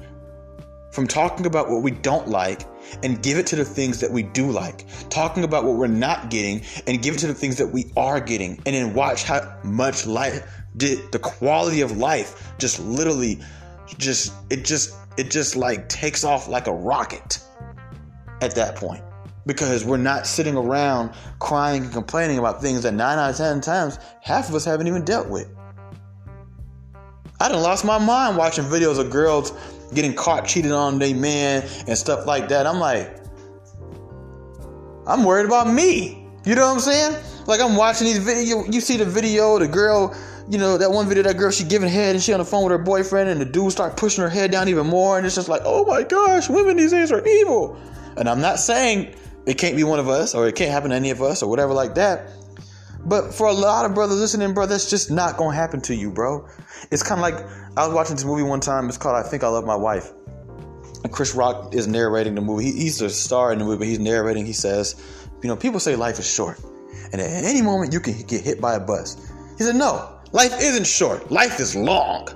from 0.92 1.06
talking 1.06 1.46
about 1.46 1.70
what 1.70 1.82
we 1.82 1.90
don't 1.90 2.28
like 2.28 2.62
and 3.02 3.22
give 3.22 3.38
it 3.38 3.46
to 3.48 3.56
the 3.56 3.64
things 3.64 4.00
that 4.00 4.10
we 4.10 4.22
do 4.22 4.50
like. 4.50 4.84
Talking 5.08 5.44
about 5.44 5.64
what 5.64 5.76
we're 5.76 5.86
not 5.86 6.30
getting 6.30 6.62
and 6.86 7.02
give 7.02 7.14
it 7.14 7.18
to 7.18 7.26
the 7.26 7.34
things 7.34 7.56
that 7.56 7.66
we 7.66 7.90
are 7.96 8.20
getting. 8.20 8.62
And 8.66 8.74
then 8.76 8.94
watch 8.94 9.24
how 9.24 9.58
much 9.64 10.06
life 10.06 10.46
did 10.76 11.12
the 11.12 11.18
quality 11.18 11.80
of 11.80 11.96
life 11.96 12.52
just 12.58 12.80
literally 12.80 13.38
just 13.98 14.32
it 14.50 14.64
just 14.64 14.94
it 15.16 15.30
just 15.30 15.56
like 15.56 15.88
takes 15.88 16.24
off 16.24 16.48
like 16.48 16.66
a 16.66 16.72
rocket 16.72 17.38
at 18.40 18.54
that 18.54 18.76
point 18.76 19.02
because 19.46 19.84
we're 19.84 19.96
not 19.96 20.26
sitting 20.26 20.56
around 20.56 21.12
crying 21.38 21.84
and 21.84 21.92
complaining 21.92 22.38
about 22.38 22.60
things 22.60 22.82
that 22.82 22.94
nine 22.94 23.18
out 23.18 23.30
of 23.30 23.36
ten 23.36 23.60
times 23.60 23.98
half 24.22 24.48
of 24.48 24.54
us 24.54 24.64
haven't 24.64 24.86
even 24.86 25.04
dealt 25.04 25.28
with. 25.28 25.48
I 27.40 27.48
done 27.48 27.62
lost 27.62 27.84
my 27.84 27.98
mind 27.98 28.36
watching 28.36 28.64
videos 28.64 28.98
of 28.98 29.10
girls 29.10 29.52
getting 29.92 30.14
caught 30.14 30.46
cheating 30.46 30.72
on 30.72 30.98
their 30.98 31.14
man 31.14 31.68
and 31.86 31.96
stuff 31.96 32.26
like 32.26 32.48
that. 32.48 32.66
I'm 32.66 32.78
like, 32.78 33.20
I'm 35.06 35.24
worried 35.24 35.46
about 35.46 35.68
me. 35.68 36.26
You 36.46 36.54
know 36.54 36.66
what 36.66 36.74
I'm 36.74 36.80
saying? 36.80 37.22
Like 37.46 37.60
I'm 37.60 37.76
watching 37.76 38.06
these 38.06 38.18
videos. 38.18 38.72
You 38.72 38.80
see 38.80 38.96
the 38.96 39.04
video, 39.04 39.58
the 39.58 39.68
girl, 39.68 40.16
you 40.48 40.58
know, 40.58 40.76
that 40.76 40.90
one 40.90 41.08
video, 41.08 41.22
that 41.22 41.36
girl, 41.36 41.50
she 41.50 41.64
giving 41.64 41.88
head 41.88 42.14
and 42.14 42.22
she 42.22 42.32
on 42.32 42.38
the 42.38 42.44
phone 42.44 42.64
with 42.64 42.72
her 42.72 42.78
boyfriend, 42.78 43.30
and 43.30 43.40
the 43.40 43.44
dude 43.44 43.72
start 43.72 43.96
pushing 43.96 44.22
her 44.22 44.30
head 44.30 44.50
down 44.50 44.68
even 44.68 44.86
more, 44.86 45.16
and 45.16 45.26
it's 45.26 45.34
just 45.34 45.48
like, 45.48 45.62
oh 45.64 45.84
my 45.84 46.02
gosh, 46.02 46.48
women 46.48 46.76
these 46.76 46.90
days 46.90 47.10
are 47.10 47.26
evil. 47.26 47.78
And 48.16 48.28
I'm 48.28 48.40
not 48.40 48.58
saying 48.58 49.14
it 49.46 49.54
can't 49.54 49.76
be 49.76 49.84
one 49.84 49.98
of 49.98 50.08
us 50.08 50.34
or 50.34 50.46
it 50.46 50.54
can't 50.54 50.70
happen 50.70 50.90
to 50.90 50.96
any 50.96 51.10
of 51.10 51.22
us 51.22 51.42
or 51.42 51.50
whatever 51.50 51.72
like 51.72 51.94
that. 51.96 52.30
But 53.06 53.34
for 53.34 53.46
a 53.46 53.52
lot 53.52 53.84
of 53.84 53.94
brothers 53.94 54.18
listening, 54.18 54.54
bro, 54.54 54.66
that's 54.66 54.88
just 54.88 55.10
not 55.10 55.36
gonna 55.36 55.54
happen 55.54 55.80
to 55.82 55.94
you, 55.94 56.10
bro. 56.10 56.48
It's 56.90 57.02
kind 57.02 57.18
of 57.18 57.22
like 57.22 57.46
I 57.76 57.86
was 57.86 57.94
watching 57.94 58.16
this 58.16 58.24
movie 58.24 58.42
one 58.42 58.60
time. 58.60 58.88
It's 58.88 58.96
called 58.96 59.16
I 59.16 59.28
Think 59.28 59.44
I 59.44 59.48
Love 59.48 59.64
My 59.64 59.76
Wife. 59.76 60.10
And 61.02 61.12
Chris 61.12 61.34
Rock 61.34 61.74
is 61.74 61.86
narrating 61.86 62.34
the 62.34 62.40
movie. 62.40 62.64
He, 62.64 62.72
he's 62.72 62.98
the 62.98 63.10
star 63.10 63.52
in 63.52 63.58
the 63.58 63.64
movie, 63.66 63.78
but 63.78 63.86
he's 63.86 63.98
narrating. 63.98 64.46
He 64.46 64.54
says, 64.54 64.94
you 65.42 65.48
know, 65.48 65.56
people 65.56 65.80
say 65.80 65.96
life 65.96 66.18
is 66.18 66.26
short, 66.26 66.58
and 67.12 67.20
at 67.20 67.44
any 67.44 67.60
moment 67.60 67.92
you 67.92 68.00
can 68.00 68.22
get 68.22 68.40
hit 68.40 68.58
by 68.58 68.74
a 68.74 68.80
bus. 68.80 69.30
He 69.58 69.64
said, 69.64 69.76
no, 69.76 70.18
life 70.34 70.52
isn't 70.60 70.86
short. 70.86 71.30
Life 71.30 71.58
is 71.60 71.74
long 71.74 72.28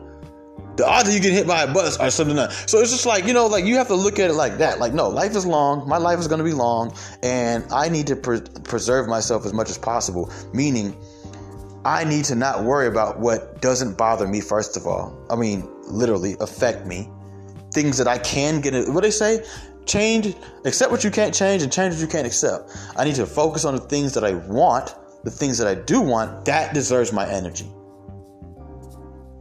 the 0.79 0.89
odds 0.89 1.09
of 1.09 1.15
you 1.15 1.21
getting 1.21 1.37
hit 1.37 1.47
by 1.47 1.65
a 1.65 1.73
bus 1.75 1.97
are 1.99 2.09
something 2.09 2.39
else. 2.39 2.71
So 2.71 2.79
it's 2.79 2.93
just 2.93 3.05
like, 3.05 3.27
you 3.27 3.33
know, 3.33 3.47
like 3.47 3.65
you 3.65 3.77
have 3.77 3.89
to 3.89 3.97
look 3.97 4.21
at 4.21 4.31
it 4.31 4.35
like 4.35 4.59
that. 4.59 4.79
Like, 4.79 4.95
no, 4.95 5.09
life 5.09 5.35
is 5.35 5.45
long. 5.45 5.87
My 5.89 5.99
life 5.99 6.21
is 6.21 6.29
going 6.29 6.39
to 6.39 6.45
be 6.45 6.53
long. 6.53 6.97
And 7.25 7.65
I 7.73 7.89
need 7.89 8.07
to 8.07 8.17
pre- 8.17 8.41
preserve 8.63 9.09
myself 9.09 9.45
as 9.45 9.53
much 9.53 9.71
as 9.71 9.77
possible. 9.77 10.33
Meaning, 10.55 10.97
I 11.85 12.05
need 12.05 12.25
to 12.27 12.37
not 12.37 12.63
worry 12.63 12.87
about 12.87 13.19
what 13.19 13.61
doesn't 13.61 13.99
bother 13.99 14.29
me, 14.29 14.41
first 14.41 14.77
of 14.77 14.87
all. 14.87 15.19
I 15.31 15.35
mean, 15.35 15.69
literally 15.89 16.37
affect 16.41 16.87
me. 16.87 17.11
Things 17.75 17.99
that 17.99 18.07
I 18.07 18.19
can 18.19 18.61
get, 18.61 18.73
what 18.89 19.03
they 19.03 19.11
say? 19.11 19.45
Change, 19.85 20.35
accept 20.65 20.93
what 20.93 21.03
you 21.03 21.11
can't 21.11 21.35
change 21.35 21.63
and 21.63 21.73
change 21.73 21.95
what 21.95 22.01
you 22.01 22.07
can't 22.07 22.27
accept. 22.27 22.71
I 22.97 23.05
need 23.05 23.17
to 23.17 23.27
focus 23.27 23.65
on 23.65 23.75
the 23.75 23.81
things 23.81 24.15
that 24.15 24.23
I 24.23 24.35
want, 24.35 24.95
the 25.25 25.31
things 25.31 25.59
that 25.59 25.67
I 25.67 25.75
do 25.75 26.01
want. 26.01 26.45
That 26.45 26.73
deserves 26.73 27.13
my 27.13 27.29
energy 27.29 27.69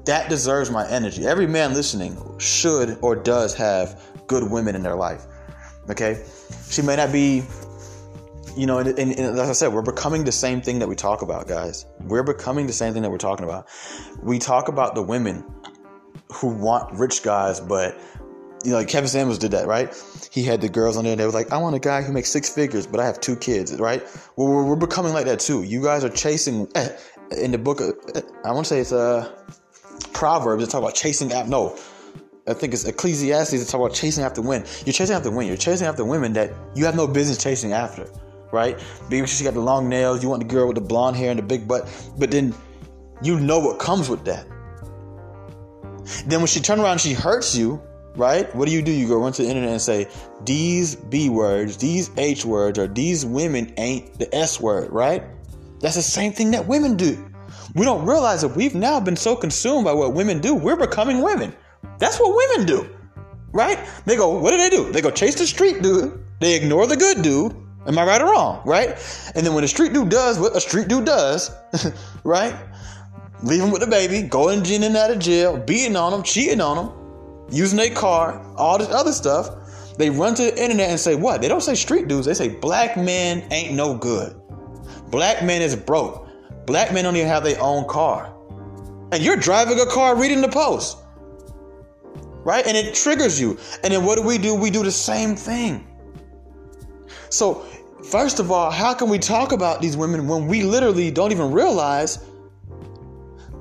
that 0.08 0.30
deserves 0.30 0.72
my 0.72 0.88
energy. 0.90 1.28
Every 1.28 1.48
man 1.48 1.74
listening 1.74 2.18
should 2.40 2.98
or 3.02 3.16
does 3.16 3.54
have 3.56 4.02
good 4.26 4.50
women 4.50 4.76
in 4.76 4.82
their 4.82 4.96
life. 4.96 5.26
Okay? 5.90 6.24
She 6.70 6.82
may 6.82 6.96
not 6.96 7.12
be, 7.12 7.44
you 8.56 8.66
know, 8.66 8.80
and, 8.80 8.88
and, 8.88 9.12
and, 9.12 9.40
as 9.40 9.50
I 9.50 9.52
said, 9.52 9.74
we're 9.74 9.82
becoming 9.82 10.24
the 10.24 10.32
same 10.32 10.62
thing 10.62 10.80
that 10.80 10.88
we 10.88 10.96
talk 10.96 11.22
about, 11.22 11.48
guys. 11.48 11.86
We're 12.02 12.24
becoming 12.24 12.68
the 12.68 12.74
same 12.74 12.94
thing 12.94 13.02
that 13.04 13.12
we're 13.12 13.18
talking 13.18 13.44
about. 13.44 13.68
We 14.24 14.40
talk 14.40 14.70
about 14.70 14.96
the 14.96 15.04
women 15.04 15.44
who 16.34 16.48
want 16.48 16.98
rich 16.98 17.22
guys, 17.22 17.60
but 17.60 17.98
you 18.64 18.72
know, 18.72 18.78
like 18.78 18.88
Kevin 18.88 19.10
Samuels 19.10 19.38
did 19.38 19.52
that, 19.52 19.68
right? 19.68 19.94
He 20.32 20.44
had 20.44 20.62
the 20.62 20.70
girls 20.70 20.98
on 20.98 21.04
there 21.04 21.16
they 21.16 21.26
were 21.26 21.32
like, 21.32 21.52
I 21.52 21.58
want 21.58 21.76
a 21.76 21.80
guy 21.80 22.02
who 22.02 22.12
makes 22.12 22.30
six 22.30 22.50
figures, 22.50 22.88
but 22.88 23.00
I 23.00 23.06
have 23.06 23.20
two 23.20 23.36
kids, 23.36 23.78
right? 23.78 24.02
Well, 24.36 24.48
we're, 24.48 24.64
we're 24.64 24.76
becoming 24.76 25.14
like 25.14 25.26
that 25.26 25.40
too. 25.40 25.64
You 25.64 25.84
guys 25.84 26.04
are 26.04 26.10
chasing 26.10 26.68
eh, 26.76 26.90
in 27.38 27.52
the 27.52 27.58
book 27.58 27.82
of, 27.82 27.94
eh, 28.16 28.22
I 28.44 28.52
want 28.52 28.66
to 28.66 28.70
say 28.70 28.80
it's, 28.80 28.92
uh, 28.92 29.32
Proverbs 30.18 30.64
that 30.64 30.72
talk 30.72 30.82
about 30.82 30.96
chasing 30.96 31.32
after. 31.32 31.48
No, 31.48 31.78
I 32.48 32.54
think 32.54 32.74
it's 32.74 32.86
Ecclesiastes 32.86 33.52
that 33.52 33.68
talk 33.70 33.82
about 33.82 33.94
chasing 33.94 34.24
after 34.24 34.42
women. 34.42 34.68
You're 34.84 34.94
chasing 34.94 35.16
after 35.16 35.30
women. 35.30 35.46
You're 35.46 35.58
chasing 35.58 35.86
after 35.86 36.04
women 36.04 36.34
that 36.34 36.52
you 36.74 36.86
have 36.86 36.96
no 36.96 37.06
business 37.06 37.38
chasing 37.38 37.72
after, 37.72 38.10
right? 38.52 38.84
Maybe 39.12 39.28
she 39.28 39.44
got 39.44 39.54
the 39.54 39.60
long 39.60 39.88
nails. 39.88 40.24
You 40.24 40.30
want 40.30 40.42
the 40.42 40.50
girl 40.50 40.66
with 40.66 40.74
the 40.74 40.82
blonde 40.82 41.18
hair 41.18 41.30
and 41.30 41.38
the 41.38 41.44
big 41.44 41.68
butt, 41.68 41.88
but 42.18 42.32
then 42.32 42.56
you 43.22 43.40
know 43.40 43.60
what 43.60 43.78
comes 43.78 44.10
with 44.10 44.26
that. 44.26 44.48
Then 46.26 46.40
when 46.40 46.48
she 46.48 46.62
turns 46.62 46.82
around, 46.82 47.00
she 47.00 47.14
hurts 47.14 47.56
you, 47.56 47.80
right? 48.16 48.54
What 48.56 48.68
do 48.68 48.74
you 48.74 48.82
do? 48.82 48.92
You 48.92 49.08
go 49.08 49.20
run 49.20 49.34
to 49.34 49.44
the 49.44 49.48
internet 49.48 49.70
and 49.70 49.82
say 49.82 50.08
these 50.46 50.96
B 50.96 51.30
words, 51.30 51.78
these 51.78 52.10
H 52.18 52.44
words, 52.44 52.80
or 52.80 52.88
these 52.88 53.24
women 53.24 53.72
ain't 53.78 54.18
the 54.18 54.34
S 54.34 54.60
word, 54.60 54.92
right? 54.92 55.22
That's 55.80 55.96
the 55.96 56.02
same 56.02 56.34
thing 56.34 56.50
that 56.52 56.66
women 56.66 56.98
do. 56.98 57.24
We 57.76 57.86
don't 57.86 58.06
realize 58.06 58.42
that 58.42 58.56
we've 58.56 58.76
now 58.76 59.00
been 59.00 59.16
so 59.16 59.36
consumed 59.36 59.86
by 59.86 59.94
what 59.94 60.14
women 60.14 60.40
do, 60.40 60.54
we're 60.54 60.76
becoming 60.76 61.22
women. 61.22 61.56
That's 62.00 62.20
what 62.20 62.36
women 62.36 62.66
do, 62.66 62.90
right? 63.52 63.80
They 64.06 64.16
go, 64.16 64.38
what 64.38 64.52
do 64.52 64.58
they 64.58 64.70
do? 64.70 64.92
They 64.92 65.02
go 65.02 65.12
chase 65.12 65.36
the 65.36 65.48
street 65.48 65.82
dude, 65.82 66.24
they 66.40 66.56
ignore 66.56 66.88
the 66.88 66.98
good 66.98 67.22
dude. 67.22 67.56
Am 67.86 67.98
I 67.98 68.06
right 68.06 68.22
or 68.22 68.32
wrong, 68.32 68.62
right? 68.66 68.90
And 69.34 69.46
then 69.46 69.54
when 69.54 69.62
the 69.62 69.68
street 69.68 69.94
dude 69.94 70.10
does 70.10 70.38
what 70.38 70.56
a 70.56 70.60
street 70.60 70.90
dude 70.90 71.06
does, 71.06 71.52
right? 72.26 72.54
Leave 73.44 73.62
him 73.62 73.72
with 73.72 73.82
the 73.82 73.88
baby, 73.88 74.24
going 74.24 74.66
in 74.66 74.84
and 74.84 74.98
out 74.98 75.12
of 75.12 75.20
jail, 75.20 75.58
beating 75.58 75.96
on 75.96 76.14
him, 76.14 76.22
cheating 76.24 76.60
on 76.60 76.78
him, 76.78 77.48
using 77.50 77.78
their 77.78 77.92
car, 77.92 78.42
all 78.58 78.78
this 78.78 78.90
other 78.90 79.14
stuff. 79.14 79.50
They 79.98 80.10
run 80.10 80.36
to 80.36 80.44
the 80.44 80.62
internet 80.62 80.90
and 80.90 81.00
say 81.00 81.16
what? 81.16 81.42
They 81.42 81.48
don't 81.48 81.62
say 81.62 81.76
street 81.76 82.08
dudes. 82.08 82.26
They 82.26 82.34
say 82.34 82.50
black 82.50 82.98
men 82.98 83.48
ain't 83.52 83.74
no 83.74 83.96
good. 83.96 84.36
Black 85.10 85.44
men 85.44 85.62
is 85.62 85.76
broke. 85.76 86.27
Black 86.68 86.92
men 86.94 87.06
don't 87.06 87.16
even 87.16 87.30
have 87.30 87.46
their 87.46 87.60
own 87.62 87.88
car. 87.88 88.34
And 89.14 89.24
you're 89.24 89.38
driving 89.38 89.80
a 89.80 89.86
car 89.86 90.20
reading 90.20 90.42
the 90.42 90.50
post. 90.50 90.98
Right? 92.44 92.68
And 92.68 92.76
it 92.76 92.94
triggers 92.94 93.40
you. 93.40 93.58
And 93.84 93.94
then 93.94 94.04
what 94.04 94.18
do 94.18 94.22
we 94.22 94.38
do? 94.38 94.54
We 94.54 94.70
do 94.70 94.84
the 94.84 94.92
same 94.92 95.38
thing. 95.38 95.88
So, 97.30 97.66
first 98.04 98.40
of 98.40 98.52
all, 98.52 98.70
how 98.70 98.94
can 98.94 99.08
we 99.08 99.18
talk 99.18 99.54
about 99.54 99.82
these 99.82 99.96
women 99.96 100.28
when 100.28 100.46
we 100.46 100.64
literally 100.64 101.10
don't 101.10 101.32
even 101.32 101.54
realize 101.54 102.20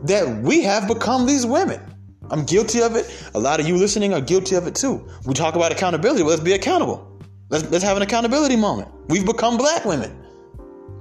that 0.02 0.42
we 0.42 0.62
have 0.62 0.88
become 0.88 1.26
these 1.26 1.46
women? 1.46 1.80
I'm 2.28 2.44
guilty 2.44 2.82
of 2.82 2.96
it. 2.96 3.06
A 3.34 3.38
lot 3.38 3.60
of 3.60 3.68
you 3.68 3.76
listening 3.76 4.14
are 4.14 4.20
guilty 4.20 4.56
of 4.56 4.66
it 4.66 4.74
too. 4.74 5.06
We 5.24 5.32
talk 5.32 5.54
about 5.54 5.70
accountability. 5.70 6.22
Well, 6.22 6.30
let's 6.30 6.42
be 6.42 6.54
accountable. 6.54 7.22
Let's, 7.50 7.70
let's 7.70 7.84
have 7.84 7.96
an 7.96 8.02
accountability 8.02 8.56
moment. 8.56 8.88
We've 9.06 9.24
become 9.24 9.56
black 9.56 9.84
women. 9.84 10.25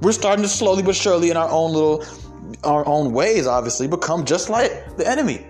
We're 0.02 0.12
starting 0.12 0.44
to 0.44 0.50
slowly 0.50 0.84
but 0.84 0.96
surely, 0.96 1.30
in 1.30 1.38
our 1.38 1.50
own 1.50 1.74
little, 1.74 2.06
our 2.64 2.86
own 2.88 3.14
ways, 3.14 3.48
obviously, 3.48 3.88
become 3.88 4.26
just 4.26 4.50
like 4.50 4.98
the 4.98 5.08
enemy. 5.08 5.46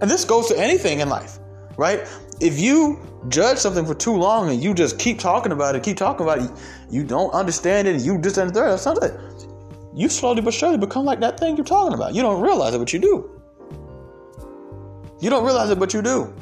And 0.00 0.10
this 0.10 0.24
goes 0.24 0.48
to 0.48 0.58
anything 0.58 1.00
in 1.00 1.08
life, 1.08 1.38
right? 1.76 2.06
If 2.40 2.58
you 2.58 3.00
judge 3.28 3.58
something 3.58 3.86
for 3.86 3.94
too 3.94 4.14
long 4.14 4.50
and 4.50 4.62
you 4.62 4.74
just 4.74 4.98
keep 4.98 5.18
talking 5.18 5.52
about 5.52 5.74
it, 5.74 5.82
keep 5.82 5.96
talking 5.96 6.24
about 6.24 6.38
it, 6.38 6.50
you 6.90 7.02
don't 7.02 7.32
understand 7.32 7.88
it, 7.88 8.02
you 8.02 8.18
just 8.18 8.36
understand 8.36 8.78
something, 8.78 9.10
you 9.94 10.08
slowly 10.08 10.42
but 10.42 10.52
surely 10.52 10.76
become 10.76 11.04
like 11.04 11.20
that 11.20 11.40
thing 11.40 11.56
you're 11.56 11.64
talking 11.64 11.94
about. 11.94 12.14
You 12.14 12.22
don't 12.22 12.42
realize 12.42 12.74
it, 12.74 12.78
but 12.78 12.92
you 12.92 12.98
do. 12.98 13.30
You 15.20 15.30
don't 15.30 15.44
realize 15.44 15.70
it, 15.70 15.78
but 15.78 15.94
you 15.94 16.02
do. 16.02 16.34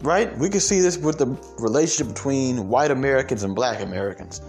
Right? 0.00 0.36
We 0.36 0.48
can 0.50 0.60
see 0.60 0.80
this 0.80 0.98
with 0.98 1.18
the 1.18 1.26
relationship 1.58 2.12
between 2.12 2.68
white 2.68 2.90
Americans 2.90 3.44
and 3.44 3.54
black 3.54 3.80
Americans. 3.80 4.40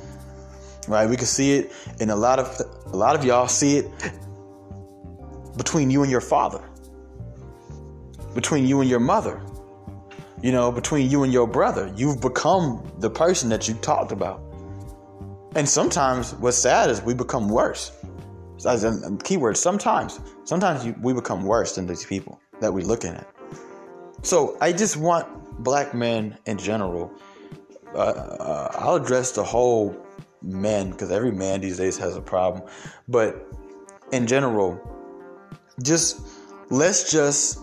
Right? 0.87 1.09
We 1.09 1.17
can 1.17 1.25
see 1.25 1.53
it 1.53 1.71
and 1.99 2.11
a 2.11 2.15
lot 2.15 2.39
of 2.39 2.59
a 2.85 2.97
lot 2.97 3.15
of 3.15 3.25
y'all 3.25 3.47
see 3.47 3.77
it 3.77 3.91
between 5.57 5.89
you 5.89 6.03
and 6.03 6.11
your 6.11 6.21
father. 6.21 6.63
Between 8.33 8.65
you 8.67 8.81
and 8.81 8.89
your 8.89 8.99
mother. 8.99 9.41
You 10.41 10.51
know, 10.51 10.71
between 10.71 11.09
you 11.09 11.23
and 11.23 11.33
your 11.33 11.47
brother. 11.47 11.91
You've 11.95 12.21
become 12.21 12.89
the 12.99 13.09
person 13.09 13.49
that 13.49 13.67
you 13.67 13.73
talked 13.75 14.11
about. 14.11 14.41
And 15.55 15.67
sometimes 15.67 16.35
what's 16.35 16.57
sad 16.57 16.89
is 16.89 17.01
we 17.01 17.15
become 17.15 17.49
worse. 17.49 17.91
As 18.65 18.83
a 18.83 19.17
keyword, 19.23 19.57
sometimes. 19.57 20.19
Sometimes 20.43 20.85
you, 20.85 20.95
we 21.01 21.13
become 21.13 21.43
worse 21.43 21.75
than 21.75 21.87
these 21.87 22.05
people 22.05 22.39
that 22.59 22.71
we're 22.71 22.85
looking 22.85 23.13
at. 23.13 23.27
So 24.21 24.57
I 24.61 24.71
just 24.71 24.97
want 24.97 25.27
black 25.63 25.93
men 25.93 26.37
in 26.45 26.57
general. 26.57 27.11
Uh, 27.93 27.97
uh, 27.97 28.71
I'll 28.75 28.95
address 28.95 29.31
the 29.31 29.43
whole 29.43 29.95
men 30.41 30.91
because 30.91 31.11
every 31.11 31.31
man 31.31 31.61
these 31.61 31.77
days 31.77 31.97
has 31.97 32.15
a 32.15 32.21
problem, 32.21 32.67
but 33.07 33.47
in 34.11 34.27
general, 34.27 34.79
just 35.83 36.21
let's 36.69 37.11
just 37.11 37.59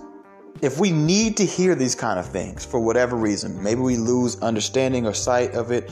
if 0.62 0.78
we 0.78 0.90
need 0.90 1.36
to 1.36 1.44
hear 1.44 1.74
these 1.74 1.94
kind 1.94 2.18
of 2.18 2.26
things 2.26 2.64
for 2.64 2.80
whatever 2.80 3.16
reason, 3.16 3.60
maybe 3.62 3.80
we 3.80 3.96
lose 3.96 4.40
understanding 4.40 5.06
or 5.06 5.12
sight 5.12 5.52
of 5.52 5.72
it. 5.72 5.90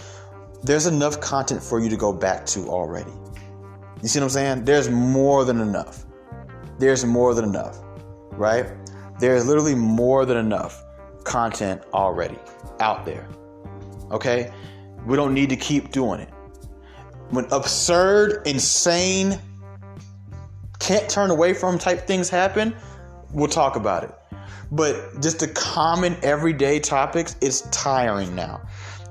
There's 0.62 0.86
enough 0.86 1.20
content 1.20 1.62
for 1.62 1.80
you 1.80 1.90
to 1.90 1.96
go 1.96 2.12
back 2.12 2.46
to 2.46 2.68
already. 2.68 3.10
You 4.02 4.08
see 4.08 4.20
what 4.20 4.24
I'm 4.24 4.30
saying? 4.30 4.64
There's 4.64 4.88
more 4.88 5.44
than 5.44 5.60
enough. 5.60 6.06
There's 6.78 7.04
more 7.04 7.34
than 7.34 7.44
enough, 7.44 7.80
right? 8.32 8.66
There 9.18 9.36
is 9.36 9.46
literally 9.46 9.74
more 9.74 10.24
than 10.24 10.36
enough 10.36 10.82
content 11.24 11.82
already 11.92 12.38
out 12.80 13.04
there. 13.04 13.28
Okay? 14.10 14.52
We 15.06 15.16
don't 15.16 15.34
need 15.34 15.50
to 15.50 15.56
keep 15.56 15.90
doing 15.90 16.20
it. 16.20 16.31
When 17.32 17.46
absurd, 17.50 18.46
insane, 18.46 19.40
can't 20.78 21.08
turn 21.08 21.30
away 21.30 21.54
from 21.54 21.78
type 21.78 22.06
things 22.06 22.28
happen, 22.28 22.76
we'll 23.32 23.48
talk 23.48 23.76
about 23.76 24.04
it. 24.04 24.14
But 24.70 25.22
just 25.22 25.40
the 25.40 25.48
common 25.48 26.14
everyday 26.22 26.78
topics, 26.78 27.36
it's 27.40 27.62
tiring 27.70 28.34
now. 28.34 28.60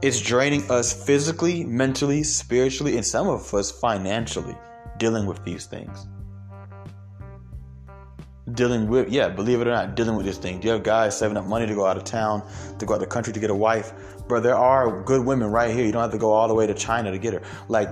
It's 0.03 0.22
draining 0.22 0.69
us 0.69 0.93
physically, 0.93 1.63
mentally, 1.63 2.22
spiritually, 2.22 2.95
and 2.95 3.03
some 3.03 3.28
of 3.28 3.51
us 3.55 3.72
financially 3.72 4.55
dealing 4.99 5.26
with 5.26 5.43
these 5.43 5.65
things 5.65 6.05
dealing 8.53 8.88
with, 8.88 9.09
yeah, 9.09 9.30
believe 9.30 9.61
it 9.61 9.67
or 9.67 9.72
not, 9.72 9.95
dealing 9.95 10.15
with 10.15 10.26
this 10.26 10.38
thing. 10.38 10.59
Do 10.59 10.67
you 10.67 10.74
have 10.74 10.84
guys 10.84 11.17
saving 11.17 11.38
up 11.38 11.45
money 11.45 11.67
to 11.67 11.76
go 11.76 11.86
out 11.86 11.97
of 11.97 12.03
town, 12.03 12.43
to 12.80 12.86
go 12.86 12.93
out 12.93 12.95
of 12.95 13.01
the 13.01 13.07
country 13.07 13.34
to 13.34 13.39
get 13.39 13.49
a 13.49 13.55
wife? 13.55 13.93
Bro, 14.32 14.40
there 14.40 14.56
are 14.56 15.04
good 15.04 15.26
women 15.26 15.52
right 15.52 15.76
here. 15.76 15.86
You 15.86 15.92
don't 15.92 16.04
have 16.04 16.14
to 16.14 16.18
go 16.18 16.32
all 16.32 16.48
the 16.48 16.54
way 16.54 16.66
to 16.66 16.74
China 16.74 17.12
to 17.12 17.18
get 17.18 17.34
her. 17.34 17.42
Like, 17.68 17.90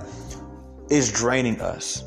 it's 0.89 1.11
draining 1.11 1.59
us. 1.59 2.05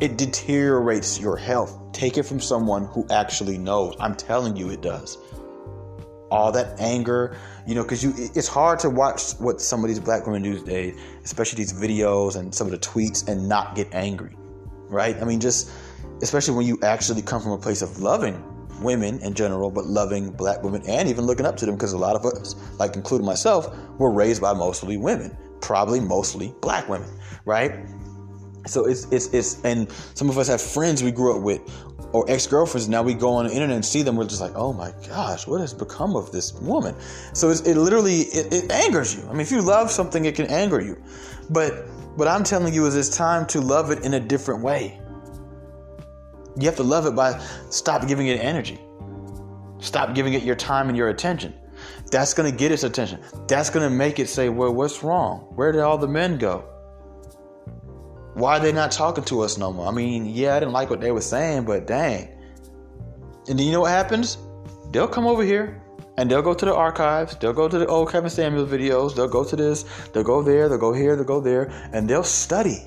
It 0.00 0.16
deteriorates 0.16 1.20
your 1.20 1.36
health. 1.36 1.78
Take 1.92 2.16
it 2.16 2.22
from 2.22 2.40
someone 2.40 2.86
who 2.86 3.06
actually 3.10 3.58
knows. 3.58 3.96
I'm 4.00 4.14
telling 4.14 4.56
you, 4.56 4.70
it 4.70 4.80
does. 4.80 5.18
All 6.30 6.52
that 6.52 6.80
anger, 6.80 7.36
you 7.66 7.74
know, 7.74 7.82
because 7.82 8.02
you 8.02 8.14
it's 8.16 8.48
hard 8.48 8.78
to 8.78 8.88
watch 8.88 9.32
what 9.32 9.60
some 9.60 9.84
of 9.84 9.88
these 9.88 10.00
black 10.00 10.24
women 10.24 10.40
do 10.40 10.58
today, 10.58 10.94
especially 11.22 11.58
these 11.58 11.74
videos 11.74 12.36
and 12.36 12.54
some 12.54 12.66
of 12.66 12.70
the 12.70 12.78
tweets, 12.78 13.28
and 13.28 13.46
not 13.46 13.74
get 13.74 13.92
angry, 13.92 14.38
right? 14.88 15.20
I 15.20 15.24
mean, 15.24 15.40
just 15.40 15.70
especially 16.22 16.54
when 16.54 16.66
you 16.66 16.78
actually 16.82 17.20
come 17.20 17.42
from 17.42 17.52
a 17.52 17.58
place 17.58 17.82
of 17.82 18.00
loving 18.00 18.42
women 18.80 19.18
in 19.20 19.34
general, 19.34 19.70
but 19.70 19.86
loving 19.86 20.30
black 20.30 20.62
women 20.62 20.82
and 20.88 21.08
even 21.08 21.24
looking 21.24 21.46
up 21.46 21.56
to 21.56 21.66
them 21.66 21.74
because 21.74 21.92
a 21.92 21.98
lot 21.98 22.16
of 22.16 22.24
us, 22.24 22.54
like 22.78 22.96
including 22.96 23.26
myself, 23.26 23.74
were 23.98 24.10
raised 24.10 24.40
by 24.40 24.52
mostly 24.52 24.96
women, 24.96 25.36
probably 25.60 26.00
mostly 26.00 26.54
black 26.60 26.88
women, 26.88 27.08
right? 27.44 27.72
So 28.66 28.86
it's 28.86 29.04
it's 29.12 29.26
it's 29.28 29.62
and 29.64 29.90
some 30.14 30.30
of 30.30 30.38
us 30.38 30.48
have 30.48 30.60
friends 30.60 31.02
we 31.02 31.10
grew 31.10 31.36
up 31.36 31.42
with 31.42 31.60
or 32.12 32.24
ex-girlfriends 32.30 32.88
now 32.88 33.02
we 33.02 33.12
go 33.12 33.34
on 33.34 33.46
the 33.46 33.52
internet 33.52 33.74
and 33.74 33.84
see 33.84 34.00
them 34.00 34.16
we're 34.16 34.24
just 34.24 34.40
like 34.40 34.52
oh 34.54 34.72
my 34.72 34.92
gosh 35.06 35.46
what 35.46 35.60
has 35.60 35.74
become 35.74 36.16
of 36.16 36.32
this 36.32 36.54
woman? 36.54 36.94
So 37.34 37.50
it 37.50 37.76
literally 37.76 38.20
it, 38.20 38.52
it 38.52 38.72
angers 38.72 39.14
you. 39.14 39.22
I 39.28 39.32
mean 39.32 39.40
if 39.40 39.50
you 39.50 39.60
love 39.60 39.90
something 39.90 40.24
it 40.24 40.34
can 40.34 40.46
anger 40.46 40.80
you. 40.80 41.02
But 41.50 41.86
what 42.16 42.28
i'm 42.28 42.44
telling 42.44 42.72
you 42.72 42.86
is 42.86 42.96
it's 42.96 43.14
time 43.14 43.44
to 43.44 43.60
love 43.60 43.90
it 43.90 44.04
in 44.04 44.14
a 44.14 44.20
different 44.20 44.62
way 44.62 45.00
you 46.58 46.66
have 46.66 46.76
to 46.76 46.82
love 46.82 47.06
it 47.06 47.14
by 47.14 47.38
stop 47.70 48.06
giving 48.06 48.28
it 48.28 48.40
energy. 48.40 48.80
Stop 49.78 50.14
giving 50.14 50.34
it 50.34 50.42
your 50.42 50.54
time 50.54 50.88
and 50.88 50.96
your 50.96 51.08
attention. 51.08 51.54
That's 52.10 52.32
going 52.32 52.50
to 52.50 52.56
get 52.56 52.72
its 52.72 52.84
attention. 52.84 53.20
That's 53.48 53.70
going 53.70 53.88
to 53.88 53.94
make 53.94 54.18
it 54.18 54.28
say, 54.28 54.48
well, 54.48 54.72
what's 54.72 55.02
wrong? 55.02 55.52
Where 55.56 55.72
did 55.72 55.80
all 55.80 55.98
the 55.98 56.08
men 56.08 56.38
go? 56.38 56.64
Why 58.34 58.58
are 58.58 58.60
they 58.60 58.72
not 58.72 58.92
talking 58.92 59.24
to 59.24 59.40
us 59.40 59.58
no 59.58 59.72
more? 59.72 59.86
I 59.86 59.90
mean, 59.90 60.26
yeah, 60.26 60.56
I 60.56 60.60
didn't 60.60 60.72
like 60.72 60.90
what 60.90 61.00
they 61.00 61.12
were 61.12 61.20
saying, 61.20 61.64
but 61.64 61.86
dang. 61.86 62.28
And 63.48 63.58
then 63.58 63.66
you 63.66 63.72
know 63.72 63.82
what 63.82 63.90
happens? 63.90 64.38
They'll 64.90 65.08
come 65.08 65.26
over 65.26 65.42
here 65.42 65.82
and 66.16 66.30
they'll 66.30 66.42
go 66.42 66.54
to 66.54 66.64
the 66.64 66.74
archives. 66.74 67.36
They'll 67.36 67.52
go 67.52 67.68
to 67.68 67.78
the 67.78 67.86
old 67.86 68.10
Kevin 68.10 68.30
Samuels 68.30 68.70
videos. 68.70 69.14
They'll 69.14 69.28
go 69.28 69.44
to 69.44 69.56
this. 69.56 69.84
They'll 70.12 70.24
go 70.24 70.42
there. 70.42 70.68
They'll 70.68 70.78
go 70.78 70.92
here. 70.92 71.16
They'll 71.16 71.24
go 71.24 71.40
there. 71.40 71.70
And 71.92 72.08
they'll 72.08 72.24
study 72.24 72.86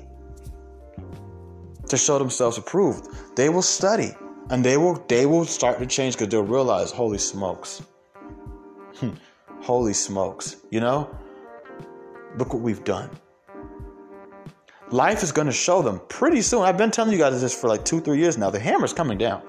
to 1.88 1.96
show 1.96 2.18
themselves 2.18 2.58
approved. 2.58 3.08
They 3.36 3.48
will 3.48 3.62
study 3.62 4.12
and 4.50 4.64
they 4.64 4.76
will 4.76 5.04
they 5.08 5.26
will 5.26 5.44
start 5.44 5.78
to 5.78 5.86
change 5.86 6.14
because 6.14 6.28
they'll 6.28 6.42
realize, 6.42 6.90
holy 6.90 7.18
smokes. 7.18 7.82
Hmm. 8.96 9.10
holy 9.60 9.94
smokes. 9.94 10.56
You 10.70 10.80
know? 10.80 11.16
Look 12.36 12.52
what 12.52 12.62
we've 12.62 12.82
done. 12.84 13.10
Life 14.90 15.22
is 15.22 15.32
going 15.32 15.46
to 15.46 15.52
show 15.52 15.82
them 15.82 16.00
pretty 16.08 16.40
soon. 16.40 16.62
I've 16.62 16.78
been 16.78 16.90
telling 16.90 17.12
you 17.12 17.18
guys 17.18 17.40
this 17.40 17.58
for 17.58 17.68
like 17.68 17.84
two, 17.84 18.00
three 18.00 18.18
years 18.18 18.38
now. 18.38 18.50
The 18.50 18.58
hammer's 18.58 18.92
coming 18.92 19.18
down. 19.18 19.42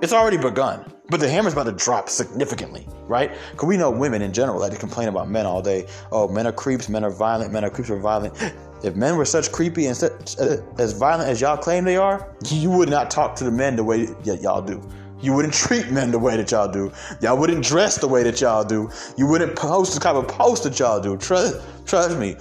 It's 0.00 0.12
already 0.12 0.36
begun, 0.36 0.84
but 1.10 1.20
the 1.20 1.28
hammer's 1.28 1.52
about 1.52 1.66
to 1.66 1.72
drop 1.72 2.08
significantly, 2.08 2.86
right? 3.06 3.32
Because 3.50 3.68
we 3.68 3.76
know 3.76 3.90
women 3.90 4.22
in 4.22 4.32
general 4.32 4.58
like 4.58 4.72
to 4.72 4.78
complain 4.78 5.08
about 5.08 5.28
men 5.28 5.46
all 5.46 5.62
day. 5.62 5.86
Oh, 6.10 6.26
men 6.28 6.46
are 6.46 6.52
creeps, 6.52 6.88
men 6.88 7.04
are 7.04 7.10
violent, 7.10 7.52
men 7.52 7.64
are 7.64 7.70
creeps 7.70 7.90
are 7.90 7.98
violent. 7.98 8.36
If 8.82 8.96
men 8.96 9.16
were 9.16 9.24
such 9.24 9.52
creepy 9.52 9.86
and 9.86 9.96
such, 9.96 10.38
uh, 10.38 10.56
as 10.78 10.92
violent 10.92 11.28
as 11.28 11.40
y'all 11.40 11.56
claim 11.56 11.84
they 11.84 11.96
are, 11.96 12.34
you 12.50 12.70
would 12.70 12.88
not 12.88 13.10
talk 13.10 13.36
to 13.36 13.44
the 13.44 13.50
men 13.50 13.76
the 13.76 13.84
way 13.84 14.06
that 14.06 14.42
y'all 14.42 14.62
do. 14.62 14.82
You 15.20 15.32
wouldn't 15.32 15.54
treat 15.54 15.90
men 15.90 16.10
the 16.10 16.18
way 16.18 16.36
that 16.36 16.50
y'all 16.50 16.70
do. 16.70 16.92
Y'all 17.20 17.38
wouldn't 17.38 17.64
dress 17.64 17.96
the 17.96 18.08
way 18.08 18.24
that 18.24 18.40
y'all 18.40 18.64
do. 18.64 18.90
You 19.16 19.28
wouldn't 19.28 19.54
post 19.54 19.94
the 19.94 20.00
kind 20.00 20.16
of 20.16 20.26
post 20.26 20.64
that 20.64 20.78
y'all 20.78 21.00
do. 21.00 21.16
Trust, 21.16 21.60
trust 21.86 22.18
me, 22.18 22.34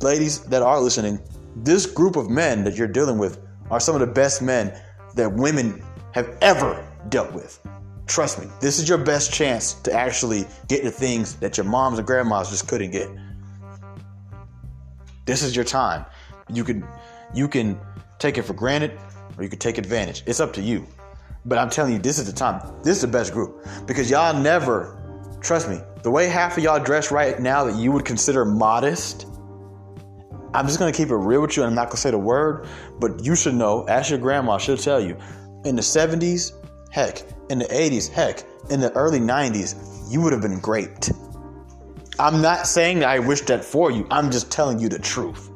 ladies 0.00 0.40
that 0.44 0.62
are 0.62 0.80
listening, 0.80 1.20
this 1.56 1.84
group 1.84 2.16
of 2.16 2.30
men 2.30 2.64
that 2.64 2.76
you're 2.76 2.88
dealing 2.88 3.18
with 3.18 3.38
are 3.70 3.80
some 3.80 3.94
of 3.94 4.00
the 4.00 4.06
best 4.06 4.40
men 4.40 4.74
that 5.14 5.30
women 5.30 5.82
have 6.12 6.36
ever 6.40 6.86
dealt 7.10 7.32
with. 7.32 7.60
Trust 8.06 8.40
me, 8.40 8.46
this 8.60 8.78
is 8.78 8.88
your 8.88 8.98
best 8.98 9.32
chance 9.32 9.74
to 9.74 9.92
actually 9.92 10.46
get 10.68 10.84
the 10.84 10.90
things 10.90 11.36
that 11.36 11.56
your 11.56 11.64
moms 11.64 11.98
and 11.98 12.06
grandmas 12.06 12.50
just 12.50 12.66
couldn't 12.66 12.90
get. 12.90 13.08
This 15.24 15.42
is 15.42 15.54
your 15.54 15.64
time. 15.64 16.04
You 16.52 16.64
can 16.64 16.86
you 17.34 17.48
can 17.48 17.78
take 18.18 18.38
it 18.38 18.42
for 18.42 18.54
granted 18.54 18.98
or 19.36 19.44
you 19.44 19.48
can 19.48 19.58
take 19.58 19.78
advantage. 19.78 20.22
It's 20.26 20.40
up 20.40 20.52
to 20.54 20.62
you. 20.62 20.86
But 21.44 21.58
I'm 21.58 21.70
telling 21.70 21.92
you, 21.92 21.98
this 21.98 22.18
is 22.18 22.26
the 22.26 22.32
time. 22.32 22.62
This 22.84 22.96
is 22.96 23.02
the 23.02 23.08
best 23.08 23.32
group 23.32 23.66
because 23.86 24.08
y'all 24.08 24.40
never 24.40 25.02
Trust 25.42 25.68
me, 25.68 25.80
the 26.04 26.10
way 26.10 26.28
half 26.28 26.56
of 26.56 26.62
y'all 26.62 26.78
dress 26.78 27.10
right 27.10 27.40
now 27.40 27.64
that 27.64 27.74
you 27.74 27.90
would 27.90 28.04
consider 28.04 28.44
modest, 28.44 29.26
I'm 30.54 30.66
just 30.66 30.78
gonna 30.78 30.92
keep 30.92 31.08
it 31.08 31.16
real 31.16 31.42
with 31.42 31.56
you 31.56 31.64
and 31.64 31.70
I'm 31.70 31.74
not 31.74 31.88
gonna 31.88 31.96
say 31.96 32.12
the 32.12 32.18
word, 32.18 32.68
but 33.00 33.24
you 33.24 33.34
should 33.34 33.56
know, 33.56 33.84
ask 33.88 34.10
your 34.10 34.20
grandma, 34.20 34.58
she'll 34.58 34.76
tell 34.76 35.00
you. 35.00 35.16
In 35.64 35.74
the 35.74 35.82
70s, 35.82 36.52
heck, 36.92 37.24
in 37.50 37.58
the 37.58 37.64
80s, 37.64 38.08
heck, 38.08 38.44
in 38.70 38.78
the 38.78 38.92
early 38.92 39.18
90s, 39.18 40.12
you 40.12 40.20
would 40.20 40.32
have 40.32 40.42
been 40.42 40.60
great. 40.60 41.10
I'm 42.22 42.40
not 42.40 42.68
saying 42.68 43.02
I 43.02 43.18
wish 43.18 43.40
that 43.42 43.64
for 43.64 43.90
you, 43.90 44.06
I'm 44.08 44.30
just 44.30 44.48
telling 44.48 44.78
you 44.78 44.88
the 44.88 45.00
truth. 45.00 45.50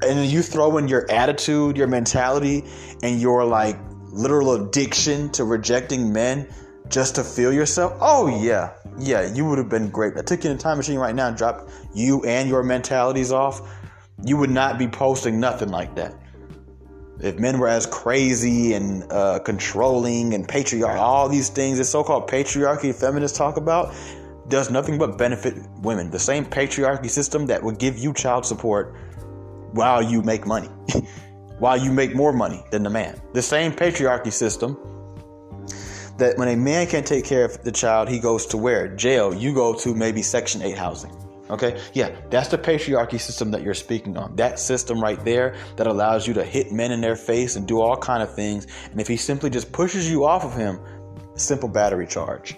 And 0.00 0.24
you 0.24 0.40
throw 0.40 0.76
in 0.78 0.86
your 0.86 1.10
attitude, 1.10 1.76
your 1.76 1.88
mentality, 1.88 2.64
and 3.02 3.20
your 3.20 3.44
like 3.44 3.76
literal 4.12 4.52
addiction 4.52 5.30
to 5.30 5.42
rejecting 5.42 6.12
men 6.12 6.46
just 6.88 7.16
to 7.16 7.24
feel 7.24 7.52
yourself. 7.52 7.92
Oh, 8.00 8.28
yeah, 8.40 8.74
yeah, 9.00 9.34
you 9.34 9.44
would 9.46 9.58
have 9.58 9.68
been 9.68 9.90
great. 9.90 10.16
I 10.16 10.22
took 10.22 10.44
you 10.44 10.50
in 10.50 10.56
a 10.56 10.60
time 10.60 10.76
machine 10.76 10.98
right 10.98 11.14
now 11.14 11.26
and 11.26 11.36
dropped 11.36 11.72
you 11.92 12.24
and 12.24 12.48
your 12.48 12.62
mentalities 12.62 13.32
off. 13.32 13.68
You 14.24 14.36
would 14.36 14.50
not 14.50 14.78
be 14.78 14.86
posting 14.86 15.40
nothing 15.40 15.70
like 15.70 15.96
that. 15.96 16.14
If 17.18 17.40
men 17.40 17.58
were 17.58 17.66
as 17.66 17.86
crazy 17.86 18.74
and 18.74 19.10
uh, 19.10 19.40
controlling 19.40 20.34
and 20.34 20.46
patriarch, 20.46 21.00
all 21.00 21.28
these 21.28 21.48
things 21.48 21.78
that 21.78 21.86
so-called 21.86 22.30
patriarchy 22.30 22.94
feminists 22.94 23.36
talk 23.36 23.56
about, 23.56 23.92
does 24.48 24.70
nothing 24.70 24.98
but 24.98 25.18
benefit 25.18 25.54
women. 25.80 26.10
The 26.10 26.18
same 26.18 26.44
patriarchy 26.44 27.08
system 27.08 27.46
that 27.46 27.62
would 27.62 27.78
give 27.78 27.98
you 27.98 28.12
child 28.12 28.44
support 28.44 28.94
while 29.72 30.02
you 30.02 30.22
make 30.22 30.46
money, 30.46 30.68
while 31.58 31.76
you 31.76 31.92
make 31.92 32.14
more 32.14 32.32
money 32.32 32.62
than 32.70 32.82
the 32.82 32.90
man. 32.90 33.20
The 33.32 33.42
same 33.42 33.72
patriarchy 33.72 34.32
system 34.32 34.76
that 36.18 36.36
when 36.36 36.48
a 36.48 36.56
man 36.56 36.86
can't 36.86 37.06
take 37.06 37.24
care 37.24 37.44
of 37.44 37.62
the 37.62 37.72
child, 37.72 38.08
he 38.08 38.18
goes 38.18 38.46
to 38.46 38.56
where? 38.56 38.88
Jail. 38.88 39.34
You 39.34 39.54
go 39.54 39.74
to 39.74 39.94
maybe 39.94 40.22
Section 40.22 40.62
8 40.62 40.76
housing. 40.76 41.12
Okay? 41.50 41.80
Yeah, 41.92 42.14
that's 42.30 42.48
the 42.48 42.58
patriarchy 42.58 43.20
system 43.20 43.50
that 43.50 43.62
you're 43.62 43.74
speaking 43.74 44.16
on. 44.16 44.36
That 44.36 44.58
system 44.58 45.00
right 45.00 45.22
there 45.24 45.56
that 45.76 45.86
allows 45.86 46.26
you 46.26 46.34
to 46.34 46.44
hit 46.44 46.72
men 46.72 46.92
in 46.92 47.00
their 47.00 47.16
face 47.16 47.56
and 47.56 47.66
do 47.66 47.80
all 47.80 47.96
kind 47.96 48.22
of 48.22 48.34
things. 48.34 48.66
And 48.90 49.00
if 49.00 49.08
he 49.08 49.16
simply 49.16 49.50
just 49.50 49.72
pushes 49.72 50.10
you 50.10 50.24
off 50.24 50.44
of 50.44 50.54
him, 50.54 50.78
simple 51.34 51.68
battery 51.68 52.06
charge. 52.06 52.56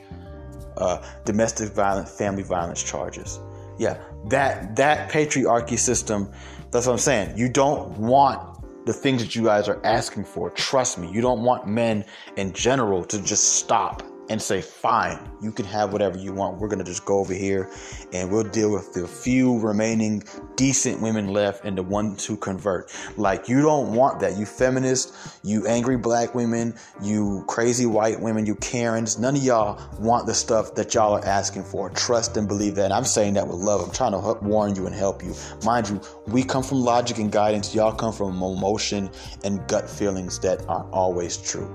Uh, 0.77 1.03
domestic 1.25 1.73
violence, 1.73 2.11
family 2.11 2.43
violence 2.43 2.83
charges. 2.83 3.39
Yeah, 3.79 3.99
that 4.29 4.77
that 4.77 5.11
patriarchy 5.11 5.79
system, 5.79 6.31
that's 6.71 6.87
what 6.87 6.93
I'm 6.93 6.99
saying. 6.99 7.37
You 7.37 7.49
don't 7.49 7.97
want 7.99 8.87
the 8.87 8.93
things 8.93 9.23
that 9.23 9.35
you 9.35 9.45
guys 9.45 9.69
are 9.69 9.81
asking 9.85 10.25
for. 10.25 10.51
Trust 10.51 10.99
me, 10.99 11.11
you 11.11 11.21
don't 11.21 11.43
want 11.43 11.67
men 11.67 12.05
in 12.37 12.53
general 12.53 13.05
to 13.05 13.23
just 13.23 13.55
stop 13.55 14.03
and 14.29 14.41
say, 14.41 14.61
fine, 14.63 15.19
you 15.41 15.53
can 15.53 15.67
have 15.67 15.93
whatever 15.93 16.19
you 16.19 16.33
want. 16.33 16.59
We're 16.59 16.69
going 16.69 16.79
to 16.79 16.85
just 16.85 17.05
go 17.05 17.19
over 17.19 17.35
here 17.35 17.71
and 18.13 18.31
we'll 18.31 18.45
deal 18.45 18.73
with 18.73 18.93
the 18.95 19.07
few 19.07 19.59
remaining 19.61 20.23
decent 20.57 21.01
women 21.01 21.29
left 21.29 21.65
and 21.65 21.77
the 21.77 21.83
ones 21.83 22.25
who 22.25 22.37
convert. 22.37 22.91
Like, 23.17 23.49
you 23.49 23.61
don't 23.61 23.95
want 23.95 24.21
that. 24.21 24.37
You 24.37 24.47
feminists, 24.47 25.39
you 25.43 25.67
angry 25.67 25.97
black 25.97 26.35
women, 26.35 26.75
you 27.03 27.45
crazy 27.47 27.87
white 27.87 28.21
women, 28.21 28.47
you 28.47 28.55
Karens, 28.57 29.19
none 29.19 29.37
of 29.37 29.43
y'all 29.43 29.81
want 29.99 30.27
the 30.27 30.35
stuff 30.35 30.75
that 30.75 30.95
y'all 30.95 31.15
are 31.15 31.25
asking 31.25 31.65
for. 31.65 31.91
Trust 31.91 32.37
and 32.37 32.49
believe 32.49 32.75
that. 32.77 32.87
And 32.87 32.95
I'm 32.95 33.05
saying 33.05 33.35
that 33.35 33.47
with 33.47 33.57
love. 33.57 33.83
I'm 33.83 33.93
trying 33.93 34.13
to 34.13 34.39
warn 34.43 34.75
you 34.75 34.87
and 34.87 34.95
help 34.95 35.23
you. 35.23 35.35
Mind 35.65 35.89
you, 35.89 36.01
we 36.29 36.43
come 36.43 36.63
from 36.63 36.81
logic 36.81 37.19
and 37.19 37.31
guidance. 37.31 37.75
Y'all 37.75 37.93
come 37.93 38.13
from 38.13 38.43
emotion 38.43 39.11
and 39.45 39.67
gut 39.69 39.89
feelings 39.89 40.39
that 40.41 40.65
aren't 40.67 40.91
always 40.93 41.37
true. 41.37 41.75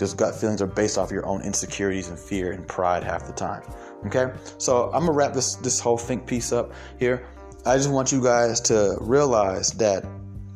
Those 0.00 0.14
gut 0.14 0.34
feelings 0.34 0.62
are 0.62 0.66
based 0.66 0.96
off 0.96 1.10
your 1.10 1.26
own 1.26 1.42
insecurities 1.42 2.08
and 2.08 2.18
fear 2.18 2.52
and 2.52 2.66
pride 2.66 3.04
half 3.04 3.26
the 3.26 3.34
time. 3.34 3.62
Okay, 4.06 4.32
so 4.56 4.86
I'm 4.94 5.04
gonna 5.04 5.12
wrap 5.12 5.34
this 5.34 5.56
this 5.56 5.78
whole 5.78 5.98
think 5.98 6.26
piece 6.26 6.52
up 6.52 6.72
here. 6.98 7.26
I 7.66 7.76
just 7.76 7.90
want 7.90 8.10
you 8.10 8.22
guys 8.22 8.62
to 8.62 8.96
realize 8.98 9.72
that 9.72 10.06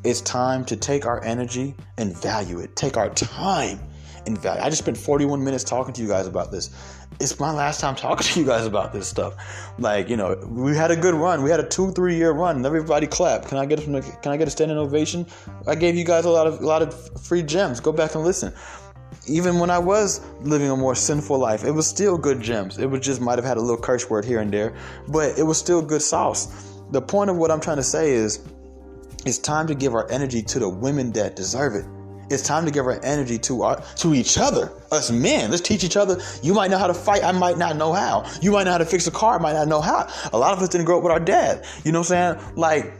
it's 0.02 0.22
time 0.22 0.64
to 0.64 0.76
take 0.76 1.04
our 1.04 1.22
energy 1.22 1.74
and 1.98 2.16
value 2.16 2.60
it. 2.60 2.74
Take 2.74 2.96
our 2.96 3.10
time 3.10 3.78
and 4.26 4.38
value. 4.38 4.62
I 4.62 4.70
just 4.70 4.80
spent 4.80 4.96
41 4.96 5.44
minutes 5.44 5.62
talking 5.62 5.92
to 5.92 6.00
you 6.00 6.08
guys 6.08 6.26
about 6.26 6.50
this. 6.50 6.70
It's 7.20 7.38
my 7.38 7.52
last 7.52 7.80
time 7.80 7.94
talking 7.96 8.26
to 8.32 8.40
you 8.40 8.46
guys 8.46 8.64
about 8.64 8.94
this 8.94 9.06
stuff. 9.06 9.34
Like, 9.78 10.08
you 10.08 10.16
know, 10.16 10.36
we 10.48 10.74
had 10.74 10.90
a 10.90 10.96
good 10.96 11.14
run. 11.14 11.42
We 11.42 11.50
had 11.50 11.60
a 11.60 11.68
two, 11.68 11.90
three 11.92 12.16
year 12.16 12.32
run. 12.32 12.56
And 12.56 12.64
everybody 12.64 13.06
clapped. 13.06 13.48
Can 13.48 13.58
I 13.58 13.66
get 13.66 13.86
a, 13.86 14.00
can 14.22 14.32
I 14.32 14.38
get 14.38 14.48
a 14.48 14.50
standing 14.50 14.78
ovation? 14.78 15.26
I 15.66 15.74
gave 15.74 15.96
you 15.96 16.04
guys 16.04 16.24
a 16.24 16.30
lot 16.30 16.46
of 16.46 16.62
a 16.62 16.66
lot 16.66 16.80
of 16.80 17.22
free 17.22 17.42
gems. 17.42 17.80
Go 17.80 17.92
back 17.92 18.14
and 18.14 18.24
listen 18.24 18.54
even 19.26 19.58
when 19.58 19.70
I 19.70 19.78
was 19.78 20.20
living 20.40 20.70
a 20.70 20.76
more 20.76 20.94
sinful 20.94 21.38
life, 21.38 21.64
it 21.64 21.70
was 21.70 21.86
still 21.86 22.18
good 22.18 22.40
gems. 22.40 22.78
It 22.78 22.86
was 22.86 23.00
just 23.00 23.20
might 23.20 23.38
have 23.38 23.44
had 23.44 23.56
a 23.56 23.60
little 23.60 23.80
curse 23.80 24.08
word 24.08 24.24
here 24.24 24.40
and 24.40 24.52
there, 24.52 24.74
but 25.08 25.38
it 25.38 25.42
was 25.42 25.58
still 25.58 25.82
good 25.82 26.02
sauce. 26.02 26.70
The 26.90 27.00
point 27.00 27.30
of 27.30 27.36
what 27.36 27.50
I'm 27.50 27.60
trying 27.60 27.78
to 27.78 27.82
say 27.82 28.12
is 28.12 28.40
it's 29.24 29.38
time 29.38 29.66
to 29.68 29.74
give 29.74 29.94
our 29.94 30.10
energy 30.10 30.42
to 30.42 30.58
the 30.58 30.68
women 30.68 31.12
that 31.12 31.36
deserve 31.36 31.74
it. 31.74 31.86
It's 32.30 32.42
time 32.42 32.64
to 32.64 32.70
give 32.70 32.86
our 32.86 33.02
energy 33.04 33.38
to 33.40 33.62
our 33.62 33.82
to 33.96 34.14
each 34.14 34.38
other, 34.38 34.72
us 34.90 35.10
men. 35.10 35.50
Let's 35.50 35.62
teach 35.62 35.84
each 35.84 35.96
other. 35.96 36.20
You 36.42 36.54
might 36.54 36.70
know 36.70 36.78
how 36.78 36.86
to 36.86 36.94
fight, 36.94 37.22
I 37.22 37.32
might 37.32 37.58
not 37.58 37.76
know 37.76 37.92
how. 37.92 38.30
You 38.40 38.52
might 38.52 38.64
know 38.64 38.72
how 38.72 38.78
to 38.78 38.86
fix 38.86 39.06
a 39.06 39.10
car, 39.10 39.38
I 39.38 39.42
might 39.42 39.52
not 39.52 39.68
know 39.68 39.80
how. 39.80 40.08
A 40.32 40.38
lot 40.38 40.52
of 40.52 40.62
us 40.62 40.68
didn't 40.68 40.86
grow 40.86 40.98
up 40.98 41.02
with 41.02 41.12
our 41.12 41.20
dad. 41.20 41.64
You 41.84 41.92
know 41.92 42.00
what 42.00 42.10
I'm 42.12 42.36
saying? 42.36 42.56
Like 42.56 42.92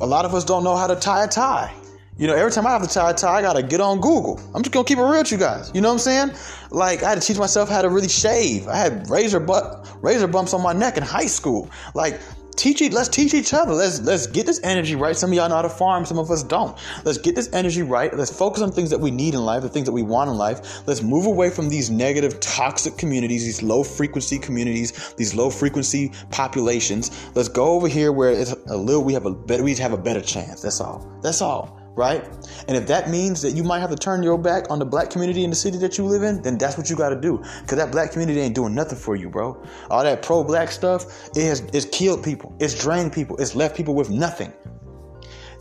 a 0.00 0.06
lot 0.06 0.24
of 0.24 0.34
us 0.34 0.44
don't 0.44 0.64
know 0.64 0.76
how 0.76 0.86
to 0.86 0.96
tie 0.96 1.24
a 1.24 1.28
tie. 1.28 1.72
You 2.18 2.26
know, 2.26 2.34
every 2.34 2.50
time 2.50 2.66
I 2.66 2.70
have 2.70 2.82
to 2.82 2.88
tie 2.88 3.10
a 3.10 3.14
tie, 3.14 3.38
I 3.38 3.42
gotta 3.42 3.62
get 3.62 3.80
on 3.80 4.00
Google. 4.00 4.40
I'm 4.54 4.62
just 4.62 4.72
gonna 4.72 4.84
keep 4.84 4.96
it 4.96 5.02
real 5.02 5.18
with 5.18 5.30
you 5.30 5.36
guys. 5.36 5.70
You 5.74 5.82
know 5.82 5.88
what 5.88 5.94
I'm 5.94 5.98
saying? 5.98 6.30
Like 6.70 7.02
I 7.02 7.10
had 7.10 7.20
to 7.20 7.26
teach 7.26 7.36
myself 7.36 7.68
how 7.68 7.82
to 7.82 7.90
really 7.90 8.08
shave. 8.08 8.68
I 8.68 8.76
had 8.76 9.10
razor 9.10 9.38
butt 9.38 9.86
razor 10.00 10.26
bumps 10.26 10.54
on 10.54 10.62
my 10.62 10.72
neck 10.72 10.96
in 10.96 11.02
high 11.02 11.26
school. 11.26 11.70
Like 11.94 12.18
teach 12.56 12.80
it. 12.80 12.94
Let's 12.94 13.10
teach 13.10 13.34
each 13.34 13.52
other. 13.52 13.74
Let's 13.74 14.00
let's 14.00 14.26
get 14.26 14.46
this 14.46 14.60
energy 14.64 14.96
right. 14.96 15.14
Some 15.14 15.30
of 15.30 15.36
y'all 15.36 15.50
know 15.50 15.56
how 15.56 15.62
to 15.62 15.68
farm. 15.68 16.06
Some 16.06 16.18
of 16.18 16.30
us 16.30 16.42
don't. 16.42 16.78
Let's 17.04 17.18
get 17.18 17.34
this 17.34 17.52
energy 17.52 17.82
right. 17.82 18.16
Let's 18.16 18.34
focus 18.34 18.62
on 18.62 18.72
things 18.72 18.88
that 18.88 18.98
we 18.98 19.10
need 19.10 19.34
in 19.34 19.40
life, 19.44 19.60
the 19.60 19.68
things 19.68 19.84
that 19.84 19.92
we 19.92 20.02
want 20.02 20.30
in 20.30 20.38
life. 20.38 20.86
Let's 20.86 21.02
move 21.02 21.26
away 21.26 21.50
from 21.50 21.68
these 21.68 21.90
negative, 21.90 22.40
toxic 22.40 22.96
communities, 22.96 23.44
these 23.44 23.62
low 23.62 23.84
frequency 23.84 24.38
communities, 24.38 25.12
these 25.18 25.34
low 25.34 25.50
frequency 25.50 26.12
populations. 26.30 27.10
Let's 27.34 27.50
go 27.50 27.66
over 27.72 27.88
here 27.88 28.10
where 28.10 28.30
it's 28.30 28.52
a 28.52 28.76
little. 28.76 29.04
We 29.04 29.12
have 29.12 29.26
a 29.26 29.34
better. 29.34 29.62
We 29.62 29.74
have 29.74 29.92
a 29.92 29.98
better 29.98 30.22
chance. 30.22 30.62
That's 30.62 30.80
all. 30.80 31.06
That's 31.20 31.42
all 31.42 31.85
right? 31.96 32.22
And 32.68 32.76
if 32.76 32.86
that 32.86 33.08
means 33.10 33.42
that 33.42 33.52
you 33.52 33.64
might 33.64 33.80
have 33.80 33.90
to 33.90 33.96
turn 33.96 34.22
your 34.22 34.38
back 34.38 34.70
on 34.70 34.78
the 34.78 34.84
black 34.84 35.10
community 35.10 35.42
in 35.42 35.50
the 35.50 35.56
city 35.56 35.78
that 35.78 35.98
you 35.98 36.04
live 36.04 36.22
in, 36.22 36.42
then 36.42 36.58
that's 36.58 36.76
what 36.76 36.88
you 36.88 36.94
got 36.94 37.08
to 37.08 37.20
do. 37.20 37.38
Because 37.62 37.78
that 37.78 37.90
black 37.90 38.12
community 38.12 38.38
ain't 38.38 38.54
doing 38.54 38.74
nothing 38.74 38.98
for 38.98 39.16
you, 39.16 39.30
bro. 39.30 39.60
All 39.90 40.02
that 40.04 40.22
pro 40.22 40.44
black 40.44 40.70
stuff, 40.70 41.28
it 41.34 41.44
has 41.44 41.60
it's 41.72 41.86
killed 41.86 42.22
people, 42.22 42.54
it's 42.60 42.78
drained 42.78 43.12
people, 43.12 43.36
it's 43.38 43.56
left 43.56 43.76
people 43.76 43.94
with 43.94 44.10
nothing. 44.10 44.52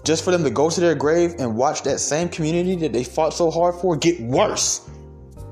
Just 0.04 0.24
for 0.24 0.30
them 0.30 0.44
to 0.44 0.52
go 0.52 0.70
to 0.70 0.80
their 0.80 0.94
grave 0.94 1.36
and 1.40 1.56
watch 1.56 1.82
that 1.84 2.00
same 2.00 2.30
community 2.30 2.76
that 2.76 2.94
they 2.94 3.04
fought 3.04 3.34
so 3.34 3.50
hard 3.50 3.74
for 3.76 3.96
get 3.96 4.22
worse. 4.22 4.88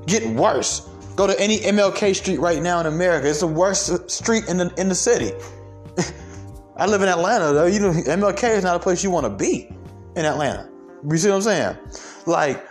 Get 0.06 0.24
worse. 0.36 0.88
Go 1.16 1.26
to 1.26 1.40
any 1.40 1.58
MLK 1.58 2.14
street 2.14 2.38
right 2.38 2.62
now 2.62 2.78
in 2.80 2.86
America. 2.86 3.28
It's 3.28 3.40
the 3.40 3.46
worst 3.46 4.10
street 4.10 4.48
in 4.48 4.58
the 4.58 4.72
in 4.76 4.88
the 4.88 4.94
city. 4.94 5.32
I 6.76 6.86
live 6.86 7.02
in 7.02 7.08
Atlanta 7.08 7.52
though. 7.52 7.66
You 7.66 7.80
know, 7.80 7.90
MLK 7.90 8.56
is 8.56 8.64
not 8.64 8.76
a 8.76 8.78
place 8.78 9.02
you 9.02 9.10
want 9.10 9.24
to 9.24 9.30
be 9.30 9.74
in 10.16 10.24
Atlanta. 10.24 10.73
You 11.08 11.16
see 11.18 11.28
what 11.28 11.36
I'm 11.36 11.42
saying? 11.42 11.78
Like 12.26 12.66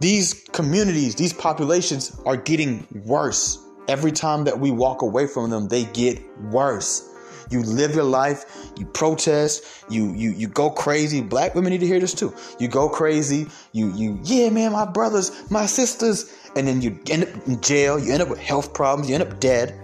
these 0.00 0.44
communities, 0.52 1.14
these 1.14 1.32
populations 1.32 2.20
are 2.26 2.36
getting 2.36 2.86
worse. 3.06 3.58
Every 3.88 4.12
time 4.12 4.44
that 4.44 4.58
we 4.58 4.70
walk 4.70 5.02
away 5.02 5.26
from 5.26 5.50
them, 5.50 5.68
they 5.68 5.84
get 5.86 6.20
worse. 6.40 7.08
You 7.50 7.62
live 7.62 7.94
your 7.94 8.04
life, 8.04 8.44
you 8.78 8.86
protest, 8.86 9.84
you 9.90 10.12
you 10.14 10.30
you 10.30 10.48
go 10.48 10.70
crazy. 10.70 11.20
Black 11.20 11.54
women 11.54 11.70
need 11.70 11.80
to 11.80 11.86
hear 11.86 12.00
this 12.00 12.14
too. 12.14 12.34
You 12.58 12.68
go 12.68 12.88
crazy, 12.88 13.48
you 13.72 13.92
you 13.94 14.18
yeah, 14.22 14.48
man, 14.50 14.72
my 14.72 14.86
brothers, 14.86 15.50
my 15.50 15.66
sisters, 15.66 16.34
and 16.56 16.66
then 16.66 16.80
you 16.80 16.98
end 17.10 17.24
up 17.24 17.46
in 17.46 17.60
jail, 17.60 17.98
you 17.98 18.12
end 18.12 18.22
up 18.22 18.28
with 18.28 18.40
health 18.40 18.72
problems, 18.72 19.08
you 19.08 19.14
end 19.14 19.24
up 19.24 19.38
dead. 19.40 19.78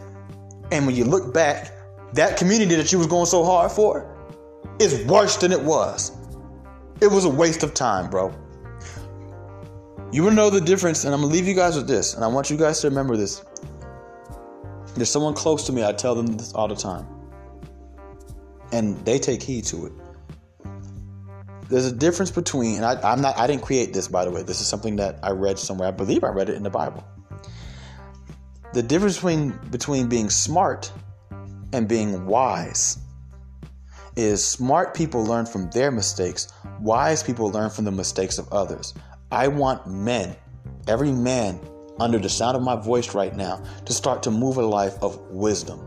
And 0.70 0.86
when 0.86 0.94
you 0.94 1.04
look 1.04 1.34
back, 1.34 1.72
that 2.14 2.36
community 2.36 2.74
that 2.74 2.90
you 2.92 2.98
was 2.98 3.06
going 3.06 3.26
so 3.26 3.44
hard 3.44 3.70
for 3.70 4.16
is 4.78 5.04
worse 5.06 5.36
than 5.36 5.52
it 5.52 5.60
was. 5.60 6.17
It 7.00 7.06
was 7.06 7.24
a 7.24 7.28
waste 7.28 7.62
of 7.62 7.74
time, 7.74 8.10
bro. 8.10 8.34
You 10.10 10.24
will 10.24 10.32
know 10.32 10.50
the 10.50 10.60
difference, 10.60 11.04
and 11.04 11.14
I'm 11.14 11.20
gonna 11.20 11.32
leave 11.32 11.46
you 11.46 11.54
guys 11.54 11.76
with 11.76 11.86
this, 11.86 12.14
and 12.14 12.24
I 12.24 12.26
want 12.26 12.50
you 12.50 12.56
guys 12.56 12.80
to 12.80 12.88
remember 12.88 13.16
this. 13.16 13.44
There's 14.94 15.10
someone 15.10 15.34
close 15.34 15.64
to 15.66 15.72
me, 15.72 15.84
I 15.84 15.92
tell 15.92 16.14
them 16.14 16.26
this 16.38 16.52
all 16.54 16.66
the 16.66 16.74
time. 16.74 17.06
And 18.72 18.96
they 19.04 19.18
take 19.18 19.42
heed 19.42 19.64
to 19.66 19.86
it. 19.86 19.92
There's 21.68 21.86
a 21.86 21.92
difference 21.92 22.30
between, 22.30 22.76
and 22.76 22.84
I, 22.84 23.00
I'm 23.12 23.20
not, 23.20 23.38
I 23.38 23.46
didn't 23.46 23.62
create 23.62 23.92
this, 23.92 24.08
by 24.08 24.24
the 24.24 24.30
way. 24.30 24.42
This 24.42 24.60
is 24.60 24.66
something 24.66 24.96
that 24.96 25.18
I 25.22 25.30
read 25.30 25.58
somewhere. 25.58 25.88
I 25.88 25.92
believe 25.92 26.24
I 26.24 26.28
read 26.28 26.48
it 26.48 26.56
in 26.56 26.62
the 26.62 26.70
Bible. 26.70 27.04
The 28.72 28.82
difference 28.82 29.16
between 29.16 29.58
between 29.70 30.08
being 30.08 30.30
smart 30.30 30.90
and 31.72 31.88
being 31.88 32.26
wise 32.26 32.98
is 34.16 34.44
smart 34.44 34.94
people 34.94 35.24
learn 35.24 35.46
from 35.46 35.70
their 35.70 35.90
mistakes, 35.90 36.48
wise 36.80 37.22
people 37.22 37.50
learn 37.50 37.70
from 37.70 37.84
the 37.84 37.90
mistakes 37.90 38.38
of 38.38 38.52
others. 38.52 38.94
I 39.30 39.48
want 39.48 39.86
men, 39.86 40.36
every 40.86 41.12
man, 41.12 41.60
under 42.00 42.18
the 42.18 42.28
sound 42.28 42.56
of 42.56 42.62
my 42.62 42.76
voice 42.76 43.14
right 43.14 43.34
now 43.34 43.62
to 43.84 43.92
start 43.92 44.22
to 44.22 44.30
move 44.30 44.56
a 44.56 44.64
life 44.64 44.94
of 45.02 45.18
wisdom. 45.30 45.80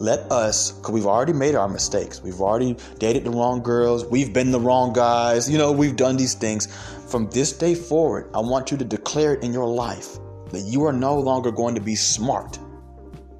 Let 0.00 0.20
us, 0.32 0.72
because 0.72 0.90
we've 0.90 1.06
already 1.06 1.32
made 1.32 1.54
our 1.54 1.68
mistakes. 1.68 2.20
We've 2.20 2.40
already 2.40 2.76
dated 2.98 3.24
the 3.24 3.30
wrong 3.30 3.62
girls. 3.62 4.04
We've 4.04 4.32
been 4.32 4.50
the 4.50 4.58
wrong 4.58 4.92
guys. 4.92 5.48
You 5.48 5.58
know, 5.58 5.70
we've 5.70 5.94
done 5.94 6.16
these 6.16 6.34
things. 6.34 6.66
From 7.08 7.30
this 7.30 7.52
day 7.52 7.76
forward, 7.76 8.28
I 8.34 8.40
want 8.40 8.72
you 8.72 8.76
to 8.78 8.84
declare 8.84 9.34
it 9.34 9.44
in 9.44 9.52
your 9.52 9.68
life 9.68 10.18
that 10.50 10.62
you 10.62 10.84
are 10.84 10.92
no 10.92 11.18
longer 11.18 11.52
going 11.52 11.76
to 11.76 11.80
be 11.80 11.94
smart 11.94 12.58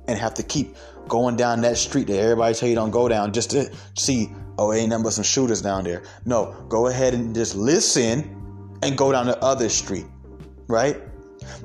and 0.06 0.16
have 0.18 0.34
to 0.34 0.42
keep 0.42 0.76
going 1.08 1.36
down 1.36 1.60
that 1.62 1.76
street 1.76 2.06
that 2.06 2.18
everybody 2.18 2.54
tell 2.54 2.68
you 2.68 2.74
don't 2.74 2.90
go 2.90 3.08
down 3.08 3.32
just 3.32 3.50
to 3.50 3.70
see, 3.96 4.30
oh, 4.58 4.72
ain't 4.72 4.90
but 5.02 5.12
some 5.12 5.24
shooters 5.24 5.62
down 5.62 5.84
there. 5.84 6.02
No, 6.24 6.66
go 6.68 6.86
ahead 6.88 7.14
and 7.14 7.34
just 7.34 7.54
listen 7.54 8.38
and 8.82 8.96
go 8.96 9.12
down 9.12 9.26
the 9.26 9.38
other 9.42 9.68
street, 9.68 10.06
right? 10.68 11.00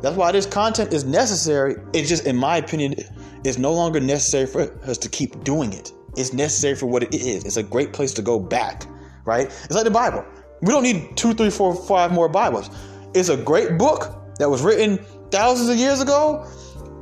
That's 0.01 0.15
why 0.15 0.31
this 0.31 0.45
content 0.45 0.93
is 0.93 1.03
necessary. 1.03 1.75
It's 1.93 2.09
just, 2.09 2.25
in 2.25 2.35
my 2.35 2.57
opinion, 2.57 2.95
it's 3.43 3.57
no 3.57 3.73
longer 3.73 3.99
necessary 3.99 4.47
for 4.47 4.73
us 4.89 4.97
to 4.99 5.09
keep 5.09 5.43
doing 5.43 5.73
it. 5.73 5.91
It's 6.15 6.33
necessary 6.33 6.75
for 6.75 6.87
what 6.87 7.03
it 7.03 7.13
is. 7.13 7.45
It's 7.45 7.57
a 7.57 7.63
great 7.63 7.93
place 7.93 8.13
to 8.13 8.21
go 8.21 8.39
back, 8.39 8.85
right? 9.25 9.45
It's 9.45 9.75
like 9.75 9.83
the 9.83 9.91
Bible. 9.91 10.25
We 10.61 10.69
don't 10.69 10.83
need 10.83 11.15
two, 11.15 11.33
three, 11.33 11.51
four, 11.51 11.75
five 11.75 12.11
more 12.11 12.27
Bibles. 12.27 12.69
It's 13.13 13.29
a 13.29 13.37
great 13.37 13.77
book 13.77 14.35
that 14.39 14.49
was 14.49 14.61
written 14.61 14.97
thousands 15.29 15.69
of 15.69 15.77
years 15.77 16.01
ago 16.01 16.47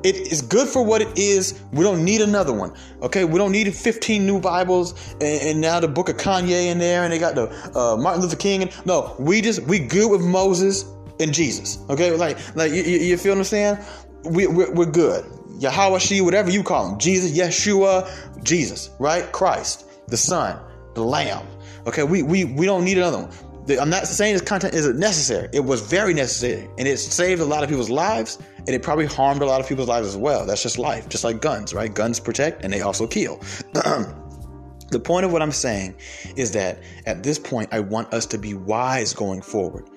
it 0.05 0.31
is 0.31 0.41
good 0.41 0.67
for 0.67 0.85
what 0.85 1.01
it 1.01 1.17
is. 1.17 1.59
We 1.71 1.83
don't 1.83 2.05
need 2.05 2.21
another 2.21 2.53
one. 2.53 2.73
Okay, 3.01 3.25
we 3.25 3.39
don't 3.39 3.51
need 3.51 3.73
15 3.73 4.25
new 4.25 4.39
Bibles 4.39 4.93
and, 5.13 5.23
and 5.23 5.61
now 5.61 5.79
the 5.79 5.87
book 5.87 6.09
of 6.09 6.17
Kanye 6.17 6.71
in 6.71 6.77
there, 6.77 7.03
and 7.03 7.11
they 7.11 7.17
got 7.17 7.33
the 7.33 7.49
uh, 7.77 7.97
Martin 7.97 8.21
Luther 8.21 8.35
King. 8.35 8.61
And 8.63 8.85
no, 8.85 9.15
we 9.17 9.41
just 9.41 9.63
we 9.63 9.79
good 9.79 10.11
with 10.11 10.21
Moses 10.21 10.85
and 11.19 11.33
Jesus. 11.33 11.79
Okay, 11.89 12.11
like 12.11 12.37
like 12.55 12.71
you, 12.71 12.83
you 12.83 13.17
feel 13.17 13.33
what 13.33 13.39
I'm 13.39 13.43
saying? 13.45 13.77
We 14.23 14.45
we're, 14.47 14.71
we're 14.71 14.85
good. 14.85 15.25
Yahweh, 15.57 15.99
she, 15.99 16.21
whatever 16.21 16.51
you 16.51 16.63
call 16.63 16.91
him, 16.91 16.99
Jesus, 16.99 17.35
Yeshua, 17.35 18.09
Jesus, 18.43 18.89
right? 18.99 19.31
Christ, 19.31 19.85
the 20.07 20.17
Son, 20.17 20.59
the 20.93 21.03
Lamb. 21.03 21.47
Okay, 21.87 22.03
we 22.03 22.21
we 22.21 22.45
we 22.45 22.65
don't 22.65 22.85
need 22.85 22.97
another 22.97 23.19
one. 23.19 23.31
I'm 23.79 23.89
not 23.89 24.05
saying 24.05 24.33
this 24.33 24.43
content 24.43 24.75
isn't 24.75 24.99
necessary. 24.99 25.49
It 25.51 25.61
was 25.61 25.81
very 25.81 26.13
necessary, 26.13 26.69
and 26.77 26.87
it 26.87 26.97
saved 26.97 27.41
a 27.41 27.45
lot 27.45 27.63
of 27.63 27.69
people's 27.69 27.89
lives, 27.89 28.37
and 28.67 28.75
it 28.75 28.81
probably 28.81 29.05
harmed 29.05 29.41
a 29.41 29.45
lot 29.45 29.61
of 29.61 29.67
people's 29.67 29.87
lives 29.87 30.07
as 30.07 30.17
well. 30.17 30.45
That's 30.45 30.63
just 30.63 30.79
life, 30.79 31.07
just 31.07 31.23
like 31.23 31.41
guns, 31.41 31.73
right? 31.73 31.93
Guns 31.93 32.19
protect, 32.19 32.63
and 32.63 32.73
they 32.73 32.81
also 32.81 33.05
kill. 33.05 33.37
the 33.73 35.01
point 35.03 35.25
of 35.25 35.31
what 35.31 35.41
I'm 35.41 35.51
saying 35.51 35.95
is 36.35 36.51
that 36.53 36.79
at 37.05 37.23
this 37.23 37.37
point, 37.37 37.69
I 37.71 37.79
want 37.79 38.13
us 38.13 38.25
to 38.27 38.37
be 38.37 38.53
wise 38.53 39.13
going 39.13 39.41
forward. 39.41 39.89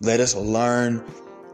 Let 0.00 0.20
us 0.20 0.34
learn 0.34 1.04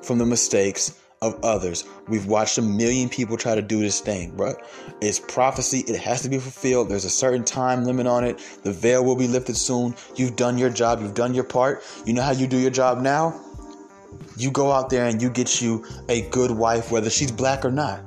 from 0.03 0.19
the 0.19 0.27
mistakes 0.27 1.01
of 1.23 1.43
others. 1.43 1.85
We've 2.09 2.27
watched 2.27 2.59
a 2.59 2.63
million 2.63 3.09
people 3.09 3.37
try 3.37 3.55
to 3.55 3.63
do 3.63 3.81
this 3.81 4.01
thing, 4.01 4.37
bro. 4.37 4.55
It's 5.01 5.19
prophecy. 5.19 5.81
It 5.89 5.99
has 5.99 6.23
to 6.23 6.29
be 6.29 6.39
fulfilled. 6.39 6.89
There's 6.89 7.05
a 7.05 7.11
certain 7.11 7.45
time 7.45 7.85
limit 7.85 8.07
on 8.07 8.23
it. 8.23 8.39
The 8.63 8.73
veil 8.73 9.05
will 9.05 9.17
be 9.17 9.27
lifted 9.27 9.57
soon. 9.57 9.97
You've 10.15 10.37
done 10.37 10.59
your 10.59 10.71
job. 10.71 11.01
You've 11.01 11.15
done 11.15 11.35
your 11.35 11.45
part. 11.45 11.83
You 12.05 12.13
know 12.13 12.23
how 12.23 12.33
you 12.33 12.47
do 12.47 12.59
your 12.59 12.71
job 12.71 13.01
now? 13.01 13.41
You 14.37 14.51
go 14.51 14.73
out 14.73 14.91
there 14.91 15.07
and 15.07 15.21
you 15.21 15.31
get 15.31 15.61
you 15.61 15.85
a 16.09 16.23
good 16.31 16.51
wife, 16.51 16.91
whether 16.91 17.11
she's 17.11 17.31
black 17.31 17.65
or 17.65 17.71
not. 17.71 18.01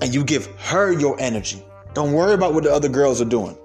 And 0.00 0.14
you 0.14 0.24
give 0.24 0.46
her 0.60 0.92
your 0.92 1.20
energy. 1.20 1.64
Don't 1.94 2.12
worry 2.12 2.34
about 2.34 2.54
what 2.54 2.64
the 2.64 2.72
other 2.72 2.88
girls 2.88 3.20
are 3.20 3.26
doing. 3.26 3.56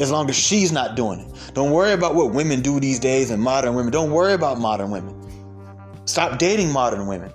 As 0.00 0.10
long 0.10 0.28
as 0.30 0.36
she's 0.36 0.72
not 0.72 0.96
doing 0.96 1.20
it. 1.20 1.54
Don't 1.54 1.70
worry 1.70 1.92
about 1.92 2.14
what 2.14 2.32
women 2.32 2.62
do 2.62 2.80
these 2.80 2.98
days 2.98 3.30
and 3.30 3.42
modern 3.42 3.74
women. 3.74 3.92
Don't 3.92 4.10
worry 4.10 4.32
about 4.32 4.58
modern 4.58 4.90
women. 4.90 5.14
Stop 6.06 6.38
dating 6.38 6.72
modern 6.72 7.06
women. 7.06 7.30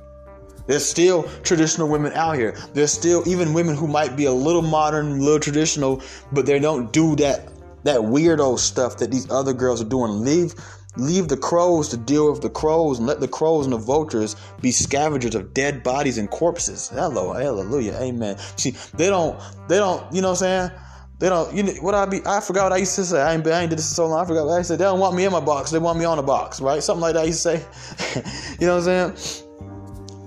There's 0.65 0.85
still 0.85 1.23
traditional 1.43 1.87
women 1.87 2.11
out 2.13 2.35
here. 2.35 2.55
There's 2.73 2.91
still 2.91 3.23
even 3.27 3.53
women 3.53 3.75
who 3.75 3.87
might 3.87 4.17
be 4.17 4.25
a 4.25 4.31
little 4.31 4.61
modern, 4.61 5.11
a 5.11 5.23
little 5.23 5.39
traditional, 5.39 6.01
but 6.31 6.45
they 6.45 6.59
don't 6.59 6.91
do 6.91 7.15
that 7.17 7.49
that 7.83 8.01
weirdo 8.01 8.59
stuff 8.59 8.97
that 8.97 9.11
these 9.11 9.31
other 9.31 9.53
girls 9.53 9.81
are 9.81 9.85
doing. 9.85 10.21
Leave 10.21 10.53
leave 10.97 11.27
the 11.27 11.37
crows 11.37 11.89
to 11.89 11.97
deal 11.97 12.31
with 12.31 12.41
the 12.41 12.49
crows 12.49 12.97
and 12.97 13.07
let 13.07 13.19
the 13.19 13.27
crows 13.27 13.65
and 13.65 13.73
the 13.73 13.77
vultures 13.77 14.35
be 14.61 14.71
scavengers 14.71 15.35
of 15.35 15.53
dead 15.53 15.83
bodies 15.83 16.17
and 16.17 16.29
corpses. 16.29 16.89
Hello, 16.89 17.33
hallelujah, 17.33 17.93
amen. 18.01 18.37
See, 18.57 18.71
they 18.95 19.07
don't 19.07 19.39
they 19.67 19.77
don't, 19.77 20.13
you 20.13 20.21
know 20.21 20.29
what 20.29 20.41
I'm 20.41 20.69
saying? 20.69 20.71
They 21.19 21.29
don't, 21.29 21.55
you 21.55 21.63
know, 21.63 21.73
what 21.81 21.95
I 21.95 22.05
be, 22.05 22.21
I 22.25 22.39
forgot 22.41 22.65
what 22.65 22.73
I 22.73 22.77
used 22.77 22.95
to 22.95 23.05
say. 23.05 23.19
I 23.19 23.33
ain't, 23.33 23.47
I 23.47 23.61
ain't 23.61 23.71
did 23.71 23.79
this 23.79 23.95
so 23.95 24.05
long. 24.05 24.23
I 24.23 24.27
forgot 24.27 24.45
what 24.45 24.59
I 24.59 24.61
said. 24.61 24.77
They 24.77 24.83
don't 24.83 24.99
want 24.99 25.15
me 25.15 25.25
in 25.25 25.31
my 25.31 25.39
box. 25.39 25.71
They 25.71 25.79
want 25.79 25.97
me 25.97 26.05
on 26.05 26.17
the 26.17 26.23
box, 26.23 26.61
right? 26.61 26.81
Something 26.83 27.01
like 27.01 27.13
that 27.15 27.21
I 27.21 27.25
used 27.25 27.41
to 27.43 27.57
say. 27.57 28.55
you 28.59 28.67
know 28.67 28.77
what 28.77 28.87
I'm 28.87 29.17
saying? 29.17 29.47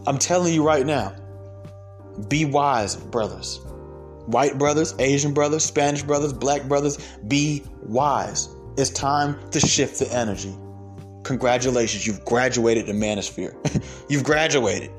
I'm 0.08 0.18
telling 0.18 0.52
you 0.52 0.64
right 0.64 0.84
now, 0.84 1.14
be 2.28 2.44
wise, 2.44 2.96
brothers. 2.96 3.60
White 4.26 4.58
brothers, 4.58 4.94
Asian 4.98 5.32
brothers, 5.32 5.64
Spanish 5.64 6.02
brothers, 6.02 6.32
black 6.32 6.64
brothers, 6.64 6.98
be 7.28 7.62
wise. 7.82 8.48
It's 8.76 8.90
time 8.90 9.38
to 9.50 9.60
shift 9.60 9.98
the 9.98 10.12
energy. 10.12 10.54
Congratulations, 11.30 12.04
you've 12.04 12.24
graduated 12.24 12.86
the 12.86 12.92
manosphere. 12.92 13.54
you've 14.08 14.24
graduated. 14.24 14.90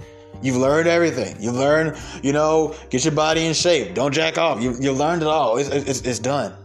You've 0.41 0.55
learned 0.55 0.87
everything. 0.87 1.35
You've 1.41 1.55
learned, 1.55 1.97
you 2.23 2.31
know, 2.31 2.73
get 2.89 3.03
your 3.03 3.13
body 3.13 3.45
in 3.45 3.53
shape. 3.53 3.93
Don't 3.93 4.13
jack 4.13 4.37
off. 4.37 4.61
You, 4.61 4.73
you 4.79 4.93
learned 4.93 5.23
it 5.23 5.27
all. 5.27 5.57
It's, 5.57 5.67
it's, 5.67 5.99
it's 5.99 6.19
done. 6.19 6.55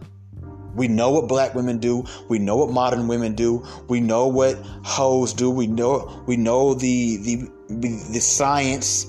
We 0.73 0.87
know 0.87 1.11
what 1.11 1.27
black 1.27 1.53
women 1.53 1.79
do. 1.79 2.05
We 2.29 2.39
know 2.39 2.55
what 2.55 2.69
modern 2.69 3.09
women 3.09 3.35
do. 3.35 3.65
We 3.89 3.99
know 3.99 4.27
what 4.27 4.55
hoes 4.85 5.33
do. 5.33 5.51
We 5.51 5.67
know 5.67 6.23
we 6.25 6.37
know 6.37 6.73
the 6.73 7.17
the 7.17 7.49
the 7.67 8.19
science 8.21 9.05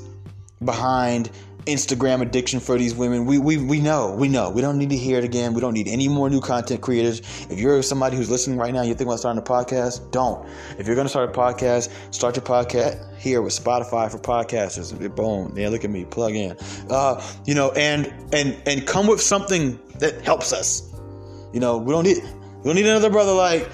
behind 0.65 1.31
Instagram 1.69 2.23
addiction 2.23 2.61
for 2.61 2.79
these 2.79 2.95
women. 2.95 3.27
We, 3.27 3.39
we 3.39 3.57
we 3.59 3.81
know, 3.81 4.13
we 4.13 4.29
know. 4.29 4.51
We 4.51 4.61
don't 4.63 4.79
need 4.79 4.91
to 4.91 4.97
hear 4.97 5.19
it 5.19 5.25
again. 5.25 5.55
We 5.55 5.61
don't 5.61 5.75
need 5.75 5.89
any 5.89 6.09
more 6.09 6.29
new 6.29 6.41
content 6.41 6.81
creators. 6.81 7.21
If 7.51 7.59
you're 7.59 7.83
somebody 7.83 8.17
who's 8.17 8.31
listening 8.31 8.59
right 8.59 8.73
now, 8.73 8.83
you 8.83 8.95
think 8.95 9.09
about 9.09 9.21
starting 9.21 9.41
a 9.41 9.45
podcast, 9.45 10.11
don't. 10.11 10.49
If 10.79 10.87
you're 10.87 10.97
gonna 10.97 11.09
start 11.09 11.31
a 11.31 11.33
podcast, 11.33 11.91
start 12.13 12.37
your 12.37 12.45
podcast 12.45 13.17
here 13.19 13.43
with 13.43 13.53
Spotify 13.53 14.11
for 14.11 14.19
podcasters. 14.19 15.15
Boom. 15.15 15.53
Yeah, 15.57 15.69
look 15.69 15.85
at 15.85 15.91
me, 15.91 16.05
plug 16.05 16.35
in. 16.35 16.57
Uh, 16.91 17.23
you 17.45 17.55
know, 17.55 17.71
and 17.73 18.13
and 18.33 18.61
and 18.67 18.87
come 18.87 19.07
with 19.07 19.21
something 19.21 19.79
that 19.99 20.23
helps 20.23 20.53
us. 20.53 20.83
You 21.53 21.61
know, 21.61 21.77
we 21.79 21.93
don't 21.93 22.05
need 22.05 22.23
we 22.59 22.65
don't 22.65 22.75
need 22.75 22.87
another 22.87 23.11
brother 23.11 23.33
like, 23.33 23.71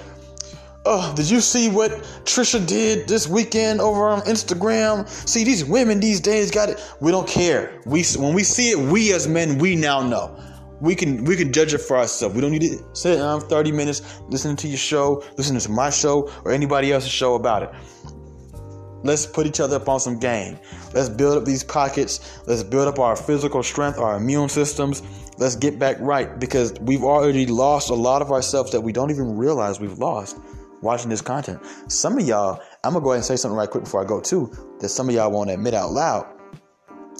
oh, 0.85 1.13
did 1.15 1.29
you 1.29 1.41
see 1.41 1.69
what 1.69 1.91
Trisha 2.25 2.65
did 2.65 3.07
this 3.07 3.27
weekend 3.27 3.81
over 3.81 4.07
on 4.07 4.21
Instagram? 4.21 5.07
See, 5.07 5.43
these 5.43 5.65
women 5.65 5.99
these 5.99 6.19
days 6.19 6.51
got 6.51 6.69
it. 6.69 6.81
We 7.01 7.11
don't 7.11 7.27
care. 7.27 7.81
We 7.85 8.03
when 8.17 8.33
we 8.33 8.43
see 8.43 8.71
it, 8.71 8.77
we 8.77 9.13
as 9.13 9.27
men, 9.27 9.57
we 9.57 9.75
now 9.75 10.01
know. 10.01 10.39
We 10.81 10.95
can 10.95 11.23
we 11.23 11.35
can 11.35 11.51
judge 11.51 11.73
it 11.73 11.79
for 11.79 11.97
ourselves. 11.97 12.35
We 12.35 12.41
don't 12.41 12.51
need 12.51 12.61
to 12.61 12.85
sit 12.93 13.17
down 13.17 13.41
30 13.41 13.71
minutes 13.71 14.21
listening 14.27 14.57
to 14.57 14.67
your 14.67 14.77
show, 14.77 15.23
listening 15.37 15.61
to 15.61 15.71
my 15.71 15.89
show, 15.89 16.31
or 16.43 16.51
anybody 16.51 16.91
else's 16.91 17.11
show 17.11 17.35
about 17.35 17.63
it. 17.63 17.71
Let's 19.03 19.25
put 19.25 19.45
each 19.45 19.59
other 19.59 19.75
up 19.75 19.87
on 19.87 19.99
some 19.99 20.19
game. 20.19 20.57
Let's 20.93 21.09
build 21.09 21.37
up 21.37 21.45
these 21.45 21.63
pockets. 21.63 22.41
Let's 22.47 22.63
build 22.63 22.87
up 22.87 22.97
our 22.97 23.15
physical 23.15 23.61
strength, 23.61 23.99
our 23.99 24.17
immune 24.17 24.49
systems. 24.49 25.03
Let's 25.37 25.55
get 25.55 25.77
back 25.77 25.97
right 25.99 26.39
because 26.39 26.73
we've 26.81 27.03
already 27.03 27.45
lost 27.45 27.91
a 27.91 27.93
lot 27.93 28.23
of 28.23 28.31
ourselves 28.31 28.71
that 28.71 28.81
we 28.81 28.91
don't 28.91 29.11
even 29.11 29.37
realize 29.37 29.79
we've 29.79 29.99
lost 29.99 30.39
watching 30.81 31.09
this 31.09 31.21
content. 31.21 31.61
Some 31.87 32.17
of 32.17 32.25
y'all, 32.25 32.61
I'm 32.83 32.93
gonna 32.93 33.03
go 33.03 33.11
ahead 33.11 33.17
and 33.17 33.25
say 33.25 33.35
something 33.35 33.57
right 33.57 33.69
quick 33.69 33.83
before 33.83 34.03
I 34.03 34.07
go 34.07 34.21
too, 34.21 34.51
that 34.79 34.89
some 34.89 35.09
of 35.09 35.15
y'all 35.15 35.31
won't 35.31 35.49
admit 35.49 35.73
out 35.73 35.91
loud. 35.91 36.27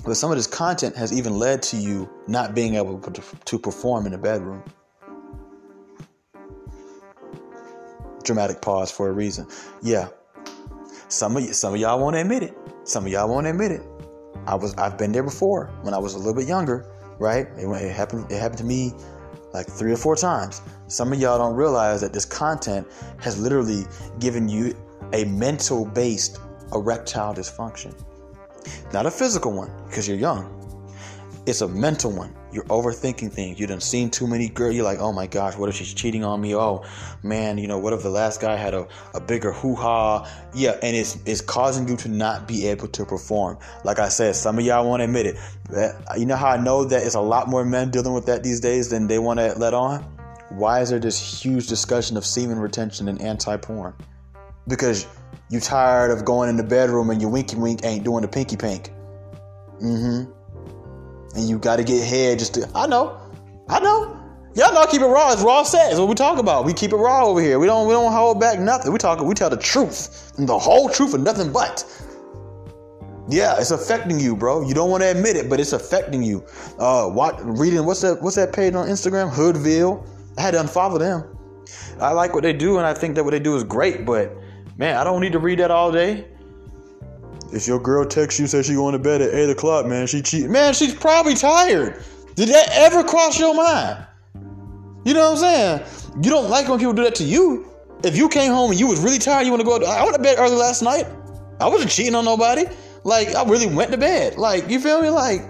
But 0.04 0.16
some 0.16 0.30
of 0.30 0.38
this 0.38 0.48
content 0.48 0.96
has 0.96 1.12
even 1.12 1.38
led 1.38 1.64
to 1.64 1.78
you 1.78 2.10
not 2.28 2.54
being 2.54 2.76
able 2.76 3.00
to, 3.00 3.24
to 3.46 3.60
perform 3.60 4.06
in 4.06 4.12
the 4.12 4.18
bedroom. 4.18 4.64
Dramatic 8.24 8.62
pause 8.62 8.92
for 8.92 9.10
a 9.10 9.12
reason. 9.12 9.48
Yeah, 9.82 10.10
some 11.08 11.38
of 11.38 11.44
y- 11.44 11.52
some 11.52 11.74
of 11.74 11.80
y'all 11.80 12.00
won't 12.00 12.16
admit 12.16 12.44
it. 12.44 12.58
Some 12.84 13.06
of 13.06 13.12
y'all 13.12 13.30
won't 13.30 13.48
admit 13.48 13.72
it. 13.72 13.82
I 14.48 14.56
was 14.56 14.74
I've 14.76 14.98
been 14.98 15.12
there 15.12 15.24
before 15.24 15.68
when 15.82 15.94
I 15.94 15.98
was 15.98 16.14
a 16.14 16.18
little 16.18 16.34
bit 16.34 16.48
younger, 16.48 16.86
right? 17.20 17.48
It, 17.58 17.68
it 17.68 17.92
happened 17.92 18.32
it 18.32 18.40
happened 18.40 18.60
to 18.60 18.64
me 18.64 18.94
like 19.54 19.68
three 19.68 19.94
or 19.94 19.98
four 19.98 20.16
times. 20.16 20.62
Some 20.88 21.12
of 21.12 21.20
y'all 21.20 21.40
don't 21.40 21.56
realize 21.56 22.02
that 22.02 22.14
this 22.14 22.26
content 22.26 22.88
has 23.20 23.40
literally 23.40 23.86
given 24.20 24.48
you 24.48 24.76
a 25.14 25.26
mental 25.26 25.86
based 25.86 26.40
erectile 26.74 27.34
dysfunction. 27.34 27.94
Not 28.94 29.06
a 29.06 29.12
physical 29.12 29.52
one, 29.52 29.72
because 29.88 30.08
you're 30.08 30.18
young. 30.18 30.52
It's 31.48 31.62
a 31.62 31.68
mental 31.68 32.12
one. 32.12 32.36
You're 32.52 32.64
overthinking 32.66 33.32
things. 33.32 33.60
You 33.60 33.68
done 33.68 33.82
seen 33.82 34.10
too 34.10 34.26
many 34.26 34.50
girls. 34.50 34.76
You're 34.76 34.84
like, 34.84 35.00
oh 35.00 35.12
my 35.12 35.28
gosh, 35.28 35.56
what 35.56 35.70
if 35.70 35.76
she's 35.76 35.94
cheating 35.94 36.24
on 36.24 36.42
me? 36.42 36.56
Oh 36.56 36.84
man, 37.22 37.58
you 37.58 37.68
know, 37.68 37.78
what 37.78 37.94
if 37.94 38.02
the 38.02 38.10
last 38.10 38.42
guy 38.42 38.56
had 38.56 38.74
a, 38.74 38.88
a 39.14 39.20
bigger 39.20 39.52
hoo 39.52 39.76
ha? 39.76 40.28
Yeah, 40.56 40.78
and 40.82 40.96
it's 40.96 41.18
it's 41.26 41.42
causing 41.42 41.88
you 41.88 41.98
to 41.98 42.10
not 42.10 42.48
be 42.48 42.66
able 42.68 42.88
to 42.88 43.06
perform. 43.06 43.60
Like 43.84 44.00
I 44.00 44.10
said, 44.10 44.36
some 44.36 44.58
of 44.58 44.66
y'all 44.66 44.88
won't 44.88 45.02
admit 45.02 45.26
it. 45.28 45.36
You 46.18 46.26
know 46.26 46.36
how 46.36 46.48
I 46.48 46.58
know 46.58 46.86
that 46.86 47.06
it's 47.06 47.16
a 47.16 47.22
lot 47.22 47.48
more 47.48 47.66
men 47.66 47.92
dealing 47.92 48.14
with 48.14 48.26
that 48.28 48.42
these 48.42 48.60
days 48.60 48.90
than 48.90 49.08
they 49.08 49.20
want 49.20 49.40
to 49.40 49.54
let 49.60 49.74
on? 49.74 50.15
Why 50.50 50.82
is 50.82 50.90
there 50.90 51.00
this 51.00 51.20
huge 51.20 51.68
discussion 51.68 52.18
of 52.18 52.26
semen 52.26 52.60
retention 52.60 53.08
and 53.08 53.22
anti 53.22 53.58
porn? 53.58 53.94
Because 54.68 55.08
you 55.50 55.60
tired 55.60 56.12
of 56.12 56.26
going 56.26 56.50
in 56.50 56.58
the 56.58 56.64
bedroom 56.64 57.10
and 57.10 57.22
your 57.22 57.30
winky 57.30 57.56
wink 57.56 57.84
ain't 57.84 58.04
doing 58.04 58.22
the 58.22 58.28
pinky 58.28 58.58
pink. 58.58 58.92
Mm-hmm. 59.82 60.32
And 61.36 61.50
you 61.50 61.60
got 61.60 61.78
to 61.78 61.84
get 61.84 62.04
head 62.08 62.40
just 62.40 62.54
to. 62.56 62.70
I 62.74 62.88
know, 62.88 63.20
I 63.68 63.80
know. 63.80 64.16
Y'all 64.56 64.74
know 64.74 64.86
keep 64.86 65.02
it 65.02 65.06
raw. 65.06 65.34
It's 65.34 65.42
raw 65.42 65.64
secks. 65.64 66.00
What 66.00 66.08
we 66.08 66.16
talk 66.16 66.40
about. 66.40 66.64
We 66.64 66.74
keep 66.74 66.94
it 66.94 66.96
raw 66.96 67.26
over 67.26 67.42
here. 67.42 67.60
We 67.60 67.68
don't 67.68 67.88
we 67.88 67.94
don't 67.94 68.14
hold 68.14 68.40
back 68.40 68.58
nothing. 68.58 68.94
We 68.94 68.98
talk 68.98 69.20
we 69.20 69.34
tell 69.34 69.50
the 69.50 69.58
truth. 69.58 70.32
And 70.38 70.48
the 70.48 70.58
whole 70.58 70.88
truth 70.88 71.14
and 71.14 71.26
nothing 71.26 71.52
but. 71.52 71.84
Yeah, 73.28 73.60
it's 73.60 73.72
affecting 73.72 74.20
you, 74.20 74.36
bro. 74.36 74.66
You 74.66 74.74
don't 74.74 74.90
want 74.90 75.04
to 75.04 75.12
admit 75.12 75.36
it, 75.36 75.50
but 75.50 75.60
it's 75.60 75.74
affecting 75.74 76.24
you. 76.24 76.46
Uh 76.80 77.08
what 77.08 77.38
reading 77.44 77.86
what's 77.86 78.00
that 78.02 78.22
what's 78.22 78.38
that 78.38 78.54
page 78.54 78.74
on 78.76 78.88
Instagram? 78.88 79.30
Hoodville. 79.30 80.08
I 80.38 80.42
had 80.42 80.52
to 80.52 80.60
unfollow 80.60 81.00
them. 81.00 81.24
I 82.00 82.12
like 82.12 82.34
what 82.34 82.44
they 82.44 82.54
do 82.54 82.78
and 82.78 82.86
I 82.86 82.94
think 82.94 83.16
that 83.16 83.24
what 83.24 83.32
they 83.32 83.40
do 83.40 83.56
is 83.56 83.64
great, 83.64 84.06
but 84.06 84.36
man, 84.78 84.98
I 84.98 85.04
don't 85.04 85.22
need 85.22 85.32
to 85.34 85.40
read 85.40 85.60
that 85.60 85.72
all 85.72 85.92
day. 85.92 86.28
If 87.52 87.68
your 87.68 87.80
girl 87.80 88.06
texts 88.06 88.40
you 88.40 88.44
and 88.44 88.50
says 88.50 88.66
she 88.66 88.74
going 88.74 88.94
to 88.94 89.00
bed 89.00 89.22
at 89.22 89.34
eight 89.34 89.50
o'clock, 89.50 89.86
man, 89.86 90.08
she 90.08 90.22
cheating. 90.22 90.52
Man, 90.52 90.74
she's 90.74 90.94
probably 90.94 91.36
tired. 91.36 92.04
Did 92.36 92.50
that 92.50 92.70
ever 92.74 93.04
cross 93.04 93.40
your 93.40 93.56
mind? 93.56 94.06
You 95.06 95.14
know 95.14 95.32
what 95.32 95.44
I'm 95.44 95.82
saying? 95.82 96.24
You 96.24 96.30
don't 96.30 96.50
like 96.50 96.68
when 96.68 96.80
people 96.80 96.94
do 96.94 97.04
that 97.04 97.16
to 97.16 97.24
you. 97.24 97.72
If 98.04 98.18
you 98.18 98.28
came 98.28 98.52
home 98.52 98.72
and 98.72 98.80
you 98.80 98.88
was 98.88 99.00
really 99.00 99.20
tired, 99.20 99.46
you 99.46 99.52
want 99.52 99.62
to 99.62 99.66
go. 99.66 99.78
I 99.86 100.04
went 100.04 100.16
to 100.16 100.22
bed 100.22 100.38
early 100.38 100.56
last 100.56 100.82
night. 100.82 101.06
I 101.60 101.68
wasn't 101.68 101.92
cheating 101.92 102.16
on 102.16 102.26
nobody. 102.26 102.66
Like 103.04 103.36
I 103.36 103.44
really 103.46 103.68
went 103.68 103.92
to 103.92 103.98
bed. 103.98 104.38
Like 104.38 104.70
you 104.70 104.80
feel 104.80 105.02
me? 105.02 105.10
Like 105.10 105.44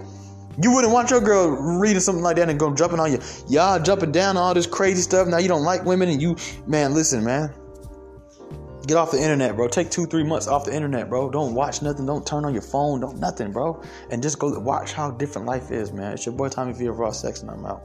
you 0.62 0.72
wouldn't 0.72 0.92
want 0.92 1.10
your 1.10 1.20
girl 1.20 1.48
reading 1.48 2.00
something 2.00 2.22
like 2.22 2.36
that 2.36 2.48
and 2.48 2.58
go 2.58 2.74
jumping 2.74 3.00
on 3.00 3.12
you. 3.12 3.20
Y'all 3.48 3.78
jumping 3.78 4.12
down 4.12 4.36
all 4.36 4.54
this 4.54 4.66
crazy 4.66 5.02
stuff. 5.02 5.28
Now 5.28 5.38
you 5.38 5.48
don't 5.48 5.64
like 5.64 5.84
women 5.84 6.08
and 6.08 6.20
you, 6.20 6.36
man. 6.66 6.94
Listen, 6.94 7.24
man. 7.24 7.52
Get 8.86 8.96
off 8.96 9.10
the 9.10 9.20
internet, 9.20 9.56
bro. 9.56 9.66
Take 9.66 9.90
two, 9.90 10.06
three 10.06 10.22
months 10.22 10.46
off 10.46 10.64
the 10.64 10.74
internet, 10.74 11.08
bro. 11.08 11.28
Don't 11.28 11.54
watch 11.54 11.82
nothing. 11.82 12.06
Don't 12.06 12.24
turn 12.24 12.44
on 12.44 12.52
your 12.52 12.62
phone. 12.62 13.00
Don't 13.00 13.18
nothing, 13.18 13.50
bro. 13.50 13.82
And 14.10 14.22
just 14.22 14.38
go 14.38 14.56
watch 14.60 14.92
how 14.92 15.10
different 15.10 15.46
life 15.46 15.72
is, 15.72 15.92
man. 15.92 16.12
It's 16.12 16.24
your 16.24 16.36
boy 16.36 16.48
Tommy 16.48 16.72
V 16.72 16.86
of 16.86 16.98
Raw 16.98 17.10
Secks, 17.10 17.42
and 17.42 17.50
I'm 17.50 17.66
out. 17.66 17.82